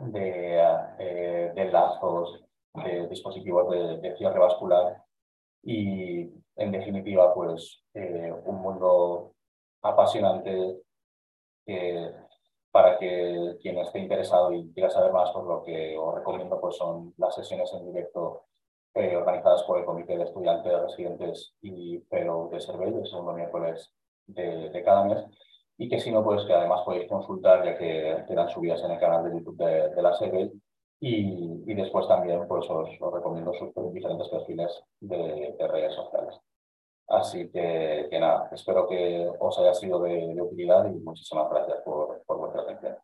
de, 0.00 0.60
eh, 1.00 1.52
de, 1.54 1.64
lazos, 1.72 2.44
de 2.74 3.08
dispositivos 3.08 3.68
de, 3.70 3.98
de, 3.98 4.16
cierre 4.16 4.38
vascular. 4.38 5.02
Y 5.64 6.30
en 6.56 6.70
definitiva 6.70 7.34
pues 7.34 7.82
un 7.94 8.56
mundo 8.60 9.32
apasionante 9.82 10.83
para 12.70 12.98
que 12.98 13.56
quien 13.60 13.78
esté 13.78 14.00
interesado 14.00 14.52
y 14.52 14.72
quiera 14.72 14.90
saber 14.90 15.12
más, 15.12 15.30
pues 15.32 15.44
lo 15.44 15.62
que 15.62 15.96
os 15.96 16.14
recomiendo 16.14 16.60
pues 16.60 16.76
son 16.76 17.14
las 17.18 17.34
sesiones 17.34 17.72
en 17.72 17.86
directo 17.86 18.46
eh, 18.94 19.16
organizadas 19.16 19.62
por 19.64 19.78
el 19.78 19.84
Comité 19.84 20.16
de 20.16 20.24
Estudiantes, 20.24 20.82
Residentes 20.82 21.54
y 21.62 21.98
Pero 22.10 22.48
de 22.52 22.60
Cervell, 22.60 22.94
el 22.94 23.06
segundo 23.06 23.32
miércoles 23.32 23.92
de, 24.26 24.82
cada 24.84 25.04
mes, 25.04 25.24
y 25.78 25.88
que 25.88 26.00
si 26.00 26.10
no, 26.12 26.24
pues 26.24 26.44
que 26.44 26.52
además 26.52 26.82
podéis 26.84 27.08
consultar, 27.08 27.64
ya 27.64 27.76
que 27.76 28.24
quedan 28.26 28.48
subidas 28.48 28.82
en 28.84 28.92
el 28.92 29.00
canal 29.00 29.24
de 29.24 29.38
YouTube 29.38 29.56
de, 29.56 30.02
la 30.02 30.16
Cervell, 30.16 30.52
y, 31.00 31.62
y, 31.70 31.74
después 31.74 32.08
también 32.08 32.46
pues 32.48 32.68
os, 32.70 32.88
recomiendo 33.12 33.52
sus 33.54 33.72
diferentes 33.92 34.28
perfiles 34.28 34.82
de 35.00 35.68
redes 35.68 35.94
sociales. 35.94 36.40
Así 37.08 37.50
que, 37.50 38.08
nada, 38.18 38.48
espero 38.52 38.88
que 38.88 39.28
os 39.38 39.58
haya 39.58 39.74
sido 39.74 40.02
de, 40.02 40.40
utilidad 40.40 40.86
y 40.86 40.98
muchísimas 41.00 41.50
gracias 41.50 41.78
por, 41.84 42.24
vuestra 42.26 42.62
atención. 42.62 42.96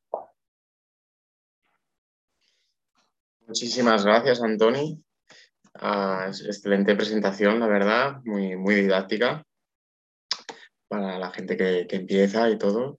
Muchísimas 3.47 4.05
gracias, 4.05 4.43
Antoni. 4.43 5.03
Ah, 5.75 6.27
excelente 6.29 6.97
presentación, 6.97 7.61
la 7.61 7.67
verdad, 7.67 8.21
muy, 8.25 8.57
muy 8.57 8.75
didáctica 8.75 9.45
para 10.89 11.19
la 11.19 11.31
gente 11.31 11.57
que, 11.57 11.87
que, 11.87 11.97
empieza 11.97 12.49
y 12.51 12.59
todo. 12.59 12.97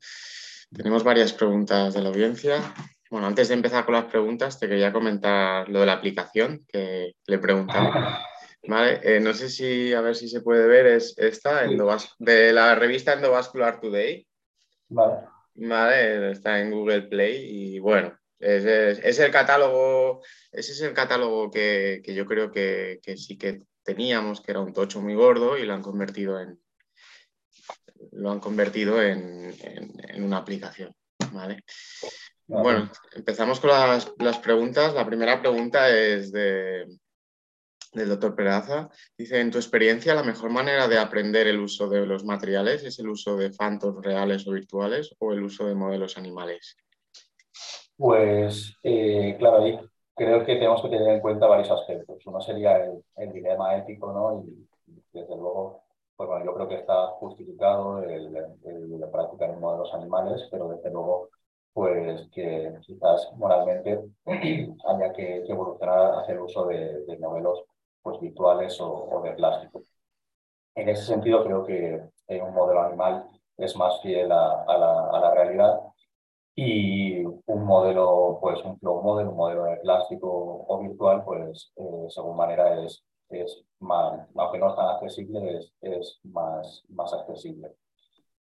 Tenemos 0.73 1.03
varias 1.03 1.33
preguntas 1.33 1.93
de 1.93 2.01
la 2.01 2.09
audiencia. 2.09 2.73
Bueno, 3.09 3.27
antes 3.27 3.49
de 3.49 3.55
empezar 3.55 3.83
con 3.85 3.95
las 3.95 4.05
preguntas, 4.05 4.57
te 4.57 4.69
quería 4.69 4.93
comentar 4.93 5.67
lo 5.67 5.81
de 5.81 5.85
la 5.85 5.93
aplicación 5.93 6.65
que 6.67 7.15
le 7.25 7.39
preguntaba. 7.39 8.21
Vale, 8.63 8.99
eh, 9.03 9.19
no 9.19 9.33
sé 9.33 9.49
si, 9.49 9.93
a 9.93 10.01
ver 10.01 10.15
si 10.15 10.27
se 10.27 10.41
puede 10.41 10.67
ver, 10.67 10.85
es 10.85 11.17
esta, 11.17 11.63
de 12.19 12.53
la 12.53 12.75
revista 12.75 13.13
Endovascular 13.13 13.79
Today. 13.79 14.27
Vale. 14.89 15.27
Vale, 15.55 16.31
está 16.31 16.59
en 16.59 16.71
Google 16.71 17.03
Play 17.03 17.75
y 17.75 17.79
bueno, 17.79 18.17
es, 18.39 19.19
el 19.19 19.31
catálogo, 19.31 20.21
ese 20.51 20.71
es 20.71 20.81
el 20.81 20.93
catálogo 20.93 21.51
que, 21.51 22.01
yo 22.05 22.25
creo 22.25 22.51
que, 22.51 22.99
sí 23.17 23.37
que 23.37 23.63
teníamos, 23.83 24.41
que 24.41 24.51
era 24.51 24.61
un 24.61 24.73
tocho 24.73 25.01
muy 25.01 25.15
gordo 25.15 25.57
y 25.57 25.65
lo 25.65 25.73
han 25.73 25.81
convertido 25.81 26.39
en, 26.39 26.59
lo 28.13 28.31
han 28.31 28.39
convertido 28.39 29.01
en, 29.01 29.53
una 30.17 30.37
aplicación. 30.37 30.95
¿vale? 31.31 31.63
Bueno, 32.47 32.91
empezamos 33.13 33.59
con 33.59 33.71
las, 33.71 34.11
las, 34.19 34.39
preguntas. 34.39 34.93
La 34.93 35.05
primera 35.05 35.39
pregunta 35.41 35.89
es 35.89 36.31
de, 36.31 36.85
del 37.93 38.09
doctor 38.09 38.35
Peraza. 38.35 38.89
Dice, 39.17 39.39
en 39.39 39.51
tu 39.51 39.57
experiencia, 39.57 40.15
la 40.15 40.23
mejor 40.23 40.49
manera 40.49 40.87
de 40.87 40.97
aprender 40.97 41.47
el 41.47 41.59
uso 41.59 41.87
de 41.89 42.05
los 42.05 42.23
materiales 42.23 42.83
es 42.83 42.99
el 42.99 43.09
uso 43.09 43.35
de 43.35 43.51
phantoms 43.51 44.03
reales 44.03 44.47
o 44.47 44.51
virtuales 44.51 45.15
o 45.19 45.33
el 45.33 45.43
uso 45.43 45.65
de 45.65 45.75
modelos 45.75 46.17
animales. 46.17 46.77
Pues, 47.97 48.75
eh, 48.83 49.35
claro, 49.37 49.63
ahí 49.63 49.79
creo 50.15 50.39
que 50.45 50.55
tenemos 50.55 50.81
que 50.81 50.89
tener 50.89 51.09
en 51.09 51.19
cuenta 51.19 51.47
varios 51.47 51.69
aspectos. 51.71 52.25
Uno 52.25 52.41
sería 52.41 52.85
el, 53.17 53.31
dilema 53.33 53.75
ético, 53.77 54.11
¿no? 54.11 54.43
Y, 54.43 54.67
desde 55.13 55.35
luego, 55.35 55.83
pues 56.15 56.29
bueno, 56.29 56.45
yo 56.45 56.53
creo 56.53 56.67
que 56.69 56.75
está 56.75 57.07
justificado 57.07 58.01
el, 58.01 58.35
el, 58.63 59.05
practicar 59.11 59.49
en 59.49 59.59
modelos 59.59 59.93
animales, 59.93 60.47
pero 60.49 60.69
desde 60.69 60.89
luego 60.89 61.29
pues 61.73 62.27
que 62.33 62.73
quizás 62.81 63.31
moralmente 63.37 64.01
haya 64.25 65.13
que, 65.13 65.45
evolucionar 65.47 66.19
hacia 66.19 66.33
el 66.33 66.41
uso 66.41 66.65
de, 66.65 67.05
de 67.05 67.17
modelos 67.17 67.63
pues, 68.01 68.19
virtuales 68.19 68.77
o, 68.81 69.21
de 69.23 69.33
plástico. 69.33 69.83
En 70.75 70.89
ese 70.89 71.03
sentido, 71.03 71.43
creo 71.43 71.65
que 71.65 72.01
un 72.41 72.53
modelo 72.53 72.81
animal 72.81 73.27
es 73.57 73.75
más 73.75 74.01
fiel 74.01 74.31
a, 74.31 74.65
la, 74.67 75.31
realidad 75.33 75.79
y 76.55 77.23
un 77.25 77.65
modelo, 77.65 78.37
pues 78.41 78.63
un 78.63 78.77
flow 78.79 79.01
model, 79.01 79.27
un 79.27 79.35
modelo 79.35 79.65
de 79.65 79.77
plástico 79.77 80.65
o 80.67 80.79
virtual, 80.79 81.23
pues 81.23 81.71
eh, 81.77 82.05
según 82.09 82.37
manera 82.37 82.83
es, 82.83 83.03
es 83.29 83.63
más, 83.79 84.27
aunque 84.35 84.59
no 84.59 84.69
es 84.69 84.75
tan 84.75 84.87
accesible, 84.89 85.57
es, 85.57 85.73
es 85.81 86.19
más, 86.23 86.83
más 86.89 87.13
accesible. 87.13 87.73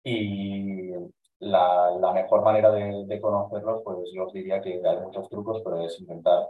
Y 0.04 0.92
la, 1.40 1.90
la 2.00 2.12
mejor 2.12 2.42
manera 2.42 2.70
de, 2.70 3.04
de, 3.06 3.20
conocerlos, 3.20 3.82
pues 3.84 4.10
yo 4.14 4.26
os 4.26 4.32
diría 4.32 4.60
que 4.60 4.80
hay 4.84 5.00
muchos 5.00 5.28
trucos, 5.28 5.60
pero 5.64 5.80
es 5.80 6.00
intentar 6.00 6.48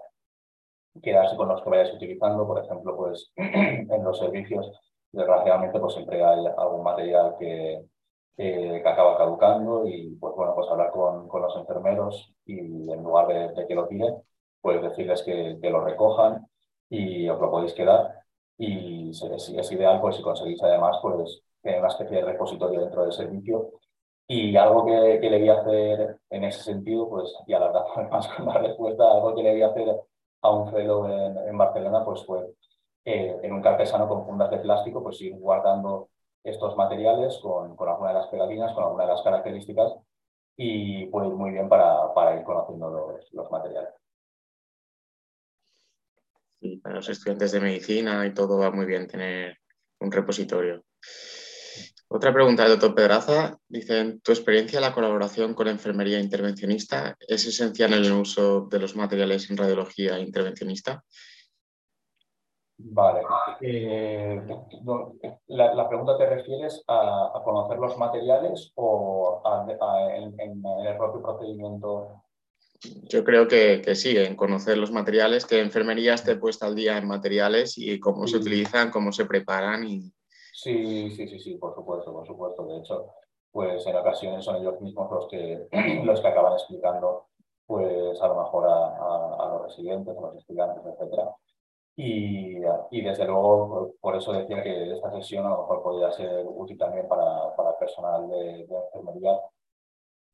quedarse 1.00 1.36
con 1.36 1.48
los 1.48 1.62
que 1.62 1.70
vayáis 1.70 1.94
utilizando. 1.94 2.46
Por 2.46 2.64
ejemplo, 2.64 2.96
pues 2.96 3.32
en 3.36 4.04
los 4.04 4.18
servicios, 4.18 4.70
desgraciadamente, 5.12 5.78
pues 5.78 5.94
siempre 5.94 6.24
hay 6.24 6.44
algún 6.56 6.82
material 6.82 7.36
que, 7.38 7.84
que, 8.36 8.82
acaba 8.84 9.16
caducando 9.16 9.86
y 9.86 10.16
pues 10.16 10.34
bueno, 10.34 10.54
pues 10.54 10.68
hablar 10.70 10.90
con, 10.90 11.28
con 11.28 11.42
los 11.42 11.56
enfermeros 11.56 12.32
y 12.44 12.90
en 12.90 13.02
lugar 13.02 13.54
de, 13.54 13.66
que 13.66 13.74
lo 13.74 13.86
tiren, 13.88 14.16
pues 14.60 14.82
decirles 14.82 15.22
que, 15.22 15.58
que, 15.60 15.70
lo 15.70 15.84
recojan 15.84 16.46
y 16.88 17.28
os 17.28 17.40
lo 17.40 17.50
podéis 17.50 17.74
quedar. 17.74 18.22
Y 18.58 19.12
si 19.14 19.58
es 19.58 19.72
ideal, 19.72 20.00
pues 20.00 20.16
si 20.16 20.22
conseguís 20.22 20.62
además, 20.62 20.98
pues 21.02 21.42
tener 21.62 21.80
una 21.80 21.88
especie 21.88 22.18
de 22.18 22.24
repositorio 22.24 22.80
dentro 22.80 23.02
del 23.02 23.12
servicio 23.12 23.70
y 24.26 24.56
algo 24.56 24.86
que, 24.86 25.18
que, 25.20 25.30
le 25.30 25.38
voy 25.38 25.48
a 25.48 25.60
hacer 25.60 26.18
en 26.30 26.44
ese 26.44 26.62
sentido, 26.62 27.08
pues, 27.08 27.34
y 27.46 27.52
alargar 27.52 27.84
más 28.10 28.28
con 28.28 28.46
la 28.46 28.58
respuesta, 28.58 29.10
algo 29.12 29.34
que 29.34 29.42
le 29.42 29.52
voy 29.52 29.62
a 29.62 29.68
hacer 29.68 30.00
a 30.42 30.50
un 30.50 30.70
fellow 30.70 31.06
en, 31.06 31.56
Barcelona, 31.56 32.04
pues 32.04 32.24
fue 32.26 32.52
eh, 33.04 33.38
en 33.42 33.52
un 33.52 33.62
carpesano 33.62 34.08
con 34.08 34.24
fundas 34.26 34.50
de 34.50 34.58
plástico, 34.58 35.02
pues 35.02 35.20
ir 35.20 35.34
guardando 35.38 36.10
estos 36.44 36.76
materiales 36.76 37.38
con, 37.38 37.76
con 37.76 37.88
alguna 37.88 38.10
de 38.10 38.18
las 38.18 38.26
pegatinas, 38.26 38.72
con 38.74 38.84
alguna 38.84 39.04
de 39.04 39.10
las 39.10 39.22
características 39.22 39.94
y 40.56 41.06
puede 41.06 41.28
ir 41.28 41.34
muy 41.34 41.50
bien 41.50 41.68
para, 41.68 42.12
para 42.14 42.36
ir 42.36 42.44
conociendo 42.44 42.90
los, 42.90 43.32
los 43.32 43.50
materiales. 43.50 43.94
Sí, 46.60 46.76
para 46.76 46.96
los 46.96 47.08
estudiantes 47.08 47.52
de 47.52 47.60
medicina 47.60 48.24
y 48.26 48.34
todo 48.34 48.58
va 48.58 48.70
muy 48.70 48.86
bien 48.86 49.06
tener 49.06 49.58
un 50.00 50.12
repositorio. 50.12 50.84
Otra 52.14 52.30
pregunta 52.30 52.64
del 52.64 52.72
doctor 52.72 52.94
Pedraza. 52.94 53.56
Dice, 53.66 53.98
en 53.98 54.20
tu 54.20 54.32
experiencia, 54.32 54.82
la 54.82 54.92
colaboración 54.92 55.54
con 55.54 55.66
enfermería 55.66 56.20
intervencionista 56.20 57.16
es 57.26 57.46
esencial 57.46 57.94
en 57.94 58.04
el 58.04 58.12
uso 58.12 58.66
de 58.70 58.78
los 58.78 58.94
materiales 58.94 59.48
en 59.48 59.56
radiología 59.56 60.18
intervencionista. 60.18 61.02
Vale. 62.76 63.22
Eh, 63.62 64.42
la, 65.46 65.88
pregunta 65.88 66.18
te 66.18 66.26
refieres 66.26 66.84
a, 66.86 67.40
conocer 67.44 67.78
los 67.78 67.96
materiales 67.96 68.72
o 68.74 69.42
en, 70.38 70.62
el 70.86 70.96
propio 70.98 71.22
procedimiento? 71.22 72.24
Yo 73.08 73.24
creo 73.24 73.48
que, 73.48 73.94
sí, 73.94 74.18
en 74.18 74.36
conocer 74.36 74.76
los 74.76 74.92
materiales, 74.92 75.46
que 75.46 75.60
enfermería 75.60 76.12
esté 76.12 76.36
puesta 76.36 76.66
al 76.66 76.74
día 76.74 76.98
en 76.98 77.06
materiales 77.06 77.78
y 77.78 77.98
cómo 77.98 78.26
se 78.26 78.36
utilizan, 78.36 78.90
cómo 78.90 79.12
se 79.12 79.24
preparan 79.24 79.88
y, 79.88 80.12
Sí, 80.62 81.10
sí, 81.10 81.26
sí, 81.26 81.38
sí, 81.40 81.54
por 81.56 81.74
supuesto, 81.74 82.12
por 82.12 82.24
supuesto. 82.26 82.64
De 82.66 82.78
hecho, 82.78 83.14
pues 83.50 83.84
en 83.86 83.96
ocasiones 83.96 84.44
son 84.44 84.56
ellos 84.56 84.80
mismos 84.80 85.10
los 85.10 85.26
que, 85.28 85.66
los 86.04 86.20
que 86.20 86.28
acaban 86.28 86.52
explicando, 86.52 87.26
pues 87.66 88.20
a 88.22 88.28
lo 88.28 88.36
mejor 88.36 88.68
a, 88.68 89.48
los 89.52 89.62
residentes, 89.64 90.16
a 90.16 90.20
los 90.20 90.36
estudiantes, 90.36 90.84
etc. 90.86 91.30
Y, 91.96 92.58
y, 92.90 93.00
desde 93.02 93.26
luego, 93.26 93.94
por 94.00 94.16
eso 94.16 94.32
decía 94.32 94.62
que 94.62 94.92
esta 94.92 95.10
sesión 95.12 95.46
a 95.46 95.50
lo 95.50 95.58
mejor 95.62 95.82
podría 95.82 96.12
ser 96.12 96.44
útil 96.46 96.78
también 96.78 97.08
para, 97.08 97.54
para 97.56 97.76
personal 97.78 98.28
de, 98.28 98.60
enfermería 98.62 99.40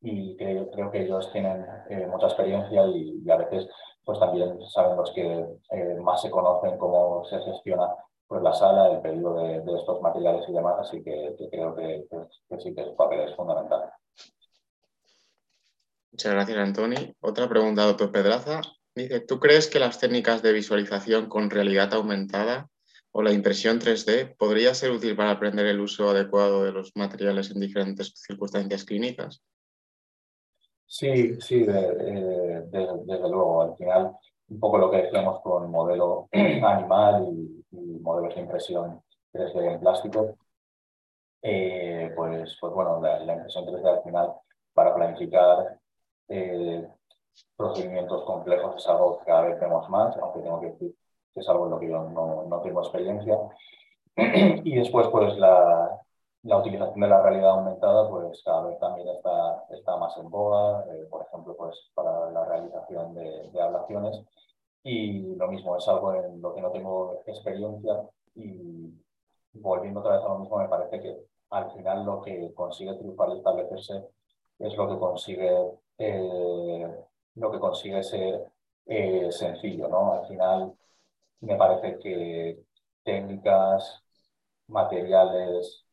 y 0.01 0.37
creo, 0.37 0.69
creo, 0.71 0.91
que 0.91 1.01
ellos 1.03 1.31
tienen 1.33 1.65
eh, 1.89 2.07
mucha 2.07 2.27
experiencia 2.27 2.85
y, 2.87 3.29
a 3.29 3.37
veces 3.37 3.67
pues 4.05 4.19
también 4.19 4.59
saben 4.67 4.95
los 4.97 5.11
que 5.11 5.23
eh, 5.71 5.95
más 6.01 6.21
se 6.21 6.31
conocen 6.31 6.77
cómo 6.77 7.25
se 7.25 7.39
gestiona 7.41 7.95
pues 8.29 8.43
la 8.43 8.53
sala, 8.53 8.91
el 8.91 9.01
pedido 9.01 9.33
de, 9.33 9.57
estos 9.57 10.01
materiales 10.01 10.47
y 10.47 10.53
demás, 10.53 10.75
así 10.79 11.03
que, 11.03 11.35
creo 11.49 11.75
que, 11.75 12.05
sí 12.59 12.75
que 12.75 12.85
su 12.85 12.95
papel 12.95 13.21
es 13.21 13.35
fundamental. 13.35 13.91
Muchas 16.11 16.33
gracias, 16.33 16.57
Antoni. 16.59 17.15
Otra 17.21 17.49
pregunta, 17.49 17.85
doctor 17.85 18.11
Pedraza. 18.11 18.61
Dice, 18.93 19.21
¿tú 19.21 19.39
crees 19.39 19.67
que 19.67 19.79
las 19.79 19.99
técnicas 19.99 20.43
de 20.43 20.53
visualización 20.53 21.27
con 21.27 21.49
realidad 21.49 21.91
aumentada 21.95 22.69
o 23.11 23.23
la 23.23 23.33
impresión 23.33 23.79
3D 23.79 24.35
podría 24.37 24.75
ser 24.75 24.91
útil 24.91 25.15
para 25.15 25.31
aprender 25.31 25.65
el 25.65 25.79
uso 25.79 26.11
adecuado 26.11 26.63
de 26.63 26.71
los 26.71 26.91
materiales 26.95 27.49
en 27.49 27.59
diferentes 27.59 28.13
circunstancias 28.15 28.83
clínicas? 28.85 29.41
Sí, 30.85 31.41
sí, 31.41 31.63
desde 31.63 33.29
luego. 33.29 33.63
Al 33.63 33.75
final, 33.75 34.11
un 34.49 34.59
poco 34.59 34.77
lo 34.77 34.91
que 34.91 35.03
decíamos 35.03 35.41
con 35.41 35.69
modelo 35.71 36.27
animal 36.33 37.27
y, 37.31 37.55
modelos 38.01 38.33
de 38.33 38.41
impresión 38.41 39.01
3D 39.33 39.73
en 39.73 39.79
plástico, 39.79 40.35
eh, 41.41 42.11
pues, 42.15 42.57
pues 42.59 42.73
bueno, 42.73 42.99
la, 43.01 43.33
impresión 43.33 43.65
3D 43.65 43.87
al 43.87 44.03
final 44.03 44.33
para 44.73 44.95
planificar 44.95 45.77
eh, 46.29 46.87
procedimientos 47.55 48.23
complejos 48.23 48.77
es 48.77 48.87
algo 48.87 49.19
que 49.19 49.25
cada 49.25 49.41
vez 49.43 49.59
vemos 49.59 49.87
más, 49.89 50.17
aunque 50.17 50.41
tengo 50.41 50.59
que 50.59 50.67
decir 50.67 50.95
que 51.33 51.41
es 51.41 51.49
algo 51.49 51.65
en 51.65 51.71
lo 51.71 51.79
que 51.79 51.89
yo 51.89 52.03
no, 52.09 52.45
no 52.45 52.61
tengo 52.61 52.81
experiencia. 52.81 53.37
y 54.15 54.75
después, 54.75 55.07
pues 55.09 55.37
la, 55.37 56.01
la, 56.43 56.57
utilización 56.57 56.99
de 56.99 57.07
la 57.07 57.21
realidad 57.21 57.51
aumentada, 57.51 58.09
pues 58.09 58.41
cada 58.43 58.63
vez 58.67 58.79
también 58.79 59.07
está, 59.09 59.65
está 59.71 59.97
más 59.97 60.17
en 60.17 60.29
boga, 60.29 60.85
eh, 60.93 61.05
por 61.09 61.25
ejemplo, 61.25 61.55
pues 61.57 61.75
para 61.93 62.31
la 62.31 62.45
realización 62.45 63.13
de, 63.13 63.49
de 63.51 63.61
ablaciones 63.61 64.21
y 64.83 65.35
lo 65.35 65.47
mismo, 65.47 65.77
es 65.77 65.87
algo 65.87 66.13
en 66.15 66.41
lo 66.41 66.53
que 66.53 66.61
no 66.61 66.71
tengo 66.71 67.21
experiencia 67.27 68.09
y 68.35 68.93
volviendo 69.53 69.99
otra 69.99 70.15
vez 70.17 70.25
a 70.25 70.29
lo 70.29 70.39
mismo, 70.39 70.57
me 70.57 70.69
parece 70.69 70.99
que 70.99 71.17
al 71.49 71.71
final 71.71 72.05
lo 72.05 72.21
que 72.21 72.53
consigue 72.53 72.93
triunfar 72.95 73.29
y 73.29 73.37
establecerse 73.37 74.05
es 74.59 74.75
lo 74.75 74.89
que 74.89 74.99
consigue, 74.99 75.51
eh, 75.97 76.87
lo 77.35 77.51
que 77.51 77.59
consigue 77.59 78.03
ser 78.03 78.51
eh, 78.85 79.31
sencillo, 79.31 79.87
¿no? 79.87 80.13
Al 80.13 80.27
final 80.27 80.73
me 81.41 81.55
parece 81.55 81.99
que 81.99 82.63
técnicas, 83.03 84.03
materiales, 84.67 85.85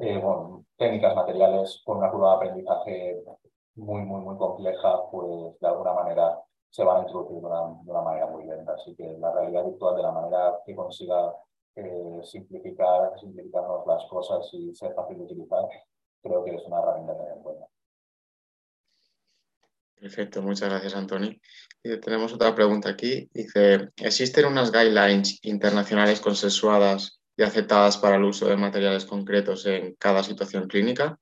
eh, 0.00 0.18
bueno, 0.18 0.64
técnicas, 0.78 1.14
materiales 1.14 1.82
con 1.84 1.98
una 1.98 2.10
curva 2.10 2.30
de 2.30 2.36
aprendizaje 2.36 3.22
muy, 3.74 4.00
muy, 4.02 4.22
muy 4.22 4.36
compleja, 4.38 5.10
pues 5.10 5.60
de 5.60 5.68
alguna 5.68 5.92
manera 5.92 6.38
se 6.70 6.84
van 6.84 6.98
a 6.98 7.02
introducir 7.02 7.40
de 7.40 7.46
una, 7.46 8.02
manera 8.02 8.26
muy 8.26 8.46
lenta. 8.46 8.72
Así 8.74 8.94
que 8.94 9.16
la 9.18 9.32
realidad 9.32 9.64
virtual, 9.64 9.96
de 9.96 10.02
la 10.02 10.12
manera 10.12 10.58
que 10.64 10.74
consiga 10.74 11.34
eh, 11.76 12.20
simplificar, 12.24 13.12
simplificarnos 13.20 13.86
las 13.86 14.04
cosas 14.06 14.48
y 14.52 14.74
ser 14.74 14.94
fácil 14.94 15.18
de 15.18 15.24
utilizar, 15.24 15.68
creo 16.22 16.44
que 16.44 16.54
es 16.54 16.64
una 16.64 16.78
herramienta 16.78 17.12
a 17.12 17.16
tener 17.16 17.32
en 17.36 17.42
cuenta. 17.42 17.66
Perfecto, 19.96 20.40
muchas 20.40 20.70
gracias, 20.70 20.96
Antoni. 20.96 21.38
tenemos 21.82 22.32
otra 22.32 22.54
pregunta 22.54 22.88
aquí. 22.88 23.28
Dice, 23.34 23.90
¿existen 23.96 24.46
unas 24.46 24.72
guidelines 24.72 25.38
internacionales 25.42 26.22
consensuadas 26.22 27.19
y 27.36 27.42
aceptadas 27.42 27.98
para 27.98 28.16
el 28.16 28.24
uso 28.24 28.46
de 28.46 28.56
materiales 28.56 29.04
concretos 29.04 29.66
en 29.66 29.94
cada 29.94 30.22
situación 30.22 30.68
clínica? 30.68 31.18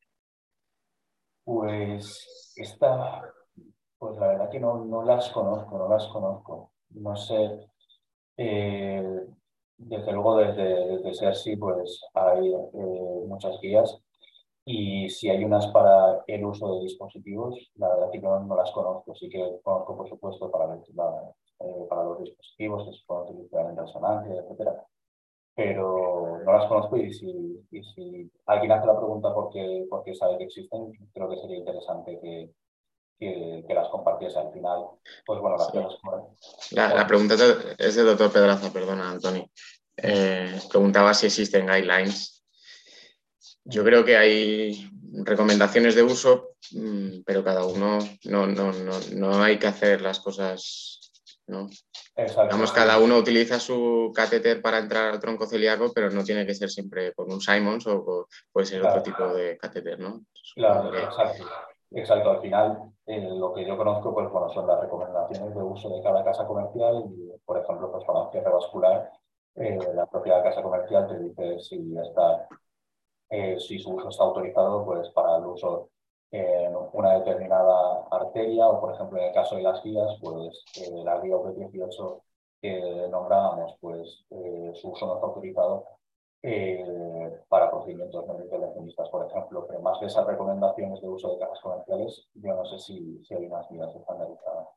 Pues 1.45 2.53
esta 2.57 3.33
pues 3.99 4.17
la 4.19 4.29
verdad 4.29 4.51
que 4.51 4.61
no, 4.61 4.85
no 4.85 5.03
las 5.03 5.29
conozco, 5.31 5.77
no 5.77 5.89
las 5.89 6.07
conozco. 6.09 6.73
No 6.91 7.17
sé, 7.17 7.69
eh, 8.37 9.27
desde 9.77 10.13
luego 10.13 10.39
desde, 10.39 10.99
desde 10.99 11.15
SERSI 11.15 11.57
pues 11.57 12.01
hay 12.15 12.53
eh, 12.53 13.25
muchas 13.27 13.61
guías. 13.61 14.01
Y 14.65 15.09
si 15.09 15.31
hay 15.31 15.45
unas 15.45 15.67
para 15.69 16.23
el 16.27 16.45
uso 16.45 16.75
de 16.75 16.85
dispositivos, 16.85 17.71
la 17.77 17.89
verdad 17.89 18.11
que 18.13 18.19
no, 18.21 18.39
no 18.41 18.55
las 18.55 18.71
conozco. 18.71 19.15
Sí 19.15 19.29
que 19.29 19.43
conozco, 19.63 19.97
por 19.97 20.09
supuesto, 20.09 20.51
para, 20.51 20.75
eh, 20.75 21.87
para 21.89 22.05
los 22.05 22.23
dispositivos 22.23 22.85
que 22.85 22.93
se 22.93 23.05
pueden 23.07 23.35
utilizar 23.35 23.71
en 23.71 23.77
resonancia, 23.77 24.35
etcétera. 24.35 24.87
Pero 25.59 26.41
no 26.45 26.53
las 26.53 26.69
conozco 26.69 26.97
y 26.97 27.13
si, 27.13 27.27
y 27.73 27.83
si 27.83 28.31
alguien 28.47 28.71
hace 28.71 28.87
la 28.87 28.97
pregunta 28.97 29.35
porque, 29.35 29.87
porque 29.91 30.15
sabe 30.15 30.39
que 30.39 30.45
existen, 30.45 30.93
creo 31.13 31.29
que 31.29 31.37
sería 31.37 31.57
interesante 31.57 32.17
que, 32.23 32.51
que, 33.19 33.75
las 33.75 33.89
compartiese 33.89 34.39
al 34.39 34.53
final. 34.53 34.85
Pues 35.27 35.41
bueno, 35.41 35.57
la, 36.71 36.95
la, 36.95 37.07
pregunta 37.09 37.35
es 37.77 37.97
del 37.97 38.07
doctor 38.07 38.31
Pedraza, 38.31 38.73
perdona, 38.73 39.11
Antonio. 39.11 39.51
Eh, 39.97 40.61
preguntaba 40.71 41.13
si 41.13 41.27
existen 41.27 41.67
guidelines. 41.67 42.45
Yo 43.65 43.83
creo 43.83 44.05
que 44.05 44.17
hay 44.17 44.89
recomendaciones 45.25 45.97
de 45.97 46.05
uso, 46.05 46.51
mm, 46.71 47.23
pero 47.27 47.43
cada 47.43 47.67
uno 47.67 47.99
no, 48.27 48.47
no, 48.47 48.73
no, 48.73 49.01
no 49.17 49.43
hay 49.43 49.59
que 49.59 49.67
hacer 49.67 50.03
las 50.03 50.21
cosas. 50.21 51.08
¿No? 51.49 51.69
Digamos, 52.17 52.73
cada 52.73 52.99
uno 52.99 53.17
utiliza 53.17 53.59
su 53.59 54.13
catéter 54.15 54.61
para 54.61 54.79
entrar 54.79 55.13
al 55.13 55.21
tronco 55.21 55.47
celíaco, 55.47 55.93
pero 55.95 56.11
no 56.11 56.25
tiene 56.25 56.47
que 56.47 56.55
ser 56.55 56.71
siempre 56.71 57.13
con 57.15 57.33
un 57.33 57.41
Simons 57.41 57.87
o 57.87 58.27
puede 58.53 58.67
ser 58.67 58.85
otro 58.85 59.03
tipo 59.03 59.27
de 59.35 59.57
catéter, 59.59 59.99
¿no? 59.99 60.21
Claro, 60.55 60.95
exacto. 60.95 61.45
Exacto, 61.91 62.31
al 62.31 62.41
final 62.43 62.93
eh, 63.07 63.29
lo 63.31 63.55
que 63.55 63.65
yo 63.65 63.77
conozco 63.77 64.13
pues, 64.13 64.31
bueno, 64.31 64.51
son 64.51 64.67
las 64.67 64.81
recomendaciones 64.81 65.55
de 65.55 65.63
uso 65.63 65.89
de 65.89 66.03
cada 66.03 66.23
casa 66.23 66.47
comercial 66.47 67.05
y, 67.11 67.33
por 67.45 67.59
ejemplo, 67.59 67.91
pues, 67.91 68.05
para 68.05 68.21
un 68.21 68.31
cierre 68.31 68.51
vascular, 68.51 69.11
eh, 69.55 69.79
la 69.95 70.07
propia 70.07 70.43
casa 70.43 70.63
comercial 70.63 71.09
te 71.09 71.19
dice 71.19 71.61
si, 71.61 71.97
está, 71.97 72.47
eh, 73.31 73.59
si 73.59 73.79
su 73.79 73.93
uso 73.93 74.11
está 74.11 74.25
autorizado 74.25 74.85
pues, 74.85 75.09
para 75.11 75.39
el 75.39 75.47
uso 75.47 75.89
en 76.31 76.75
una 76.93 77.19
determinada 77.19 78.07
arteria 78.11 78.69
o, 78.69 78.81
por 78.81 78.95
ejemplo, 78.95 79.19
en 79.19 79.25
el 79.29 79.35
caso 79.35 79.57
de 79.57 79.63
las 79.63 79.83
guías, 79.83 80.17
pues 80.21 80.65
la 81.05 81.21
guía 81.21 81.37
V18 81.37 82.23
que 82.61 83.09
nombrábamos, 83.11 83.77
pues 83.81 84.27
su 84.75 84.91
uso 84.91 85.07
no 85.07 85.15
está 85.15 85.27
autorizado 85.27 85.99
eh, 86.41 87.33
para 87.49 87.69
procedimientos 87.69 88.25
no 88.25 88.41
intervencionistas, 88.41 89.09
por 89.09 89.29
ejemplo, 89.29 89.67
pero 89.67 89.81
más 89.81 89.99
de 90.01 90.07
esas 90.07 90.25
recomendaciones 90.25 91.01
de 91.01 91.09
uso 91.09 91.33
de 91.33 91.39
cajas 91.41 91.59
comerciales, 91.61 92.29
yo 92.35 92.55
no 92.55 92.65
sé 92.65 92.79
si, 92.79 93.25
si 93.25 93.35
hay 93.35 93.47
unas 93.47 93.69
medidas 93.71 93.97
estandarizadas. 93.97 94.69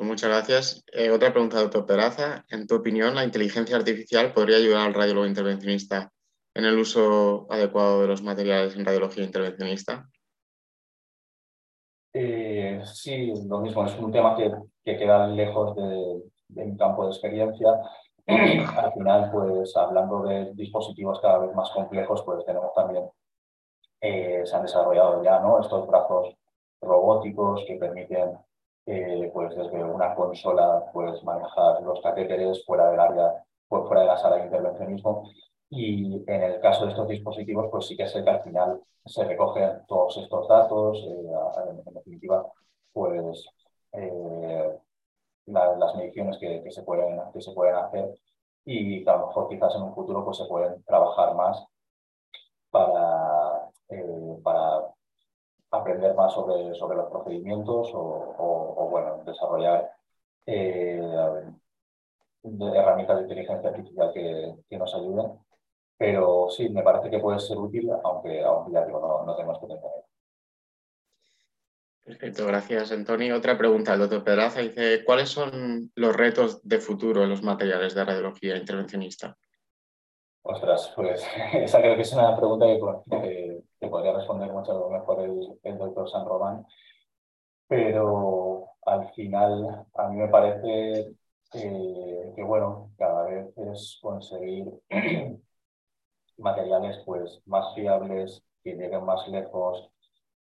Muchas 0.00 0.30
gracias. 0.30 0.84
Eh, 0.92 1.10
otra 1.10 1.32
pregunta, 1.32 1.58
doctor 1.58 1.86
Peraza. 1.86 2.44
En 2.50 2.66
tu 2.66 2.76
opinión, 2.76 3.14
¿la 3.14 3.24
inteligencia 3.24 3.76
artificial 3.76 4.32
podría 4.34 4.58
ayudar 4.58 4.86
al 4.86 4.94
radiólogo 4.94 5.26
intervencionista 5.26 6.12
en 6.54 6.64
el 6.64 6.78
uso 6.78 7.46
adecuado 7.50 8.02
de 8.02 8.08
los 8.08 8.22
materiales 8.22 8.76
en 8.76 8.84
radiología 8.84 9.24
intervencionista? 9.24 10.08
Eh, 12.14 12.82
sí, 12.84 13.32
lo 13.46 13.60
mismo. 13.60 13.86
Es 13.86 13.98
un 13.98 14.12
tema 14.12 14.36
que, 14.36 14.52
que 14.84 14.98
queda 14.98 15.26
lejos 15.26 15.74
de, 15.76 16.22
de 16.48 16.64
mi 16.64 16.76
campo 16.76 17.04
de 17.04 17.10
experiencia. 17.10 17.68
al 18.26 18.92
final, 18.92 19.30
pues 19.32 19.76
hablando 19.76 20.22
de 20.22 20.52
dispositivos 20.54 21.20
cada 21.20 21.38
vez 21.38 21.54
más 21.54 21.70
complejos, 21.70 22.22
pues 22.22 22.44
tenemos 22.44 22.72
también, 22.74 23.10
eh, 24.00 24.42
se 24.44 24.56
han 24.56 24.62
desarrollado 24.62 25.22
ya 25.22 25.40
¿no? 25.40 25.60
estos 25.60 25.86
brazos 25.88 26.36
robóticos 26.80 27.64
que 27.66 27.76
permiten, 27.76 28.38
eh, 28.86 29.30
pues 29.32 29.54
desde 29.56 29.82
una 29.82 30.14
consola, 30.14 30.84
pues 30.92 31.22
manejar 31.24 31.82
los 31.82 32.00
catéteres 32.00 32.64
fuera 32.64 32.90
del 32.90 33.00
área, 33.00 33.44
pues, 33.68 33.84
fuera 33.86 34.02
de 34.02 34.08
la 34.08 34.18
sala 34.18 34.36
de 34.36 34.44
intervencionismo. 34.44 35.30
Y 35.74 36.22
en 36.26 36.42
el 36.42 36.60
caso 36.60 36.84
de 36.84 36.90
estos 36.90 37.08
dispositivos, 37.08 37.68
pues 37.70 37.86
sí 37.86 37.96
que 37.96 38.06
sé 38.06 38.22
que 38.22 38.30
al 38.30 38.42
final 38.42 38.80
se 39.06 39.24
recogen 39.24 39.86
todos 39.88 40.16
estos 40.18 40.46
datos, 40.46 40.98
eh, 40.98 41.82
en, 41.86 41.94
definitiva, 41.94 42.46
pues 42.92 43.46
las 45.46 45.94
mediciones 45.96 46.38
que, 46.38 46.70
se 46.70 46.82
pueden, 46.82 47.20
que 47.32 47.40
se 47.40 47.52
pueden 47.52 47.74
hacer 47.76 48.14
y 48.64 49.08
a 49.08 49.16
lo 49.16 49.26
mejor 49.28 49.48
quizás 49.48 49.74
en 49.74 49.82
un 49.82 49.94
futuro 49.94 50.24
pues, 50.24 50.36
se 50.38 50.44
pueden 50.46 50.82
trabajar 50.84 51.34
más 51.34 51.64
para, 52.70 53.70
eh, 53.88 54.38
para 54.42 54.88
aprender 55.70 56.14
más 56.14 56.32
sobre, 56.32 56.74
sobre 56.74 56.96
los 56.96 57.10
procedimientos 57.10 57.90
o, 57.94 58.88
bueno, 58.90 59.22
desarrollar 59.24 59.90
eh, 60.46 61.00
herramientas 62.44 63.16
de 63.16 63.22
inteligencia 63.22 63.70
artificial 63.70 64.12
que, 64.12 64.54
que, 64.68 64.78
nos 64.78 64.94
ayuden. 64.94 65.32
Pero 65.96 66.48
sí, 66.50 66.68
me 66.68 66.82
parece 66.82 67.10
que 67.10 67.18
puede 67.18 67.38
ser 67.38 67.56
útil, 67.58 67.90
aunque, 68.04 68.42
aunque 68.42 68.72
ya 68.72 68.84
digo, 68.84 69.00
no, 69.00 69.24
no 69.24 69.36
tenemos 69.36 69.58
que 69.60 69.66
tener 69.66 69.82
Perfecto, 72.04 72.46
gracias 72.46 72.90
Antonio. 72.90 73.36
Otra 73.36 73.56
pregunta, 73.56 73.94
el 73.94 74.00
doctor 74.00 74.24
Pedraza 74.24 74.60
dice, 74.60 75.04
¿cuáles 75.04 75.28
son 75.28 75.92
los 75.94 76.16
retos 76.16 76.60
de 76.66 76.78
futuro 76.78 77.22
en 77.22 77.30
los 77.30 77.42
materiales 77.42 77.94
de 77.94 78.04
radiología 78.04 78.56
intervencionista? 78.56 79.36
Ostras, 80.42 80.92
pues 80.96 81.24
esa 81.54 81.80
creo 81.80 81.94
que 81.94 82.02
es 82.02 82.12
una 82.12 82.36
pregunta 82.36 82.66
que, 82.66 83.62
podría 83.88 84.12
responder 84.12 84.50
mucho 84.50 84.88
mejor 84.90 85.20
el, 85.20 85.78
doctor 85.78 86.08
San 86.10 86.26
Román, 86.26 86.66
pero 87.68 88.66
al 88.84 89.12
final 89.12 89.86
a 89.94 90.08
mí 90.08 90.16
me 90.16 90.28
parece 90.28 91.14
que, 91.52 92.42
bueno, 92.44 92.90
cada 92.96 93.24
vez 93.24 93.56
es 93.58 93.98
conseguir 94.02 94.66
materiales 96.38 97.02
pues, 97.04 97.40
más 97.46 97.74
fiables, 97.74 98.42
que 98.62 98.74
lleguen 98.74 99.04
más 99.04 99.26
lejos, 99.28 99.90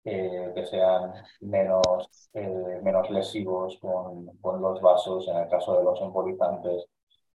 eh, 0.04 0.52
que 0.56 0.66
sean 0.66 1.14
menos, 1.42 2.30
eh, 2.34 2.80
menos 2.84 3.10
lesivos 3.12 3.78
con, 3.80 4.36
con, 4.38 4.62
los 4.62 4.82
vasos, 4.82 5.28
en 5.28 5.38
el 5.38 5.50
caso 5.50 5.78
de 5.78 5.84
los 5.84 6.02
embolizantes, 6.02 6.86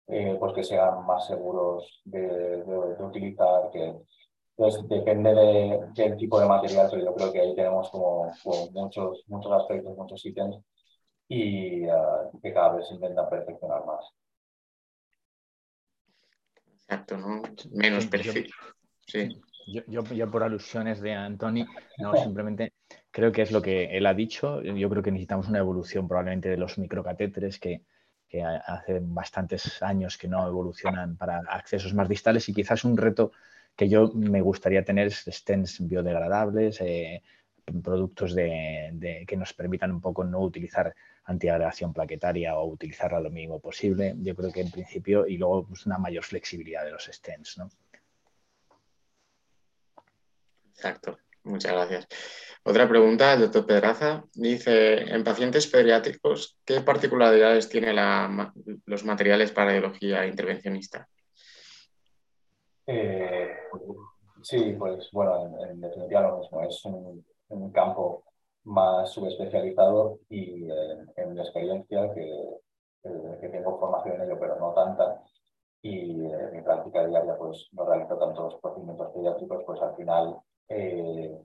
eh, 0.07 0.37
pues 0.39 0.53
que 0.53 0.63
sean 0.63 1.05
más 1.05 1.27
seguros 1.27 2.01
de, 2.05 2.63
de, 2.63 3.03
utilizar, 3.03 3.69
que 3.71 3.95
pues 4.55 4.77
depende 4.87 5.33
de, 5.33 5.87
del 5.95 6.17
tipo 6.17 6.39
de 6.39 6.47
material, 6.47 6.87
pero 6.91 7.05
yo 7.05 7.15
creo 7.15 7.31
que 7.33 7.41
ahí 7.41 7.55
tenemos 7.55 7.89
como, 7.89 8.31
muchos, 8.73 9.23
muchos 9.27 9.51
aspectos, 9.51 9.97
muchos 9.97 10.25
ítems 10.25 10.57
y 11.27 11.83
que 12.41 12.53
cada 12.53 12.75
vez 12.75 12.87
se 12.87 12.95
intentan 12.95 13.29
perfeccionar 13.29 13.85
más. 13.85 14.05
Exacto, 16.87 17.17
¿no? 17.17 17.41
Menos 17.71 18.05
perfil. 18.07 18.51
Sí. 19.05 19.41
Yo, 19.65 20.03
yo, 20.03 20.29
por 20.29 20.43
alusiones 20.43 20.99
de 20.99 21.13
Antoni, 21.13 21.65
no, 21.97 22.15
simplemente 22.15 22.73
creo 23.11 23.31
que 23.31 23.43
es 23.43 23.51
lo 23.51 23.61
que 23.61 23.97
él 23.97 24.05
ha 24.05 24.13
dicho. 24.13 24.61
Yo 24.61 24.89
creo 24.89 25.01
que 25.01 25.11
necesitamos 25.11 25.47
una 25.47 25.59
evolución 25.59 26.07
probablemente 26.07 26.49
de 26.49 26.57
los 26.57 26.77
microcatéteres 26.77 27.59
que, 27.59 27.81
que 28.27 28.43
hace 28.43 28.99
bastantes 29.01 29.81
años 29.81 30.17
que 30.17 30.27
no 30.27 30.45
evolucionan 30.47 31.15
para 31.15 31.39
accesos 31.47 31.93
más 31.93 32.09
distales 32.09 32.49
y 32.49 32.53
quizás 32.53 32.83
un 32.83 32.97
reto 32.97 33.31
que 33.75 33.87
yo 33.87 34.11
me 34.13 34.41
gustaría 34.41 34.83
tener 34.83 35.07
es 35.07 35.23
stents 35.27 35.87
biodegradables, 35.87 36.81
eh, 36.81 37.23
productos 37.83 38.33
de, 38.35 39.23
que 39.27 39.37
nos 39.37 39.53
permitan 39.53 39.91
un 39.91 40.01
poco 40.01 40.23
no 40.23 40.39
utilizar 40.39 40.93
antiagregación 41.25 41.93
plaquetaria 41.93 42.55
o 42.55 42.65
utilizarla 42.65 43.19
lo 43.19 43.29
mínimo 43.29 43.59
posible. 43.59 44.15
Yo 44.17 44.35
creo 44.35 44.51
que 44.51 44.61
en 44.61 44.71
principio, 44.71 45.25
y 45.25 45.37
luego 45.37 45.67
pues, 45.67 45.85
una 45.85 45.97
mayor 45.97 46.23
flexibilidad 46.23 46.83
de 46.83 46.91
los 46.91 47.05
stents. 47.05 47.57
¿no? 47.57 47.69
Exacto, 50.75 51.17
muchas 51.43 51.71
gracias. 51.71 52.07
Otra 52.63 52.87
pregunta, 52.87 53.33
el 53.33 53.41
doctor 53.41 53.65
Pedraza. 53.65 54.23
Dice, 54.33 55.13
en 55.13 55.23
pacientes 55.23 55.67
pediátricos, 55.67 56.57
¿qué 56.65 56.81
particularidades 56.81 57.69
tienen 57.69 57.95
los 58.85 59.03
materiales 59.03 59.51
para 59.51 59.67
radiología 59.67 60.25
intervencionista? 60.25 61.07
Eh, 62.87 63.55
sí, 64.41 64.75
pues 64.77 65.09
bueno, 65.11 65.57
en, 65.69 65.79
definitiva 65.79 66.21
lo 66.21 66.39
mismo. 66.39 66.63
Es 66.63 66.83
un, 66.85 67.25
campo 67.71 68.23
más 68.63 69.09
subespecializado 69.11 70.19
y 70.29 70.69
en 71.15 71.33
mi 71.33 71.39
experiencia, 71.41 72.13
que, 72.13 72.29
eh, 73.03 73.37
que, 73.41 73.49
tengo 73.49 73.79
formación 73.79 74.15
en 74.15 74.21
ello, 74.23 74.39
pero 74.39 74.57
no 74.59 74.73
tanta, 74.73 75.21
y 75.81 76.25
en 76.25 76.51
mi 76.53 76.61
práctica 76.61 77.05
diaria 77.05 77.37
pues 77.37 77.67
no 77.73 77.85
realizo 77.85 78.17
tantos 78.17 78.55
procedimientos 78.61 79.11
pediátricos, 79.13 79.63
pues 79.65 79.81
al 79.81 79.95
final 79.95 80.37
eh, 80.69 81.37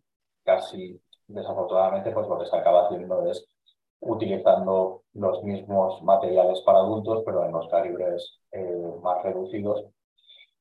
casi 0.44 1.00
desafortunadamente 1.26 2.12
pues 2.12 2.28
lo 2.28 2.38
que 2.38 2.46
se 2.46 2.56
acaba 2.56 2.86
haciendo 2.86 3.26
es 3.30 3.46
utilizando 4.00 5.02
los 5.14 5.42
mismos 5.42 6.02
materiales 6.02 6.60
para 6.62 6.78
adultos, 6.78 7.22
pero 7.24 7.44
en 7.44 7.52
los 7.52 7.68
calibres 7.68 8.40
eh, 8.52 8.92
más 9.02 9.22
reducidos. 9.22 9.84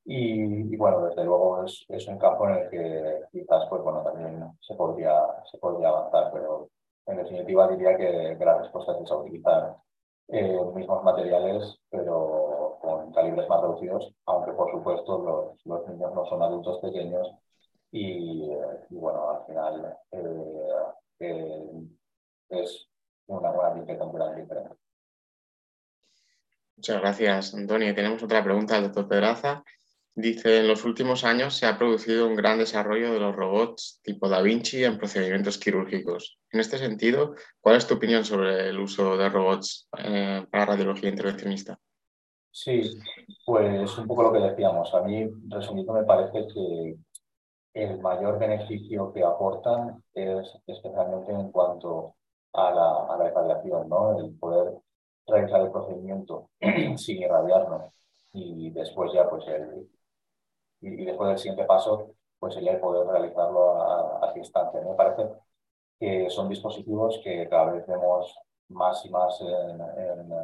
Y, 0.10 0.74
bueno, 0.78 1.06
desde 1.06 1.26
luego 1.26 1.66
es, 1.66 1.86
es, 1.90 2.08
un 2.08 2.18
campo 2.18 2.48
en 2.48 2.56
el 2.56 2.70
que 2.70 3.22
quizás 3.30 3.66
pues, 3.70 3.82
bueno, 3.82 4.02
también 4.04 4.42
se 4.62 4.74
podría, 4.74 5.14
se 5.52 5.58
podría 5.58 5.90
avanzar, 5.90 6.32
pero 6.32 6.70
en 7.08 7.18
definitiva 7.18 7.68
diría 7.68 7.98
que, 7.98 8.38
la 8.40 8.58
respuesta 8.60 8.94
es 8.94 9.12
utilizar 9.12 9.76
eh, 10.30 10.54
los 10.54 10.74
mismos 10.74 11.04
materiales, 11.04 11.78
pero 11.90 12.78
con 12.80 13.12
calibres 13.12 13.50
más 13.50 13.60
reducidos, 13.62 14.14
aunque 14.28 14.54
por 14.54 14.72
supuesto 14.72 15.58
los, 15.66 15.88
niños 15.90 16.14
no 16.16 16.26
son 16.28 16.42
adultos 16.42 16.80
pequeños 16.80 17.30
y, 17.92 18.50
bueno, 18.92 19.30
al 19.30 19.46
final 19.46 19.98
es 22.50 22.88
una 23.28 23.52
buena 23.52 24.36
diferente. 24.36 24.76
Muchas 26.78 27.02
gracias, 27.02 27.54
Antonio. 27.54 27.94
Tenemos 27.94 28.24
otra 28.24 28.42
pregunta 28.42 28.76
del 28.76 28.84
doctor 28.84 29.08
Pedraza. 29.10 29.64
Dice, 30.20 30.62
en 30.62 30.68
los 30.68 30.84
últimos 30.84 31.24
años 31.24 31.54
se 31.56 31.68
ha 31.68 31.78
producido 31.78 32.26
un 32.26 32.36
gran 32.36 32.58
desarrollo 32.58 33.14
de 33.14 33.20
los 33.20 33.36
robots 33.36 34.02
tipo 34.02 34.28
Da 34.28 34.42
Vinci 34.42 34.84
en 34.84 34.98
procedimientos 34.98 35.60
quirúrgicos. 35.60 36.40
En 36.52 36.60
este 36.60 36.80
sentido, 36.80 37.36
¿cuál 37.62 37.76
es 37.76 37.86
tu 37.86 37.94
opinión 37.94 38.26
sobre 38.26 38.68
el 38.68 38.80
uso 38.80 39.16
de 39.16 39.30
robots 39.30 39.88
eh, 40.00 40.44
para 40.50 40.66
radiología 40.66 41.12
intervencionista? 41.12 41.80
Sí, 42.50 42.98
pues 43.46 43.96
un 44.00 44.08
poco 44.08 44.24
lo 44.24 44.34
que 44.34 44.40
decíamos. 44.40 44.92
A 44.96 45.04
mí, 45.04 45.30
resumiendo, 45.50 45.94
me 45.94 46.04
parece 46.04 46.48
que 46.52 46.96
el 47.76 48.00
mayor 48.00 48.40
beneficio 48.40 49.14
que 49.14 49.24
aportan 49.24 50.04
es 50.16 50.52
especialmente 50.66 51.32
en 51.32 51.52
cuanto 51.52 52.16
a 52.54 52.72
la, 52.72 53.24
a 53.24 53.30
irradiación, 53.30 53.88
¿no? 53.88 54.20
El 54.20 54.32
poder 54.40 54.80
realizar 55.28 55.62
el 55.62 55.70
procedimiento 55.70 56.50
sin 56.98 57.22
irradiarnos 57.22 57.94
y 58.34 58.72
después 58.72 59.12
ya 59.14 59.30
pues 59.30 59.46
el, 59.48 59.88
y, 60.82 61.06
después 61.06 61.30
del 61.30 61.38
siguiente 61.38 61.66
paso 61.66 62.12
pues 62.40 62.54
sería 62.54 62.74
el 62.74 62.80
poder 62.80 63.08
realizarlo 63.08 63.82
a, 63.82 64.30
a 64.30 64.34
distancia. 64.34 64.82
Me 64.82 64.94
parece 64.94 65.28
que 66.00 66.30
son 66.30 66.50
dispositivos 66.50 67.20
que 67.24 67.48
cada 67.50 67.72
vez 67.72 67.88
vemos 67.88 68.36
más 68.70 69.06
y 69.06 69.10
más 69.10 69.40
en, 69.42 69.82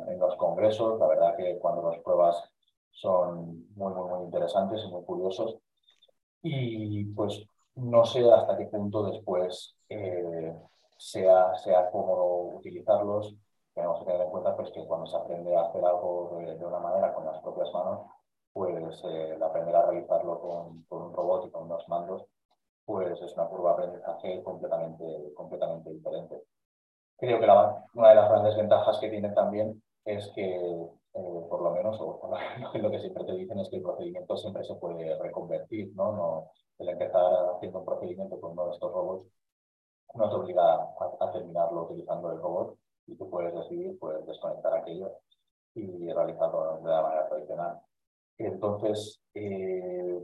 en, 0.10 0.20
los 0.20 0.36
congresos. 0.38 1.00
La 1.00 1.08
verdad 1.08 1.36
que 1.36 1.58
cuando 1.60 1.90
las 1.90 2.00
pruebas 2.00 2.44
son 2.92 3.68
muy, 3.76 3.94
muy, 3.94 4.10
muy 4.10 4.24
interesantes 4.26 4.84
y 4.84 4.88
muy 4.88 5.04
curiosos. 5.04 5.58
Y 6.42 7.06
pues 7.14 7.46
no 7.76 8.06
sé 8.06 8.30
hasta 8.32 8.58
qué 8.58 8.66
punto 8.66 9.04
después 9.12 9.76
eh, 9.90 10.54
sea, 10.98 11.56
sea 11.56 11.90
cómodo 11.92 12.58
utilizarlos. 12.58 13.36
Tenemos 13.74 14.00
que 14.00 14.06
tener 14.06 14.22
en 14.22 14.30
cuenta 14.30 14.56
pues, 14.56 14.72
que 14.72 14.86
cuando 14.86 15.08
se 15.08 15.18
aprende 15.18 15.56
a 15.56 15.64
hacer 15.64 15.84
algo 15.84 16.38
de, 16.38 16.58
de 16.58 16.66
una 16.66 16.80
manera 16.80 17.14
con 17.14 17.26
las 17.26 17.40
propias 17.42 17.72
manos, 17.74 18.02
pues 18.54 19.02
eh, 19.06 19.38
aprender 19.42 19.76
a 19.76 19.86
realizarlo 19.88 20.40
con, 20.40 20.84
con, 20.84 21.02
un 21.04 21.14
robot 21.14 21.48
y 21.48 21.52
con 21.52 21.64
unos 21.64 21.88
mandos, 21.90 22.26
pues 22.86 23.20
es 23.22 23.34
una 23.34 23.48
curva 23.48 23.76
de 23.76 23.84
aprendizaje 23.84 24.44
completamente, 24.44 25.34
completamente 25.34 25.90
diferente. 25.90 26.44
Creo 27.18 27.40
que 27.40 27.48
la, 27.48 27.86
una 27.94 28.10
de 28.10 28.16
las 28.16 28.30
grandes 28.30 28.56
ventajas 28.56 29.00
que 29.00 29.10
tiene 29.10 29.30
también 29.30 29.82
es 30.06 30.32
que, 30.36 30.56
eh, 30.56 31.46
por 31.50 31.62
lo 31.62 31.72
menos, 31.72 32.00
o 32.00 32.20
por 32.20 32.30
lo, 32.82 32.92
que 32.92 33.00
siempre 33.00 33.24
te 33.26 33.34
dicen 33.34 33.60
es 33.60 33.70
que 33.70 33.78
el 33.78 33.84
procedimiento 33.84 34.38
siempre 34.38 34.64
se 34.64 34.76
puede 34.76 35.18
reconvertir, 35.20 35.92
¿no? 35.96 36.12
no 36.14 36.52
el 36.80 36.90
empezar 36.90 37.24
haciendo 37.56 37.80
un 37.80 37.86
procedimiento 37.86 38.40
con 38.40 38.52
uno 38.52 38.66
de 38.66 38.72
estos 38.72 38.92
robots 38.92 39.28
no 40.16 40.30
te 40.30 40.36
obliga 40.36 40.76
a, 40.76 41.16
a 41.20 41.32
terminarlo 41.32 41.84
utilizando 41.86 42.32
el 42.32 42.40
robot 42.40 42.78
y 43.08 43.16
tú 43.16 43.30
puedes 43.30 43.54
decidir, 43.54 43.98
puedes 44.00 44.26
desconectar 44.26 44.74
aquello 44.74 45.12
y 45.76 46.12
realizarlo 46.12 46.80
de 46.82 46.90
la 46.90 47.02
manera 47.02 47.28
tradicional. 47.28 47.82
Entonces, 48.38 49.22
eh, 49.34 50.20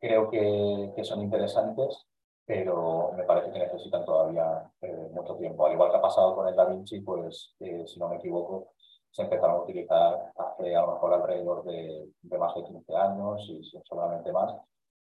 creo 0.00 0.30
que, 0.30 1.04
son 1.04 1.22
interesantes, 1.22 2.06
pero 2.44 3.12
me 3.16 3.24
parece 3.24 3.52
que 3.52 3.58
necesitan 3.58 4.04
todavía 4.04 4.70
eh, 4.80 5.08
mucho 5.12 5.36
tiempo. 5.36 5.66
Al 5.66 5.72
igual 5.72 5.90
que 5.90 5.96
ha 5.96 6.02
pasado 6.02 6.34
con 6.34 6.48
el 6.48 6.56
Da 6.56 6.66
Vinci, 6.66 7.00
pues, 7.00 7.54
eh, 7.60 7.84
si 7.86 7.98
no 7.98 8.08
me 8.08 8.16
equivoco, 8.16 8.72
se 9.10 9.22
empezaron 9.22 9.56
a 9.56 9.62
utilizar 9.62 10.32
hace 10.36 10.76
a 10.76 10.82
lo 10.82 10.92
mejor 10.94 11.14
alrededor 11.14 11.64
de, 11.64 12.08
más 12.38 12.54
de 12.54 12.64
15 12.64 12.96
años 12.96 13.46
y 13.48 13.62
solamente 13.84 14.32
más. 14.32 14.54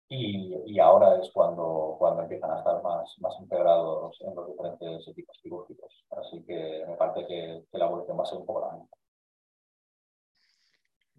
Y, 0.08 0.78
ahora 0.80 1.20
es 1.20 1.30
cuando, 1.32 1.96
cuando 1.98 2.22
empiezan 2.22 2.50
a 2.50 2.58
estar 2.58 2.82
más, 2.82 3.14
más 3.20 3.34
integrados 3.40 4.20
en 4.22 4.34
los 4.34 4.48
diferentes 4.48 5.06
equipos 5.08 5.38
quirúrgicos. 5.42 6.04
Así 6.10 6.42
que 6.44 6.84
me 6.88 6.96
parece 6.96 7.26
que, 7.26 7.64
que 7.70 7.78
la 7.78 7.86
evolución 7.86 8.18
va 8.18 8.22
a 8.24 8.26
ser 8.26 8.38
un 8.38 8.46
poco 8.46 8.60
grande. 8.62 8.86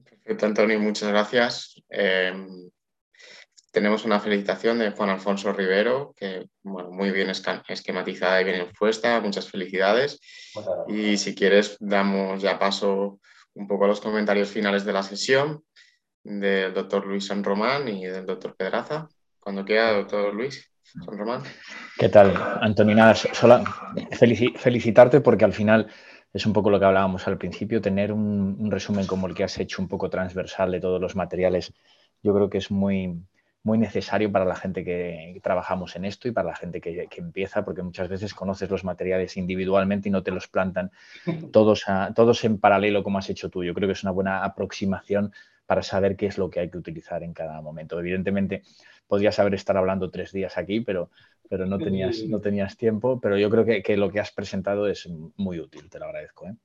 Perfecto, 0.03 0.45
Antonio, 0.45 0.79
muchas 0.79 1.09
gracias. 1.09 1.81
Eh, 1.89 2.33
tenemos 3.71 4.03
una 4.03 4.19
felicitación 4.19 4.79
de 4.79 4.91
Juan 4.91 5.09
Alfonso 5.09 5.53
Rivero, 5.53 6.13
que 6.17 6.47
bueno, 6.61 6.91
muy 6.91 7.11
bien 7.11 7.29
esquematizada 7.29 8.41
y 8.41 8.43
bien 8.43 8.61
expuesta. 8.61 9.19
Muchas 9.21 9.49
felicidades. 9.49 10.19
Y 10.87 11.17
si 11.17 11.33
quieres, 11.33 11.77
damos 11.79 12.41
ya 12.41 12.59
paso 12.59 13.19
un 13.53 13.67
poco 13.67 13.85
a 13.85 13.87
los 13.87 14.01
comentarios 14.01 14.49
finales 14.49 14.83
de 14.83 14.93
la 14.93 15.03
sesión 15.03 15.63
del 16.23 16.73
doctor 16.73 17.05
Luis 17.05 17.27
San 17.27 17.43
Román 17.43 17.87
y 17.87 18.05
del 18.05 18.25
doctor 18.25 18.55
Pedraza. 18.55 19.07
Cuando 19.39 19.63
quiera, 19.63 19.93
doctor 19.93 20.33
Luis 20.33 20.69
San 20.83 21.17
Román. 21.17 21.41
¿Qué 21.97 22.09
tal, 22.09 22.33
Antonio? 22.61 22.95
Nada, 22.95 23.15
solo 23.15 23.63
felicitarte 24.11 25.21
porque 25.21 25.45
al 25.45 25.53
final 25.53 25.87
es 26.33 26.45
un 26.45 26.53
poco 26.53 26.69
lo 26.69 26.79
que 26.79 26.85
hablábamos 26.85 27.27
al 27.27 27.37
principio, 27.37 27.81
tener 27.81 28.11
un, 28.11 28.55
un, 28.59 28.71
resumen 28.71 29.05
como 29.05 29.27
el 29.27 29.35
que 29.35 29.43
has 29.43 29.57
hecho, 29.59 29.81
un 29.81 29.87
poco 29.87 30.09
transversal 30.09 30.71
de 30.71 30.79
todos 30.79 31.01
los 31.01 31.15
materiales, 31.15 31.73
yo 32.23 32.33
creo 32.33 32.49
que 32.49 32.59
es 32.59 32.71
muy, 32.71 33.21
muy 33.63 33.77
necesario 33.77 34.31
para 34.31 34.45
la 34.45 34.55
gente 34.55 34.83
que, 34.83 35.31
que 35.33 35.39
trabajamos 35.39 35.95
en 35.95 36.05
esto 36.05 36.27
y 36.27 36.31
para 36.31 36.49
la 36.49 36.55
gente 36.55 36.81
que, 36.81 37.07
que, 37.07 37.21
empieza, 37.21 37.63
porque 37.63 37.83
muchas 37.83 38.09
veces 38.09 38.33
conoces 38.33 38.69
los 38.69 38.83
materiales 38.83 39.37
individualmente 39.37 40.09
y 40.09 40.11
no 40.11 40.23
te 40.23 40.31
los 40.31 40.47
plantan 40.47 40.91
todos, 41.51 41.87
a, 41.87 42.13
todos 42.13 42.43
en 42.43 42.59
paralelo 42.59 43.03
como 43.03 43.19
has 43.19 43.29
hecho 43.29 43.49
tú. 43.49 43.63
Yo 43.63 43.73
creo 43.73 43.87
que 43.87 43.93
es 43.93 44.03
una 44.03 44.11
buena 44.11 44.43
aproximación 44.43 45.33
para 45.65 45.83
saber 45.83 46.15
qué 46.15 46.25
es 46.25 46.37
lo 46.37 46.49
que 46.49 46.59
hay 46.59 46.69
que 46.69 46.77
utilizar 46.77 47.23
en 47.23 47.33
cada 47.33 47.61
momento. 47.61 47.99
Evidentemente, 47.99 48.63
podrías 49.07 49.37
haber 49.39 49.53
estado 49.53 49.79
hablando 49.79 50.09
tres 50.09 50.31
días 50.31 50.57
aquí, 50.57 50.81
pero, 50.81 51.11
pero 51.51 51.65
no, 51.65 51.77
tenías, 51.77 52.23
no 52.29 52.39
tenías 52.39 52.77
tiempo. 52.77 53.19
Pero 53.19 53.37
yo 53.37 53.49
creo 53.49 53.65
que, 53.65 53.83
que 53.83 53.97
lo 53.97 54.09
que 54.09 54.21
has 54.21 54.31
presentado 54.31 54.87
es 54.87 55.05
muy 55.35 55.59
útil, 55.59 55.89
te 55.89 55.99
lo 55.99 56.05
agradezco. 56.05 56.47
¿eh? 56.47 56.55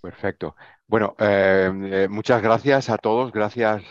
Perfecto. 0.00 0.56
Bueno, 0.88 1.14
eh, 1.20 1.70
eh, 1.92 2.08
muchas 2.10 2.42
gracias 2.42 2.90
a 2.90 2.98
todos. 2.98 3.30
Gracias, 3.30 3.84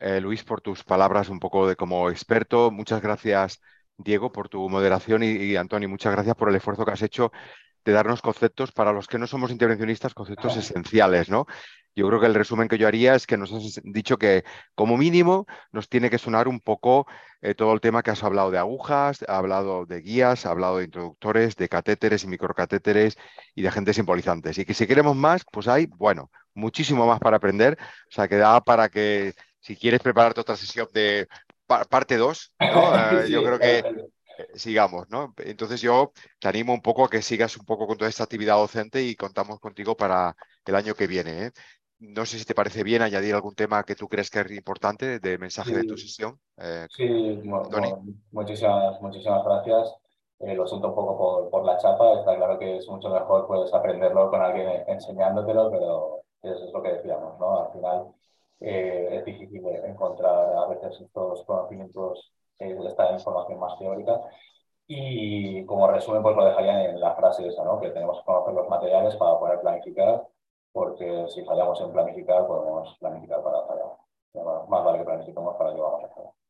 eh, 0.00 0.22
Luis, 0.22 0.42
por 0.42 0.62
tus 0.62 0.82
palabras 0.82 1.28
un 1.28 1.38
poco 1.38 1.68
de 1.68 1.76
como 1.76 2.08
experto. 2.08 2.70
Muchas 2.70 3.02
gracias, 3.02 3.60
Diego, 3.98 4.32
por 4.32 4.48
tu 4.48 4.66
moderación 4.70 5.22
y, 5.22 5.26
y 5.26 5.56
Antonio, 5.56 5.90
muchas 5.90 6.14
gracias 6.14 6.34
por 6.34 6.48
el 6.48 6.56
esfuerzo 6.56 6.86
que 6.86 6.92
has 6.92 7.02
hecho 7.02 7.30
de 7.84 7.92
darnos 7.92 8.22
conceptos 8.22 8.72
para 8.72 8.94
los 8.94 9.06
que 9.06 9.18
no 9.18 9.26
somos 9.26 9.50
intervencionistas, 9.50 10.14
conceptos 10.14 10.56
esenciales, 10.56 11.28
¿no? 11.28 11.46
Yo 11.94 12.08
creo 12.08 12.20
que 12.20 12.26
el 12.26 12.34
resumen 12.34 12.68
que 12.68 12.78
yo 12.78 12.88
haría 12.88 13.14
es 13.14 13.26
que 13.26 13.36
nos 13.36 13.52
has 13.52 13.80
dicho 13.84 14.16
que 14.16 14.44
como 14.74 14.96
mínimo 14.96 15.46
nos 15.72 15.88
tiene 15.88 16.10
que 16.10 16.18
sonar 16.18 16.48
un 16.48 16.60
poco 16.60 17.06
eh, 17.42 17.54
todo 17.54 17.72
el 17.74 17.80
tema 17.80 18.02
que 18.02 18.10
has 18.10 18.22
hablado 18.22 18.50
de 18.50 18.58
agujas, 18.58 19.24
ha 19.28 19.36
hablado 19.36 19.84
de 19.84 20.00
guías, 20.00 20.46
ha 20.46 20.50
hablado 20.50 20.78
de 20.78 20.84
introductores, 20.84 21.56
de 21.56 21.68
catéteres 21.68 22.24
y 22.24 22.28
microcatéteres 22.28 23.18
y 23.54 23.62
de 23.62 23.68
agentes 23.68 23.96
simbolizantes. 23.96 24.56
Y 24.58 24.64
que 24.64 24.74
si 24.74 24.86
queremos 24.86 25.16
más, 25.16 25.44
pues 25.50 25.68
hay, 25.68 25.86
bueno, 25.86 26.30
muchísimo 26.54 27.06
más 27.06 27.20
para 27.20 27.36
aprender. 27.36 27.76
O 27.80 28.12
sea, 28.12 28.28
que 28.28 28.36
da 28.36 28.60
para 28.60 28.88
que 28.88 29.34
si 29.60 29.76
quieres 29.76 30.00
prepararte 30.00 30.40
otra 30.40 30.56
sesión 30.56 30.88
de 30.92 31.28
parte 31.66 32.16
2, 32.16 32.54
¿no? 32.60 32.92
Eh, 33.26 33.30
yo 33.30 33.42
creo 33.42 33.58
que 33.58 33.84
sigamos, 34.54 35.08
¿no? 35.10 35.34
Entonces 35.38 35.80
yo 35.80 36.12
te 36.38 36.48
animo 36.48 36.72
un 36.72 36.82
poco 36.82 37.04
a 37.04 37.10
que 37.10 37.22
sigas 37.22 37.56
un 37.56 37.64
poco 37.64 37.86
con 37.86 37.96
toda 37.96 38.08
esta 38.08 38.24
actividad 38.24 38.56
docente 38.56 39.02
y 39.02 39.14
contamos 39.16 39.60
contigo 39.60 39.96
para 39.96 40.34
el 40.64 40.74
año 40.74 40.94
que 40.94 41.06
viene. 41.06 41.46
¿eh? 41.46 41.50
No 42.02 42.26
sé 42.26 42.36
si 42.36 42.44
te 42.44 42.54
parece 42.54 42.82
bien 42.82 43.00
añadir 43.00 43.32
algún 43.32 43.54
tema 43.54 43.84
que 43.84 43.94
tú 43.94 44.08
crees 44.08 44.28
que 44.28 44.40
es 44.40 44.50
importante 44.50 45.20
de 45.20 45.38
mensaje 45.38 45.70
sí. 45.70 45.76
de 45.76 45.84
tu 45.84 45.96
sesión. 45.96 46.36
Eh, 46.58 46.86
sí, 46.90 47.40
bueno, 47.44 48.02
muchísimas, 48.32 49.00
muchísimas 49.00 49.44
gracias. 49.44 49.94
Eh, 50.40 50.56
lo 50.56 50.66
siento 50.66 50.88
un 50.88 50.94
poco 50.96 51.16
por, 51.16 51.50
por, 51.50 51.64
la 51.64 51.76
chapa. 51.78 52.14
Está 52.18 52.34
claro 52.34 52.58
que 52.58 52.78
es 52.78 52.88
mucho 52.88 53.08
mejor 53.08 53.46
puedes 53.46 53.72
aprenderlo 53.72 54.28
con 54.30 54.42
alguien 54.42 54.82
enseñándotelo, 54.88 55.70
pero 55.70 56.22
eso 56.42 56.64
es 56.64 56.72
lo 56.72 56.82
que 56.82 56.94
decíamos, 56.94 57.38
¿no? 57.38 57.66
Al 57.66 57.72
final 57.72 58.08
eh, 58.58 59.08
es 59.12 59.24
difícil 59.24 59.64
encontrar 59.84 60.56
a 60.56 60.66
veces 60.66 61.00
estos 61.00 61.44
conocimientos 61.44 62.32
eh, 62.58 62.76
esta 62.84 63.12
información 63.12 63.60
más 63.60 63.78
teórica. 63.78 64.20
Y 64.88 65.64
como 65.66 65.86
resumen, 65.86 66.22
pues 66.22 66.34
lo 66.34 66.44
dejaría 66.46 66.90
en 66.90 67.00
la 67.00 67.14
frase 67.14 67.46
esa, 67.46 67.62
¿no? 67.62 67.80
Que 67.80 67.90
tenemos 67.90 68.18
que 68.18 68.24
conocer 68.24 68.54
los 68.54 68.68
materiales 68.68 69.14
para 69.16 69.38
poder 69.38 69.60
planificar, 69.60 70.26
porque 70.72 71.26
si 71.34 71.44
fallamos 71.44 71.80
en 71.80 71.92
planificar, 71.92 72.46
podemos 72.46 72.96
planificar 72.98 73.42
para 73.42 73.66
fallar. 73.66 74.66
Más 74.68 74.84
vale 74.84 74.98
que 74.98 75.04
planifiquemos 75.04 75.56
para 75.56 75.74
que 75.74 75.80
vamos 75.80 76.04
a. 76.04 76.42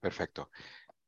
Perfecto. 0.00 0.50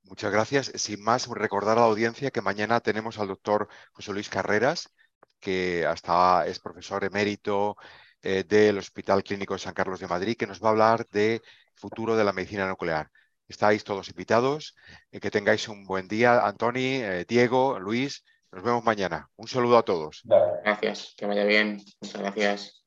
Muchas 0.03 0.33
gracias. 0.33 0.73
Sin 0.75 1.03
más, 1.03 1.29
recordar 1.29 1.79
a 1.79 1.83
la 1.83 1.87
audiencia 1.87 2.31
que 2.31 2.41
mañana 2.41 2.81
tenemos 2.81 3.19
al 3.19 3.29
doctor 3.29 3.69
José 3.93 4.13
Luis 4.13 4.29
Carreras, 4.29 4.93
que 5.41 5.85
hasta 5.87 6.47
es 6.47 6.61
profesor 6.61 7.05
emérito 7.05 7.77
eh, 8.23 8.45
del 8.45 8.79
Hospital 8.79 9.23
Clínico 9.23 9.55
de 9.55 9.61
San 9.61 9.75
Carlos 9.75 10.01
de 10.01 10.07
Madrid, 10.09 10.37
que 10.37 10.47
nos 10.47 10.63
va 10.63 10.69
a 10.69 10.71
hablar 10.71 11.07
de 11.09 11.43
futuro 11.75 12.17
de 12.17 12.25
la 12.25 12.33
medicina 12.33 12.67
nuclear. 12.67 13.11
Estáis 13.49 13.85
todos 13.85 14.09
invitados. 14.09 14.75
Eh, 15.11 15.21
que 15.21 15.31
tengáis 15.31 15.69
un 15.69 15.85
buen 15.85 16.09
día, 16.09 16.47
Antoni, 16.47 16.97
eh, 17.03 17.25
Diego, 17.29 17.79
Luis. 17.79 18.25
Nos 18.53 18.63
vemos 18.63 18.85
mañana. 18.85 19.29
Un 19.37 19.49
saludo 19.49 19.79
a 19.79 19.85
todos. 19.85 20.23
Gracias, 20.25 21.15
que 21.17 21.27
vaya 21.27 21.45
bien. 21.45 21.83
Muchas 22.01 22.21
gracias. 22.21 22.86